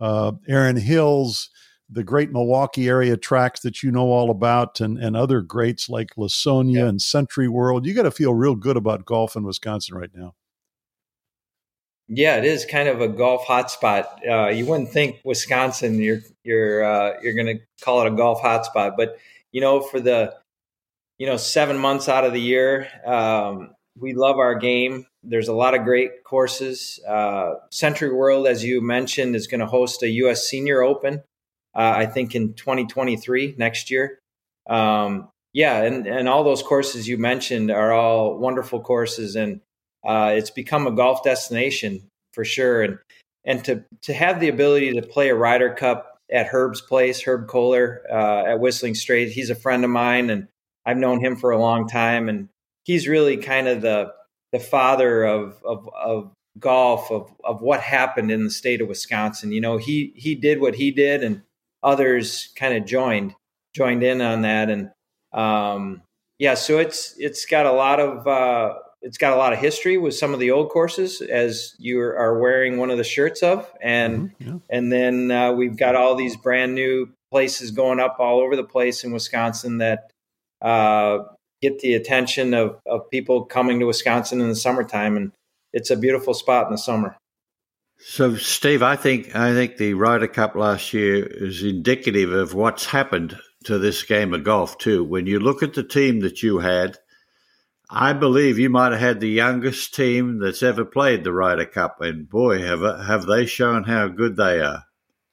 uh, 0.00 0.32
Erin 0.48 0.76
Hills, 0.76 1.50
the 1.88 2.04
great 2.04 2.30
Milwaukee 2.32 2.88
area 2.88 3.16
tracks 3.16 3.60
that 3.60 3.82
you 3.82 3.90
know 3.90 4.06
all 4.06 4.30
about, 4.30 4.80
and, 4.80 4.98
and 4.98 5.16
other 5.16 5.40
greats 5.40 5.88
like 5.88 6.14
Lawsonia 6.16 6.74
yeah. 6.74 6.86
and 6.86 7.00
SentryWorld. 7.00 7.84
You 7.84 7.94
got 7.94 8.02
to 8.02 8.10
feel 8.10 8.34
real 8.34 8.54
good 8.54 8.76
about 8.76 9.04
golf 9.04 9.36
in 9.36 9.44
Wisconsin 9.44 9.96
right 9.96 10.10
now. 10.14 10.34
Yeah, 12.08 12.36
it 12.36 12.44
is 12.44 12.66
kind 12.66 12.88
of 12.88 13.00
a 13.00 13.08
golf 13.08 13.46
hotspot. 13.46 14.06
Uh, 14.28 14.48
you 14.50 14.66
wouldn't 14.66 14.90
think 14.90 15.20
Wisconsin, 15.24 15.98
you're 15.98 16.20
you're 16.42 16.84
uh, 16.84 17.14
you're 17.22 17.32
going 17.32 17.46
to 17.46 17.58
call 17.82 18.02
it 18.02 18.12
a 18.12 18.14
golf 18.14 18.42
hotspot, 18.42 18.96
but 18.96 19.16
you 19.52 19.60
know, 19.60 19.80
for 19.80 20.00
the 20.00 20.34
you 21.16 21.26
know 21.26 21.38
seven 21.38 21.78
months 21.78 22.08
out 22.08 22.24
of 22.24 22.34
the 22.34 22.40
year, 22.40 22.88
um, 23.06 23.70
we 23.98 24.12
love 24.12 24.38
our 24.38 24.54
game. 24.54 25.06
There's 25.24 25.48
a 25.48 25.54
lot 25.54 25.74
of 25.74 25.84
great 25.84 26.24
courses. 26.24 27.00
Uh, 27.06 27.54
SentryWorld, 27.72 28.48
as 28.48 28.64
you 28.64 28.80
mentioned, 28.80 29.34
is 29.36 29.46
going 29.46 29.60
to 29.60 29.66
host 29.66 30.02
a 30.02 30.08
U.S. 30.08 30.46
Senior 30.46 30.82
Open. 30.82 31.22
Uh, 31.74 31.94
I 31.96 32.06
think 32.06 32.34
in 32.34 32.54
2023 32.54 33.56
next 33.58 33.90
year. 33.90 34.18
Um, 34.68 35.28
yeah, 35.52 35.82
and 35.82 36.06
and 36.06 36.28
all 36.28 36.44
those 36.44 36.62
courses 36.62 37.08
you 37.08 37.16
mentioned 37.16 37.70
are 37.70 37.92
all 37.92 38.38
wonderful 38.38 38.80
courses, 38.80 39.36
and 39.36 39.60
uh, 40.06 40.32
it's 40.34 40.50
become 40.50 40.86
a 40.86 40.92
golf 40.92 41.22
destination 41.22 42.08
for 42.32 42.44
sure. 42.44 42.82
And 42.82 42.98
and 43.44 43.64
to 43.64 43.84
to 44.02 44.12
have 44.12 44.40
the 44.40 44.48
ability 44.48 44.92
to 44.92 45.02
play 45.02 45.30
a 45.30 45.34
Ryder 45.34 45.74
Cup 45.74 46.18
at 46.30 46.46
Herb's 46.46 46.80
place, 46.80 47.22
Herb 47.22 47.46
Kohler 47.48 48.02
uh, 48.10 48.52
at 48.52 48.60
Whistling 48.60 48.94
Straits, 48.94 49.32
he's 49.32 49.50
a 49.50 49.54
friend 49.54 49.84
of 49.84 49.90
mine, 49.90 50.30
and 50.30 50.48
I've 50.84 50.96
known 50.96 51.24
him 51.24 51.36
for 51.36 51.52
a 51.52 51.58
long 51.58 51.88
time, 51.88 52.28
and 52.28 52.48
he's 52.84 53.06
really 53.06 53.36
kind 53.36 53.68
of 53.68 53.80
the 53.80 54.12
the 54.54 54.60
father 54.60 55.24
of 55.24 55.60
of, 55.64 55.90
of 55.92 56.32
golf 56.60 57.10
of 57.10 57.28
of 57.42 57.60
what 57.60 57.80
happened 57.80 58.30
in 58.30 58.44
the 58.44 58.50
state 58.50 58.80
of 58.80 58.88
Wisconsin. 58.88 59.50
You 59.50 59.60
know, 59.60 59.76
he 59.76 60.12
he 60.14 60.36
did 60.36 60.60
what 60.60 60.76
he 60.76 60.92
did, 60.92 61.24
and 61.24 61.42
others 61.82 62.50
kind 62.56 62.74
of 62.76 62.86
joined 62.86 63.34
joined 63.74 64.04
in 64.04 64.20
on 64.20 64.42
that, 64.42 64.70
and 64.70 64.92
um, 65.32 66.02
yeah, 66.38 66.54
so 66.54 66.78
it's 66.78 67.16
it's 67.18 67.44
got 67.44 67.66
a 67.66 67.72
lot 67.72 67.98
of 67.98 68.28
uh, 68.28 68.74
it's 69.02 69.18
got 69.18 69.32
a 69.32 69.36
lot 69.36 69.52
of 69.52 69.58
history 69.58 69.98
with 69.98 70.14
some 70.14 70.32
of 70.32 70.38
the 70.38 70.52
old 70.52 70.70
courses, 70.70 71.20
as 71.20 71.74
you 71.78 72.00
are 72.00 72.38
wearing 72.38 72.78
one 72.78 72.90
of 72.90 72.96
the 72.96 73.04
shirts 73.04 73.42
of, 73.42 73.68
and 73.82 74.30
mm-hmm, 74.30 74.48
yeah. 74.48 74.58
and 74.70 74.92
then 74.92 75.32
uh, 75.32 75.50
we've 75.50 75.76
got 75.76 75.96
all 75.96 76.14
these 76.14 76.36
brand 76.36 76.76
new 76.76 77.08
places 77.32 77.72
going 77.72 77.98
up 77.98 78.20
all 78.20 78.38
over 78.38 78.54
the 78.54 78.62
place 78.62 79.02
in 79.02 79.10
Wisconsin 79.10 79.78
that 79.78 80.12
uh, 80.62 81.24
get 81.68 81.80
the 81.80 81.94
attention 81.94 82.54
of 82.54 82.76
of 82.86 83.10
people 83.10 83.44
coming 83.44 83.80
to 83.80 83.86
Wisconsin 83.86 84.40
in 84.40 84.48
the 84.48 84.56
summertime, 84.56 85.16
and 85.16 85.32
it's 85.72 85.90
a 85.90 85.96
beautiful 85.96 86.34
spot 86.34 86.66
in 86.66 86.72
the 86.72 86.78
summer. 86.78 87.16
So, 87.98 88.36
Steve, 88.36 88.82
I 88.82 88.96
think 88.96 89.34
I 89.34 89.52
think 89.52 89.76
the 89.76 89.94
Ryder 89.94 90.28
Cup 90.28 90.54
last 90.54 90.92
year 90.92 91.26
is 91.26 91.62
indicative 91.62 92.32
of 92.32 92.54
what's 92.54 92.86
happened 92.86 93.38
to 93.64 93.78
this 93.78 94.02
game 94.02 94.34
of 94.34 94.44
golf 94.44 94.78
too. 94.78 95.02
When 95.04 95.26
you 95.26 95.40
look 95.40 95.62
at 95.62 95.74
the 95.74 95.84
team 95.84 96.20
that 96.20 96.42
you 96.42 96.58
had 96.58 96.98
I 97.90 98.12
believe 98.12 98.58
you 98.58 98.70
might 98.70 98.92
have 98.92 99.00
had 99.00 99.20
the 99.20 99.28
youngest 99.28 99.94
team 99.94 100.38
that's 100.38 100.62
ever 100.62 100.84
played 100.84 101.22
the 101.22 101.32
Ryder 101.32 101.66
Cup, 101.66 102.00
and 102.00 102.28
boy, 102.28 102.62
have 102.62 102.80
have 102.80 103.26
they 103.26 103.46
shown 103.46 103.84
how 103.84 104.08
good 104.08 104.36
they 104.36 104.60
are. 104.60 104.84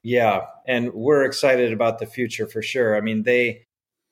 Yeah, 0.03 0.45
and 0.67 0.93
we're 0.93 1.23
excited 1.23 1.71
about 1.71 1.99
the 1.99 2.05
future 2.05 2.47
for 2.47 2.61
sure. 2.61 2.95
I 2.95 3.01
mean, 3.01 3.23
they 3.23 3.65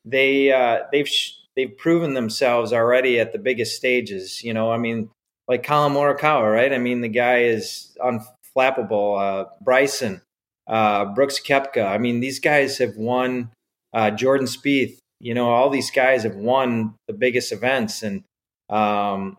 they 0.06 0.52
uh, 0.52 0.84
they've 0.92 1.10
they've 1.56 1.78
proven 1.78 2.14
themselves 2.14 2.74
already 2.74 3.20
at 3.20 3.32
the 3.32 3.40
biggest 3.40 3.76
stages. 3.76 4.44
You 4.44 4.54
know, 4.54 4.72
I 4.72 4.78
mean, 4.78 5.10
like 5.48 5.64
Collin 5.64 5.94
Morikawa, 5.94 6.54
right? 6.54 6.74
I 6.74 6.78
mean, 6.78 7.02
the 7.02 7.10
guy 7.10 7.40
is 7.44 7.98
unflappable. 8.00 9.20
Uh, 9.20 9.46
Bryson, 9.62 10.22
uh, 10.68 11.06
Brooks 11.06 11.40
Koepka. 11.40 11.86
I 11.86 11.98
mean, 11.98 12.20
these 12.20 12.40
guys 12.40 12.78
have 12.78 12.96
won. 12.96 13.52
Uh, 13.94 14.12
Jordan 14.12 14.48
Spieth. 14.48 14.98
You 15.20 15.34
know, 15.34 15.50
all 15.50 15.70
these 15.70 15.92
guys 15.92 16.24
have 16.24 16.36
won 16.36 16.96
the 17.08 17.14
biggest 17.14 17.52
events, 17.52 18.04
and 18.04 18.24
um, 18.70 19.38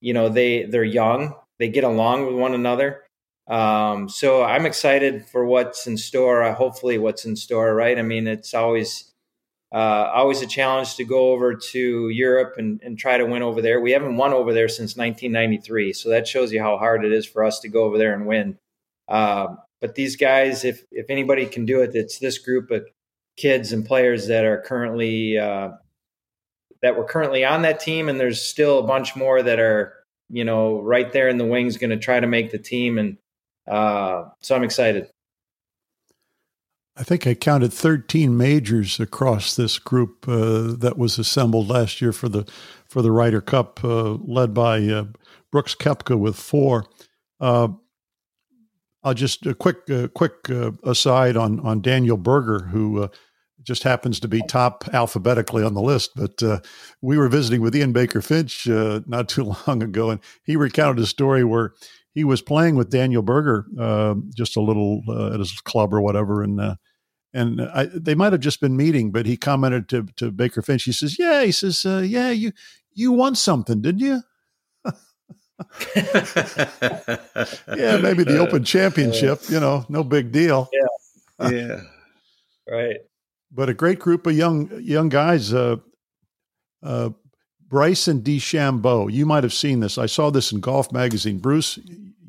you 0.00 0.12
know, 0.12 0.28
they 0.28 0.64
they're 0.64 0.82
young, 0.82 1.34
they 1.58 1.68
get 1.68 1.84
along 1.84 2.26
with 2.26 2.34
one 2.34 2.54
another. 2.54 3.04
Um, 3.46 4.08
so 4.08 4.42
I'm 4.42 4.64
excited 4.64 5.26
for 5.26 5.44
what's 5.44 5.86
in 5.86 5.96
store. 5.96 6.42
Uh, 6.42 6.54
hopefully, 6.54 6.98
what's 6.98 7.24
in 7.24 7.36
store, 7.36 7.74
right? 7.74 7.98
I 7.98 8.02
mean, 8.02 8.26
it's 8.26 8.54
always 8.54 9.09
uh, 9.72 10.10
always 10.12 10.42
a 10.42 10.46
challenge 10.46 10.96
to 10.96 11.04
go 11.04 11.30
over 11.30 11.54
to 11.54 12.08
Europe 12.08 12.54
and, 12.58 12.80
and 12.82 12.98
try 12.98 13.16
to 13.16 13.24
win 13.24 13.42
over 13.42 13.62
there. 13.62 13.80
We 13.80 13.92
haven't 13.92 14.16
won 14.16 14.32
over 14.32 14.52
there 14.52 14.68
since 14.68 14.96
1993, 14.96 15.92
so 15.92 16.08
that 16.10 16.26
shows 16.26 16.52
you 16.52 16.60
how 16.60 16.76
hard 16.76 17.04
it 17.04 17.12
is 17.12 17.24
for 17.24 17.44
us 17.44 17.60
to 17.60 17.68
go 17.68 17.84
over 17.84 17.96
there 17.96 18.12
and 18.12 18.26
win. 18.26 18.58
Uh, 19.06 19.54
but 19.80 19.94
these 19.94 20.16
guys, 20.16 20.64
if 20.64 20.84
if 20.90 21.06
anybody 21.08 21.46
can 21.46 21.64
do 21.64 21.82
it, 21.82 21.94
it's 21.94 22.18
this 22.18 22.38
group 22.38 22.70
of 22.70 22.86
kids 23.36 23.72
and 23.72 23.86
players 23.86 24.26
that 24.26 24.44
are 24.44 24.60
currently 24.60 25.38
uh, 25.38 25.70
that 26.82 26.96
were 26.96 27.04
currently 27.04 27.44
on 27.44 27.62
that 27.62 27.80
team, 27.80 28.08
and 28.08 28.18
there's 28.18 28.42
still 28.42 28.78
a 28.78 28.86
bunch 28.86 29.14
more 29.16 29.42
that 29.42 29.60
are 29.60 29.94
you 30.28 30.44
know 30.44 30.80
right 30.80 31.12
there 31.12 31.28
in 31.28 31.38
the 31.38 31.46
wings, 31.46 31.76
going 31.76 31.90
to 31.90 31.96
try 31.96 32.18
to 32.18 32.26
make 32.26 32.50
the 32.50 32.58
team, 32.58 32.98
and 32.98 33.16
uh, 33.68 34.24
so 34.40 34.56
I'm 34.56 34.64
excited. 34.64 35.08
I 36.96 37.02
think 37.02 37.26
I 37.26 37.34
counted 37.34 37.72
13 37.72 38.36
majors 38.36 39.00
across 39.00 39.56
this 39.56 39.78
group 39.78 40.28
uh, 40.28 40.74
that 40.78 40.98
was 40.98 41.18
assembled 41.18 41.68
last 41.68 42.00
year 42.00 42.12
for 42.12 42.28
the 42.28 42.50
for 42.88 43.02
the 43.02 43.12
Ryder 43.12 43.40
Cup, 43.40 43.84
uh, 43.84 44.14
led 44.14 44.52
by 44.52 44.80
uh, 44.84 45.04
Brooks 45.52 45.74
Koepka 45.74 46.18
with 46.18 46.36
four. 46.36 46.84
Uh, 47.38 47.68
I'll 49.02 49.14
just 49.14 49.46
a 49.46 49.54
quick 49.54 49.88
uh, 49.88 50.08
quick 50.08 50.50
uh, 50.50 50.72
aside 50.84 51.36
on 51.36 51.60
on 51.60 51.80
Daniel 51.80 52.16
Berger, 52.16 52.66
who 52.66 53.08
just 53.62 53.82
happens 53.82 54.20
to 54.20 54.28
be 54.28 54.42
top 54.48 54.84
alphabetically 54.92 55.62
on 55.62 55.74
the 55.74 55.82
list. 55.82 56.12
But 56.16 56.42
uh, 56.42 56.60
we 57.00 57.18
were 57.18 57.28
visiting 57.28 57.60
with 57.60 57.76
Ian 57.76 57.92
Baker 57.92 58.22
Finch 58.22 58.68
uh, 58.68 59.00
not 59.06 59.28
too 59.28 59.54
long 59.66 59.82
ago, 59.82 60.10
and 60.10 60.20
he 60.42 60.56
recounted 60.56 61.02
a 61.02 61.06
story 61.06 61.44
where 61.44 61.72
he 62.14 62.24
was 62.24 62.42
playing 62.42 62.76
with 62.76 62.90
Daniel 62.90 63.22
Berger 63.22 63.66
uh, 63.78 64.14
just 64.34 64.56
a 64.56 64.60
little 64.60 65.02
uh, 65.08 65.34
at 65.34 65.38
his 65.38 65.52
club 65.60 65.94
or 65.94 66.00
whatever, 66.00 66.42
and 66.42 66.60
uh, 66.60 66.76
and 67.32 67.60
I, 67.60 67.88
they 67.92 68.14
might 68.14 68.32
have 68.32 68.40
just 68.40 68.60
been 68.60 68.76
meeting. 68.76 69.12
But 69.12 69.26
he 69.26 69.36
commented 69.36 69.88
to 69.90 70.06
to 70.16 70.30
Baker 70.30 70.62
Finch. 70.62 70.84
He 70.84 70.92
says, 70.92 71.18
"Yeah," 71.18 71.44
he 71.44 71.52
says, 71.52 71.84
uh, 71.84 72.04
"Yeah, 72.06 72.30
you 72.30 72.52
you 72.92 73.12
won 73.12 73.34
something, 73.34 73.80
didn't 73.80 74.00
you?" 74.00 74.22
yeah, 75.96 77.98
maybe 77.98 78.24
the 78.24 78.38
Open 78.38 78.64
Championship. 78.64 79.40
You 79.48 79.60
know, 79.60 79.84
no 79.88 80.04
big 80.04 80.32
deal. 80.32 80.68
Yeah, 81.42 81.48
yeah, 81.48 81.80
right 82.68 82.96
but 83.50 83.68
a 83.68 83.74
great 83.74 83.98
group 83.98 84.26
of 84.26 84.36
young 84.36 84.70
young 84.80 85.08
guys. 85.08 85.52
Uh, 85.52 85.76
uh, 86.82 87.10
Bryson 87.70 88.20
DeChambeau, 88.20 89.10
you 89.10 89.24
might 89.24 89.44
have 89.44 89.54
seen 89.54 89.78
this. 89.78 89.96
I 89.96 90.06
saw 90.06 90.28
this 90.28 90.50
in 90.50 90.58
Golf 90.60 90.90
Magazine. 90.90 91.38
Bruce, 91.38 91.78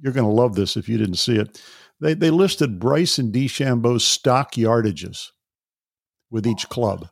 you're 0.02 0.14
going 0.14 0.28
to 0.28 0.32
love 0.32 0.56
this 0.56 0.78
if 0.78 0.88
you 0.88 0.98
didn't 0.98 1.16
see 1.16 1.36
it. 1.36 1.62
They 2.00 2.14
they 2.14 2.30
listed 2.30 2.80
Bryson 2.80 3.32
DeChambeau's 3.32 4.06
stock 4.06 4.54
yardages 4.54 5.30
with 6.30 6.48
each 6.48 6.70
club. 6.70 7.10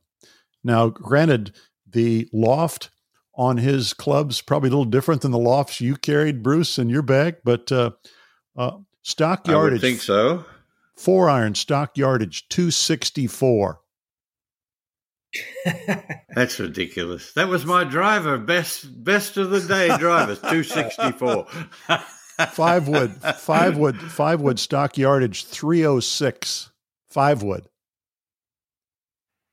Now, 0.63 0.89
granted, 0.89 1.55
the 1.87 2.29
loft 2.31 2.89
on 3.35 3.57
his 3.57 3.93
clubs 3.93 4.41
probably 4.41 4.67
a 4.67 4.71
little 4.71 4.85
different 4.85 5.21
than 5.21 5.31
the 5.31 5.37
lofts 5.37 5.81
you 5.81 5.95
carried, 5.95 6.43
Bruce, 6.43 6.77
in 6.77 6.89
your 6.89 7.01
bag, 7.01 7.37
but 7.43 7.71
uh, 7.71 7.91
uh, 8.57 8.77
stock 9.01 9.47
yardage. 9.47 9.79
I 9.79 9.81
think 9.81 10.01
so. 10.01 10.45
Four 10.95 11.29
iron 11.29 11.55
stock 11.55 11.97
yardage, 11.97 12.47
two 12.49 12.69
sixty 12.69 13.25
four. 13.25 13.79
That's 16.35 16.59
ridiculous. 16.59 17.33
That 17.33 17.47
was 17.47 17.65
my 17.65 17.83
driver, 17.83 18.37
best 18.37 19.03
best 19.03 19.37
of 19.37 19.49
the 19.51 19.61
day 19.61 19.95
drivers, 19.97 20.39
two 20.49 20.63
sixty 20.63 21.11
four. 21.11 21.45
five 22.51 22.87
wood, 22.87 23.13
five 23.37 23.77
wood, 23.77 23.99
five 23.99 24.41
wood 24.41 24.59
stock 24.59 24.97
yardage, 24.97 25.45
three 25.45 25.85
oh 25.85 25.99
six. 25.99 26.71
Five 27.09 27.41
wood. 27.41 27.65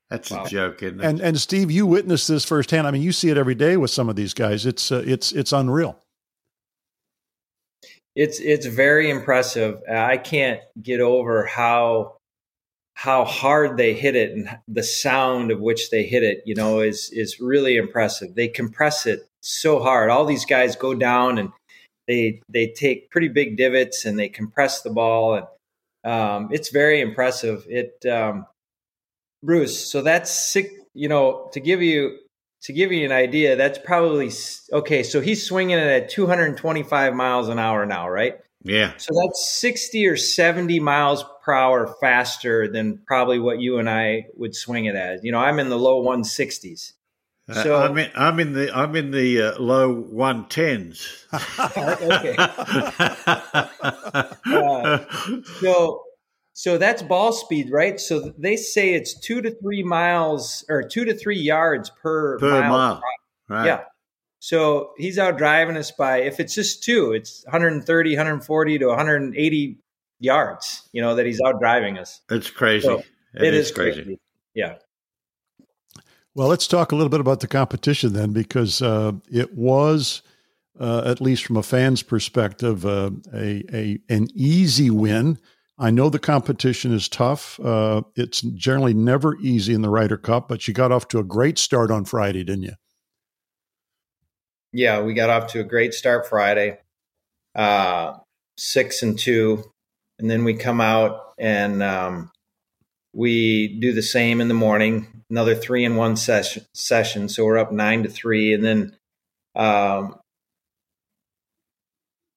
That's 0.09 0.31
wow. 0.31 0.45
a 0.45 0.47
joke, 0.47 0.83
isn't 0.83 1.01
it? 1.01 1.05
And 1.05 1.19
and 1.19 1.39
Steve, 1.39 1.69
you 1.69 1.85
witnessed 1.85 2.27
this 2.27 2.45
firsthand. 2.45 2.87
I 2.87 2.91
mean, 2.91 3.01
you 3.01 3.11
see 3.11 3.29
it 3.29 3.37
every 3.37 3.55
day 3.55 3.77
with 3.77 3.91
some 3.91 4.09
of 4.09 4.15
these 4.15 4.33
guys. 4.33 4.65
It's 4.65 4.91
uh, 4.91 5.03
it's 5.05 5.31
it's 5.31 5.51
unreal. 5.51 5.99
It's 8.15 8.39
it's 8.39 8.65
very 8.65 9.09
impressive. 9.09 9.81
I 9.87 10.17
can't 10.17 10.61
get 10.81 11.01
over 11.01 11.45
how 11.45 12.16
how 12.97 13.23
hard 13.23 13.77
they 13.77 13.93
hit 13.93 14.15
it 14.15 14.31
and 14.31 14.49
the 14.67 14.81
sound 14.81 15.51
of 15.51 15.59
which 15.59 15.91
they 15.91 16.03
hit 16.03 16.23
it, 16.23 16.41
you 16.47 16.55
know, 16.55 16.79
is 16.79 17.11
is 17.13 17.39
really 17.39 17.77
impressive. 17.77 18.33
They 18.33 18.47
compress 18.47 19.05
it 19.05 19.29
so 19.39 19.79
hard. 19.79 20.09
All 20.09 20.25
these 20.25 20.45
guys 20.45 20.75
go 20.75 20.95
down 20.95 21.37
and 21.37 21.51
they 22.07 22.41
they 22.49 22.73
take 22.75 23.11
pretty 23.11 23.27
big 23.27 23.55
divots 23.55 24.03
and 24.05 24.17
they 24.17 24.29
compress 24.29 24.81
the 24.81 24.89
ball 24.89 25.35
and 25.35 25.45
um, 26.11 26.49
it's 26.51 26.69
very 26.69 26.99
impressive. 26.99 27.67
It 27.69 28.03
um, 28.11 28.47
Bruce, 29.43 29.91
so 29.91 30.01
that's 30.01 30.31
six. 30.31 30.67
You 30.95 31.07
know, 31.07 31.51
to 31.53 31.59
give 31.59 31.83
you 31.83 32.17
to 32.63 32.73
give 32.73 32.91
you 32.91 33.05
an 33.05 33.11
idea, 33.11 33.55
that's 33.55 33.77
probably 33.77 34.31
okay. 34.73 35.03
So 35.03 35.21
he's 35.21 35.45
swinging 35.45 35.77
it 35.77 35.85
at 35.85 36.09
225 36.09 37.13
miles 37.13 37.47
an 37.47 37.59
hour 37.59 37.85
now, 37.85 38.09
right? 38.09 38.39
Yeah. 38.63 38.93
So 38.97 39.13
that's 39.13 39.51
60 39.51 40.07
or 40.07 40.17
70 40.17 40.79
miles 40.79 41.23
per 41.47 41.53
hour 41.53 41.95
faster 42.01 42.67
than 42.67 42.99
probably 43.07 43.39
what 43.39 43.61
you 43.61 43.79
and 43.79 43.89
I 43.89 44.25
would 44.35 44.53
swing 44.53 44.85
it 44.85 44.95
as. 44.95 45.23
You 45.23 45.31
know, 45.31 45.39
I'm 45.39 45.59
in 45.59 45.69
the 45.69 45.79
low 45.79 46.03
160s. 46.03 46.91
Uh, 47.49 47.63
so 47.63 47.77
uh, 47.77 47.87
I'm 47.87 47.97
in 47.97 48.11
I'm 48.13 48.39
in 48.41 48.51
the 48.51 48.77
I'm 48.77 48.93
in 48.97 49.11
the 49.11 49.41
uh, 49.41 49.57
low 49.57 49.95
110s. 49.95 51.23
okay. 52.11 52.35
uh, 54.45 55.05
so 55.61 56.03
so 56.51 56.77
that's 56.77 57.01
ball 57.01 57.31
speed, 57.31 57.71
right? 57.71 57.97
So 57.97 58.33
they 58.37 58.57
say 58.57 58.93
it's 58.93 59.17
2 59.21 59.41
to 59.43 59.51
3 59.51 59.83
miles 59.83 60.65
or 60.67 60.83
2 60.83 61.05
to 61.05 61.13
3 61.13 61.39
yards 61.39 61.89
per, 62.01 62.37
per 62.39 62.59
mile. 62.59 62.69
mile. 62.69 63.01
Right. 63.47 63.67
Yeah. 63.67 63.83
So 64.39 64.91
he's 64.97 65.17
out 65.17 65.37
driving 65.37 65.77
us 65.77 65.91
by, 65.91 66.17
if 66.17 66.39
it's 66.39 66.53
just 66.53 66.83
two, 66.83 67.13
it's 67.13 67.43
130, 67.45 68.11
140 68.11 68.79
to 68.79 68.87
180 68.87 69.79
yards, 70.19 70.89
you 70.93 71.01
know, 71.01 71.15
that 71.15 71.25
he's 71.25 71.41
out 71.41 71.59
driving 71.59 71.97
us. 71.97 72.21
It's 72.29 72.49
crazy. 72.49 72.87
So 72.87 72.99
it, 73.33 73.43
it 73.43 73.53
is, 73.53 73.67
is 73.67 73.71
crazy. 73.71 74.03
crazy. 74.03 74.19
Yeah. 74.53 74.75
Well, 76.35 76.47
let's 76.47 76.67
talk 76.67 76.91
a 76.91 76.95
little 76.95 77.09
bit 77.09 77.19
about 77.19 77.39
the 77.39 77.47
competition 77.47 78.13
then, 78.13 78.31
because 78.31 78.81
uh, 78.81 79.13
it 79.31 79.55
was, 79.55 80.21
uh, 80.79 81.01
at 81.05 81.19
least 81.19 81.45
from 81.45 81.57
a 81.57 81.63
fan's 81.63 82.03
perspective, 82.03 82.85
uh, 82.85 83.11
a, 83.33 83.63
a 83.73 83.99
an 84.09 84.27
easy 84.35 84.89
win. 84.89 85.39
I 85.79 85.91
know 85.91 86.09
the 86.09 86.19
competition 86.19 86.93
is 86.93 87.09
tough. 87.09 87.59
Uh, 87.59 88.01
it's 88.15 88.41
generally 88.41 88.93
never 88.93 89.37
easy 89.37 89.73
in 89.73 89.81
the 89.81 89.89
Ryder 89.89 90.17
Cup, 90.17 90.47
but 90.47 90.67
you 90.67 90.73
got 90.73 90.91
off 90.91 91.07
to 91.09 91.19
a 91.19 91.23
great 91.23 91.59
start 91.59 91.91
on 91.91 92.05
Friday, 92.05 92.43
didn't 92.43 92.63
you? 92.63 92.73
yeah, 94.73 95.01
we 95.01 95.13
got 95.13 95.29
off 95.29 95.47
to 95.47 95.59
a 95.59 95.63
great 95.63 95.93
start 95.93 96.27
Friday, 96.27 96.77
uh, 97.55 98.13
six 98.57 99.01
and 99.01 99.17
two, 99.17 99.63
and 100.19 100.29
then 100.29 100.43
we 100.43 100.53
come 100.53 100.81
out 100.81 101.33
and 101.37 101.83
um, 101.83 102.31
we 103.13 103.79
do 103.79 103.93
the 103.93 104.01
same 104.01 104.41
in 104.41 104.47
the 104.47 104.53
morning. 104.53 105.23
Another 105.29 105.55
three 105.55 105.85
and 105.85 105.97
one 105.97 106.15
session. 106.15 106.65
Session, 106.73 107.29
so 107.29 107.45
we're 107.45 107.57
up 107.57 107.71
nine 107.71 108.03
to 108.03 108.09
three, 108.09 108.53
and 108.53 108.63
then 108.63 108.95
um, 109.55 110.19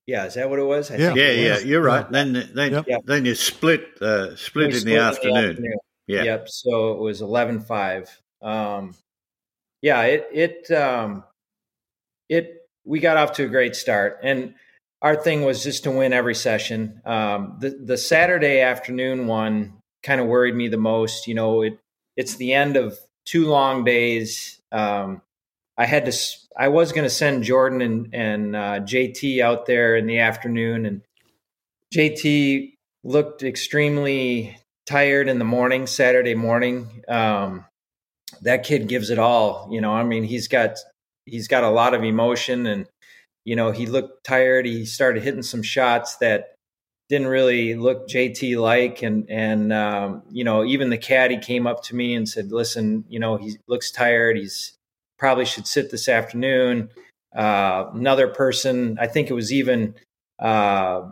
Yeah, 0.07 0.27
is 0.27 0.35
that 0.35 0.51
what 0.51 0.59
it 0.59 0.65
was? 0.65 0.91
I 0.91 0.97
yeah, 0.97 1.15
yeah, 1.15 1.31
yeah. 1.31 1.59
You're 1.61 1.83
right. 1.83 2.05
Yeah. 2.05 2.11
Then, 2.11 2.51
then, 2.55 2.85
yep. 2.87 3.03
then 3.05 3.25
you 3.25 3.35
split, 3.37 3.87
uh, 4.03 4.35
split, 4.35 4.67
in, 4.67 4.73
split 4.73 4.73
the 4.73 4.79
in, 4.79 4.85
the 4.85 4.99
afternoon. 4.99 5.65
Yeah. 6.07 6.23
Yep. 6.25 6.49
So 6.49 6.93
it 6.93 6.99
was 6.99 7.23
11-5. 7.23 8.09
Um, 8.43 8.95
yeah, 9.83 10.03
it 10.03 10.29
it 10.33 10.71
um, 10.73 11.25
it 12.29 12.69
we 12.85 13.01
got 13.01 13.17
off 13.17 13.33
to 13.35 13.45
a 13.45 13.49
great 13.49 13.75
start, 13.75 14.19
and 14.23 14.55
our 15.03 15.17
thing 15.17 15.45
was 15.45 15.63
just 15.63 15.85
to 15.85 15.91
win 15.91 16.13
every 16.13 16.35
session. 16.35 17.01
Um, 17.05 17.57
the 17.61 17.71
the 17.71 17.97
Saturday 17.97 18.61
afternoon 18.61 19.27
one 19.27 19.79
kind 20.03 20.21
of 20.21 20.27
worried 20.27 20.55
me 20.55 20.69
the 20.69 20.77
most. 20.77 21.27
You 21.27 21.35
know, 21.35 21.63
it 21.63 21.79
it's 22.17 22.37
the 22.37 22.53
end 22.53 22.77
of 22.77 22.99
two 23.25 23.47
long 23.47 23.85
days. 23.85 24.61
Um, 24.73 25.23
I 25.77 25.87
had 25.87 26.07
to. 26.07 26.13
I 26.57 26.69
was 26.69 26.93
going 26.93 27.05
to 27.05 27.11
send 27.11 27.45
Jordan 27.45 27.81
and 27.81 28.15
and 28.15 28.57
uh, 28.57 28.81
JT 28.81 29.41
out 29.41 29.67
there 29.67 29.97
in 29.97 30.07
the 30.07 30.19
afternoon, 30.19 30.85
and 30.85 31.03
JT 31.95 32.75
looked 33.03 33.43
extremely 33.43 34.59
tired 34.87 35.29
in 35.29 35.39
the 35.39 35.45
morning, 35.45 35.87
Saturday 35.87 36.35
morning. 36.35 37.03
Um, 37.09 37.65
that 38.43 38.65
kid 38.65 38.89
gives 38.89 39.11
it 39.11 39.19
all. 39.19 39.69
You 39.71 39.81
know, 39.81 39.93
I 39.93 40.05
mean, 40.05 40.25
he's 40.25 40.49
got 40.49 40.79
he's 41.25 41.49
got 41.49 41.65
a 41.65 41.71
lot 41.71 41.95
of 41.95 42.05
emotion, 42.05 42.67
and 42.67 42.87
you 43.51 43.57
know, 43.57 43.73
he 43.73 43.87
looked 43.87 44.23
tired. 44.23 44.65
He 44.65 44.85
started 44.85 45.25
hitting 45.25 45.43
some 45.43 45.65
shots 45.65 46.19
that 46.19 46.55
didn't 47.09 47.27
really 47.27 47.75
look 47.75 48.09
JT 48.09 48.57
like, 48.61 49.03
and 49.03 49.29
and 49.29 49.73
um, 49.73 50.23
you 50.31 50.45
know, 50.45 50.65
even 50.65 50.89
the 50.89 50.97
caddy 50.97 51.37
came 51.37 51.67
up 51.67 51.83
to 51.87 51.97
me 51.97 52.15
and 52.15 52.29
said, 52.29 52.53
"Listen, 52.53 53.05
you 53.09 53.19
know, 53.19 53.39
he 53.39 53.57
looks 53.67 53.91
tired. 53.91 54.37
He's 54.37 54.75
probably 55.19 55.45
should 55.45 55.67
sit 55.67 55.91
this 55.91 56.09
afternoon." 56.09 56.91
Uh, 57.35 57.91
another 57.93 58.29
person, 58.29 58.97
I 59.01 59.09
think 59.09 59.31
it 59.31 59.35
was 59.35 59.53
even 59.53 59.97
uh, 60.39 61.09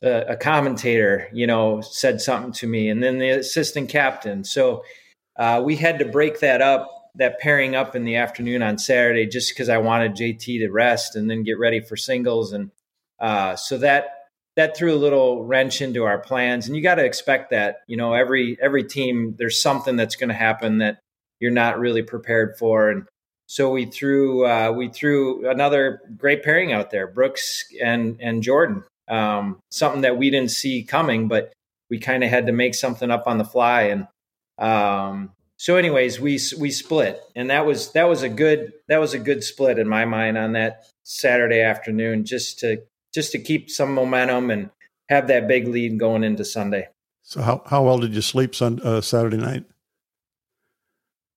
a, 0.00 0.36
commentator, 0.36 1.28
you 1.32 1.48
know, 1.48 1.80
said 1.80 2.20
something 2.20 2.52
to 2.52 2.68
me, 2.68 2.88
and 2.88 3.02
then 3.02 3.18
the 3.18 3.30
assistant 3.30 3.88
captain. 3.88 4.44
So 4.44 4.84
uh, 5.34 5.60
we 5.64 5.74
had 5.74 5.98
to 5.98 6.04
break 6.04 6.38
that 6.38 6.62
up, 6.62 6.99
that 7.16 7.40
pairing 7.40 7.74
up 7.74 7.96
in 7.96 8.04
the 8.04 8.16
afternoon 8.16 8.62
on 8.62 8.78
Saturday, 8.78 9.26
just 9.26 9.52
because 9.52 9.68
I 9.68 9.78
wanted 9.78 10.12
JT 10.12 10.60
to 10.60 10.70
rest 10.70 11.16
and 11.16 11.30
then 11.30 11.42
get 11.42 11.58
ready 11.58 11.80
for 11.80 11.96
singles, 11.96 12.52
and 12.52 12.70
uh, 13.18 13.56
so 13.56 13.78
that 13.78 14.16
that 14.56 14.76
threw 14.76 14.92
a 14.92 14.96
little 14.96 15.44
wrench 15.44 15.80
into 15.80 16.04
our 16.04 16.18
plans. 16.18 16.66
And 16.66 16.76
you 16.76 16.82
got 16.82 16.96
to 16.96 17.04
expect 17.04 17.50
that, 17.50 17.78
you 17.86 17.96
know, 17.96 18.14
every 18.14 18.58
every 18.60 18.84
team 18.84 19.34
there's 19.38 19.60
something 19.60 19.96
that's 19.96 20.16
going 20.16 20.28
to 20.28 20.34
happen 20.34 20.78
that 20.78 20.98
you're 21.40 21.50
not 21.50 21.78
really 21.78 22.02
prepared 22.02 22.56
for, 22.58 22.90
and 22.90 23.06
so 23.46 23.70
we 23.70 23.86
threw 23.86 24.46
uh, 24.46 24.72
we 24.72 24.88
threw 24.88 25.48
another 25.48 26.00
great 26.16 26.42
pairing 26.42 26.72
out 26.72 26.90
there, 26.90 27.06
Brooks 27.06 27.64
and 27.82 28.16
and 28.20 28.42
Jordan 28.42 28.84
um, 29.10 29.60
something 29.70 30.02
that 30.02 30.16
we 30.16 30.30
didn't 30.30 30.52
see 30.52 30.84
coming, 30.84 31.28
but 31.28 31.52
we 31.90 31.98
kind 31.98 32.22
of 32.22 32.30
had 32.30 32.46
to 32.46 32.52
make 32.52 32.74
something 32.74 33.10
up 33.10 33.24
on 33.26 33.38
the 33.38 33.44
fly. 33.44 33.82
And 33.82 34.06
um, 34.58 35.32
so, 35.60 35.76
anyways, 35.76 36.18
we 36.18 36.40
we 36.58 36.70
split, 36.70 37.20
and 37.36 37.50
that 37.50 37.66
was 37.66 37.92
that 37.92 38.08
was 38.08 38.22
a 38.22 38.30
good 38.30 38.72
that 38.88 38.96
was 38.96 39.12
a 39.12 39.18
good 39.18 39.44
split 39.44 39.78
in 39.78 39.86
my 39.86 40.06
mind 40.06 40.38
on 40.38 40.52
that 40.52 40.86
Saturday 41.02 41.60
afternoon, 41.60 42.24
just 42.24 42.60
to 42.60 42.80
just 43.12 43.32
to 43.32 43.38
keep 43.38 43.68
some 43.68 43.92
momentum 43.92 44.50
and 44.50 44.70
have 45.10 45.26
that 45.26 45.46
big 45.46 45.68
lead 45.68 45.98
going 45.98 46.24
into 46.24 46.46
Sunday. 46.46 46.88
So, 47.20 47.42
how 47.42 47.62
how 47.66 47.84
well 47.84 47.98
did 47.98 48.14
you 48.14 48.22
sleep 48.22 48.54
Sun, 48.54 48.80
uh, 48.82 49.02
Saturday 49.02 49.36
night? 49.36 49.66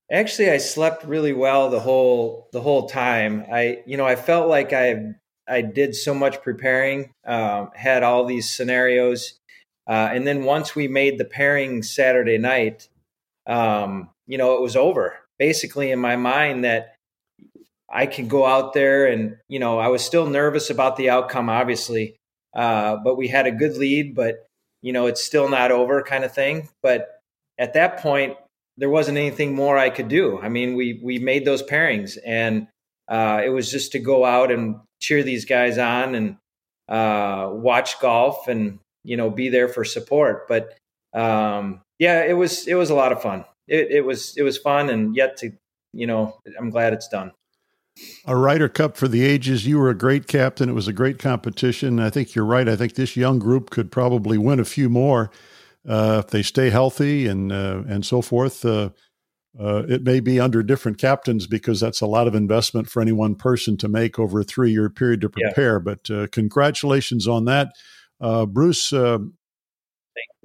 Actually, 0.10 0.52
I 0.52 0.58
slept 0.58 1.04
really 1.04 1.34
well 1.34 1.70
the 1.70 1.82
whole 1.82 2.48
the 2.54 2.62
whole 2.62 2.88
time. 2.88 3.46
I 3.52 3.84
you 3.86 3.98
know 3.98 4.06
I 4.06 4.16
felt 4.16 4.48
like 4.48 4.72
I 4.72 5.16
I 5.50 5.60
did 5.60 5.96
so 5.96 6.14
much 6.14 6.42
preparing, 6.42 7.12
um, 7.26 7.72
had 7.76 8.04
all 8.04 8.24
these 8.24 8.50
scenarios, 8.50 9.38
uh, 9.86 10.12
and 10.14 10.26
then 10.26 10.46
once 10.46 10.78
we 10.78 10.88
made 10.88 11.18
the 11.18 11.26
pairing 11.26 11.84
Saturday 11.84 12.38
night, 12.38 12.88
um, 13.48 14.10
you 14.28 14.38
know, 14.38 14.56
it 14.56 14.62
was 14.62 14.76
over. 14.76 15.18
Basically, 15.40 15.92
in 15.92 16.00
my 16.00 16.16
mind, 16.16 16.64
that 16.64 16.96
I 17.92 18.06
could 18.06 18.30
go 18.30 18.46
out 18.46 18.74
there 18.74 19.06
and 19.06 19.38
you 19.48 19.60
know, 19.60 19.80
I 19.80 19.88
was 19.88 20.04
still 20.04 20.28
nervous 20.28 20.70
about 20.70 20.96
the 20.96 21.10
outcome, 21.10 21.50
obviously, 21.50 22.16
uh, 22.56 22.98
but 23.04 23.18
we 23.18 23.28
had 23.28 23.48
a 23.48 23.52
good 23.52 23.78
lead, 23.78 24.16
but 24.16 24.46
you 24.82 24.92
know, 24.94 25.08
it's 25.08 25.24
still 25.24 25.50
not 25.50 25.72
over, 25.72 26.02
kind 26.02 26.24
of 26.24 26.34
thing. 26.34 26.70
But 26.82 27.20
at 27.58 27.74
that 27.74 27.98
point, 28.00 28.36
there 28.78 28.90
wasn't 28.90 29.18
anything 29.18 29.54
more 29.54 29.78
I 29.78 29.90
could 29.90 30.08
do. 30.08 30.40
I 30.42 30.50
mean, 30.50 30.76
we 30.76 31.00
we 31.04 31.20
made 31.20 31.46
those 31.46 31.64
pairings, 31.64 32.18
and 32.26 32.68
uh, 33.08 33.42
it 33.44 33.50
was 33.50 33.72
just 33.72 33.92
to 33.94 34.00
go 34.00 34.26
out 34.26 34.52
and 34.52 34.78
cheer 35.00 35.24
these 35.24 35.46
guys 35.46 35.78
on 35.78 36.16
and 36.16 36.38
uh, 36.90 37.50
watch 37.52 38.00
golf 38.00 38.48
and 38.48 38.80
you 39.04 39.18
know 39.18 39.30
be 39.30 39.50
there 39.50 39.68
for 39.68 39.86
support. 39.86 40.48
But 40.48 40.76
um, 41.14 41.82
yeah, 42.00 42.24
it 42.24 42.34
was 42.34 42.68
it 42.68 42.76
was 42.76 42.90
a 42.90 42.96
lot 42.96 43.12
of 43.12 43.22
fun. 43.22 43.46
It, 43.68 43.92
it 43.92 44.06
was 44.06 44.36
it 44.38 44.44
was 44.44 44.58
fun 44.58 44.90
and 44.90 45.16
yet 45.16 45.38
to 45.38 45.52
you 45.94 46.08
know 46.08 46.38
I'm 46.60 46.70
glad 46.70 46.94
it's 46.94 47.08
done. 47.08 47.32
A 48.26 48.36
Ryder 48.36 48.70
Cup 48.70 48.98
for 48.98 49.08
the 49.08 49.24
ages. 49.24 49.68
You 49.68 49.78
were 49.78 49.90
a 49.90 49.96
great 49.96 50.28
captain. 50.28 50.68
It 50.68 50.74
was 50.74 50.88
a 50.88 50.94
great 50.94 51.20
competition. 51.20 52.00
I 52.00 52.10
think 52.10 52.34
you're 52.34 52.46
right. 52.46 52.68
I 52.68 52.76
think 52.76 52.96
this 52.96 53.16
young 53.16 53.38
group 53.38 53.70
could 53.70 53.92
probably 53.92 54.38
win 54.38 54.60
a 54.60 54.66
few 54.66 54.90
more 54.90 55.30
uh, 55.88 56.24
if 56.26 56.32
they 56.32 56.42
stay 56.42 56.70
healthy 56.72 57.28
and 57.28 57.52
uh, 57.52 57.84
and 57.88 58.06
so 58.06 58.22
forth. 58.22 58.66
Uh, 58.66 58.90
uh, 59.60 59.84
it 59.88 60.04
may 60.04 60.20
be 60.20 60.40
under 60.40 60.64
different 60.64 60.98
captains 60.98 61.46
because 61.46 61.80
that's 61.80 62.02
a 62.02 62.08
lot 62.08 62.28
of 62.28 62.34
investment 62.34 62.90
for 62.90 63.02
any 63.02 63.12
one 63.12 63.36
person 63.36 63.78
to 63.78 63.88
make 63.88 64.18
over 64.18 64.40
a 64.40 64.44
three 64.44 64.72
year 64.72 64.90
period 64.90 65.22
to 65.22 65.30
prepare. 65.30 65.76
Yeah. 65.76 65.94
But 65.94 66.10
uh, 66.10 66.28
congratulations 66.32 67.28
on 67.28 67.46
that. 67.46 67.74
Uh, 68.20 68.46
Bruce, 68.48 68.92
uh, 68.92 69.20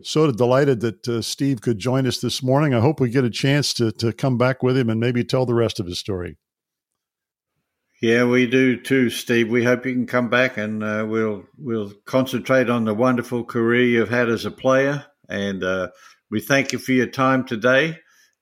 so 0.02 0.30
delighted 0.30 0.80
that 0.80 1.08
uh, 1.08 1.22
Steve 1.22 1.60
could 1.60 1.78
join 1.78 2.06
us 2.06 2.18
this 2.18 2.42
morning. 2.42 2.74
I 2.74 2.80
hope 2.80 3.00
we 3.00 3.10
get 3.10 3.24
a 3.24 3.30
chance 3.30 3.72
to, 3.74 3.92
to 3.92 4.12
come 4.12 4.38
back 4.38 4.62
with 4.62 4.76
him 4.76 4.90
and 4.90 5.00
maybe 5.00 5.24
tell 5.24 5.46
the 5.46 5.54
rest 5.54 5.80
of 5.80 5.86
his 5.86 5.98
story. 5.98 6.36
Yeah, 8.00 8.24
we 8.24 8.46
do 8.46 8.80
too, 8.80 9.10
Steve. 9.10 9.50
We 9.50 9.64
hope 9.64 9.84
you 9.84 9.92
can 9.92 10.06
come 10.06 10.30
back 10.30 10.56
and 10.56 10.84
uh, 10.84 11.04
we'll 11.08 11.44
we'll 11.58 11.92
concentrate 12.04 12.70
on 12.70 12.84
the 12.84 12.94
wonderful 12.94 13.44
career 13.44 13.82
you've 13.82 14.08
had 14.08 14.28
as 14.28 14.44
a 14.44 14.52
player. 14.52 15.04
And 15.28 15.64
we 16.30 16.40
thank 16.40 16.72
you 16.72 16.78
for 16.78 16.92
your 16.92 17.08
time 17.08 17.44
today 17.44 17.98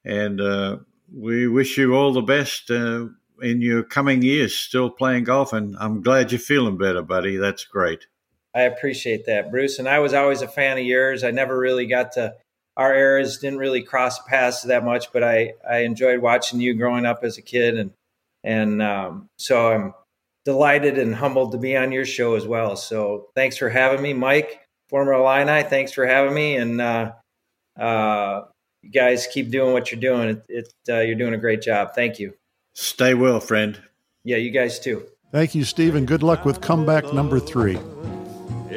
and 0.07 0.41
uh, 0.41 0.79
we 1.13 1.49
wish 1.49 1.77
you 1.77 1.95
all 1.95 2.13
the 2.13 2.23
best 2.23 2.71
uh, 2.71 3.07
in 3.43 3.61
your 3.61 3.83
coming 3.83 4.23
years, 4.23 4.55
still 4.55 4.89
playing 4.89 5.25
golf. 5.25 5.53
And 5.53 5.77
I'm 5.81 6.01
glad 6.01 6.31
you're 6.31 6.39
feeling 6.39 6.79
better, 6.79 7.03
buddy. 7.03 7.37
That's 7.37 7.65
great. 7.65 8.07
I 8.57 8.63
appreciate 8.63 9.27
that, 9.27 9.51
Bruce. 9.51 9.79
And 9.79 9.89
I 9.89 9.99
was 9.99 10.15
always 10.15 10.41
a 10.41 10.49
fan 10.49 10.79
of 10.79 10.85
yours. 10.85 11.23
I 11.23 11.31
never 11.31 11.57
really 11.59 11.87
got 11.87 12.13
to 12.13 12.35
our 12.77 12.95
eras 12.95 13.39
didn't 13.39 13.59
really 13.59 13.83
cross 13.83 14.19
paths 14.25 14.63
that 14.63 14.85
much, 14.85 15.13
but 15.13 15.23
I 15.23 15.55
I 15.69 15.79
enjoyed 15.79 16.21
watching 16.21 16.61
you 16.61 16.75
growing 16.75 17.07
up 17.07 17.21
as 17.23 17.39
a 17.39 17.43
kid, 17.43 17.79
and 17.79 17.93
and 18.45 18.83
um, 18.83 19.29
so 19.39 19.73
I'm 19.73 19.95
delighted 20.45 20.99
and 20.99 21.15
humbled 21.15 21.53
to 21.53 21.59
be 21.59 21.77
on 21.77 21.93
your 21.93 22.05
show 22.05 22.35
as 22.35 22.47
well. 22.47 22.77
So 22.77 23.29
thanks 23.35 23.57
for 23.57 23.69
having 23.69 24.03
me, 24.03 24.13
Mike, 24.13 24.61
former 24.89 25.15
Illini. 25.15 25.63
Thanks 25.63 25.93
for 25.93 26.07
having 26.07 26.35
me, 26.35 26.57
and 26.57 26.81
uh, 26.81 27.13
uh, 27.79 28.43
you 28.83 28.91
guys 28.91 29.27
keep 29.27 29.51
doing 29.51 29.73
what 29.73 29.91
you're 29.91 30.01
doing. 30.01 30.29
It, 30.29 30.45
it 30.49 30.73
uh, 30.89 31.01
you're 31.01 31.17
doing 31.17 31.35
a 31.35 31.39
great 31.39 31.63
job. 31.63 31.95
Thank 31.95 32.19
you. 32.19 32.35
Stay 32.75 33.15
well, 33.15 33.41
friend. 33.41 33.81
Yeah, 34.23 34.37
you 34.37 34.51
guys 34.51 34.79
too. 34.79 35.07
Thank 35.33 35.55
you, 35.55 35.65
Stephen. 35.65 36.05
Good 36.05 36.23
luck 36.23 36.45
with 36.45 36.61
comeback 36.61 37.13
number 37.13 37.41
three. 37.41 37.79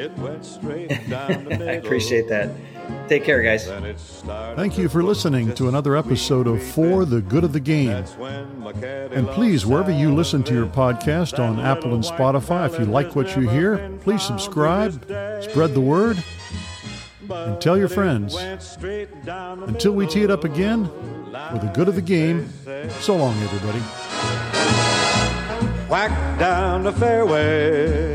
I 0.00 1.72
appreciate 1.72 2.28
that. 2.28 2.50
Take 3.08 3.24
care, 3.24 3.42
guys. 3.42 3.66
Thank 4.56 4.78
you 4.78 4.88
for 4.88 5.02
listening 5.02 5.52
to 5.54 5.68
another 5.68 5.94
episode 5.96 6.46
of 6.46 6.62
FORE 6.62 7.04
the 7.04 7.20
Good 7.20 7.44
of 7.44 7.52
the 7.52 7.60
Game. 7.60 7.90
And 7.90 9.28
please, 9.28 9.66
wherever 9.66 9.90
you 9.90 10.14
listen 10.14 10.42
to 10.44 10.54
your 10.54 10.66
podcast 10.66 11.38
on 11.38 11.60
Apple 11.60 11.94
and 11.94 12.02
Spotify, 12.02 12.72
if 12.72 12.78
you 12.78 12.86
like 12.86 13.14
what 13.14 13.36
you 13.36 13.48
hear, 13.48 13.90
please 14.02 14.22
subscribe, 14.22 14.92
spread 15.42 15.74
the 15.74 15.80
word, 15.82 16.22
and 17.28 17.60
tell 17.60 17.76
your 17.76 17.88
friends. 17.88 18.36
Until 18.36 19.92
we 19.92 20.06
tee 20.06 20.22
it 20.22 20.30
up 20.30 20.44
again, 20.44 20.86
for 20.86 21.58
the 21.58 21.70
good 21.74 21.88
of 21.88 21.94
the 21.94 22.02
game, 22.02 22.48
so 23.00 23.16
long, 23.16 23.36
everybody. 23.42 23.80
Whack 25.88 26.38
down 26.38 26.84
the 26.84 26.92
fairway, 26.92 28.14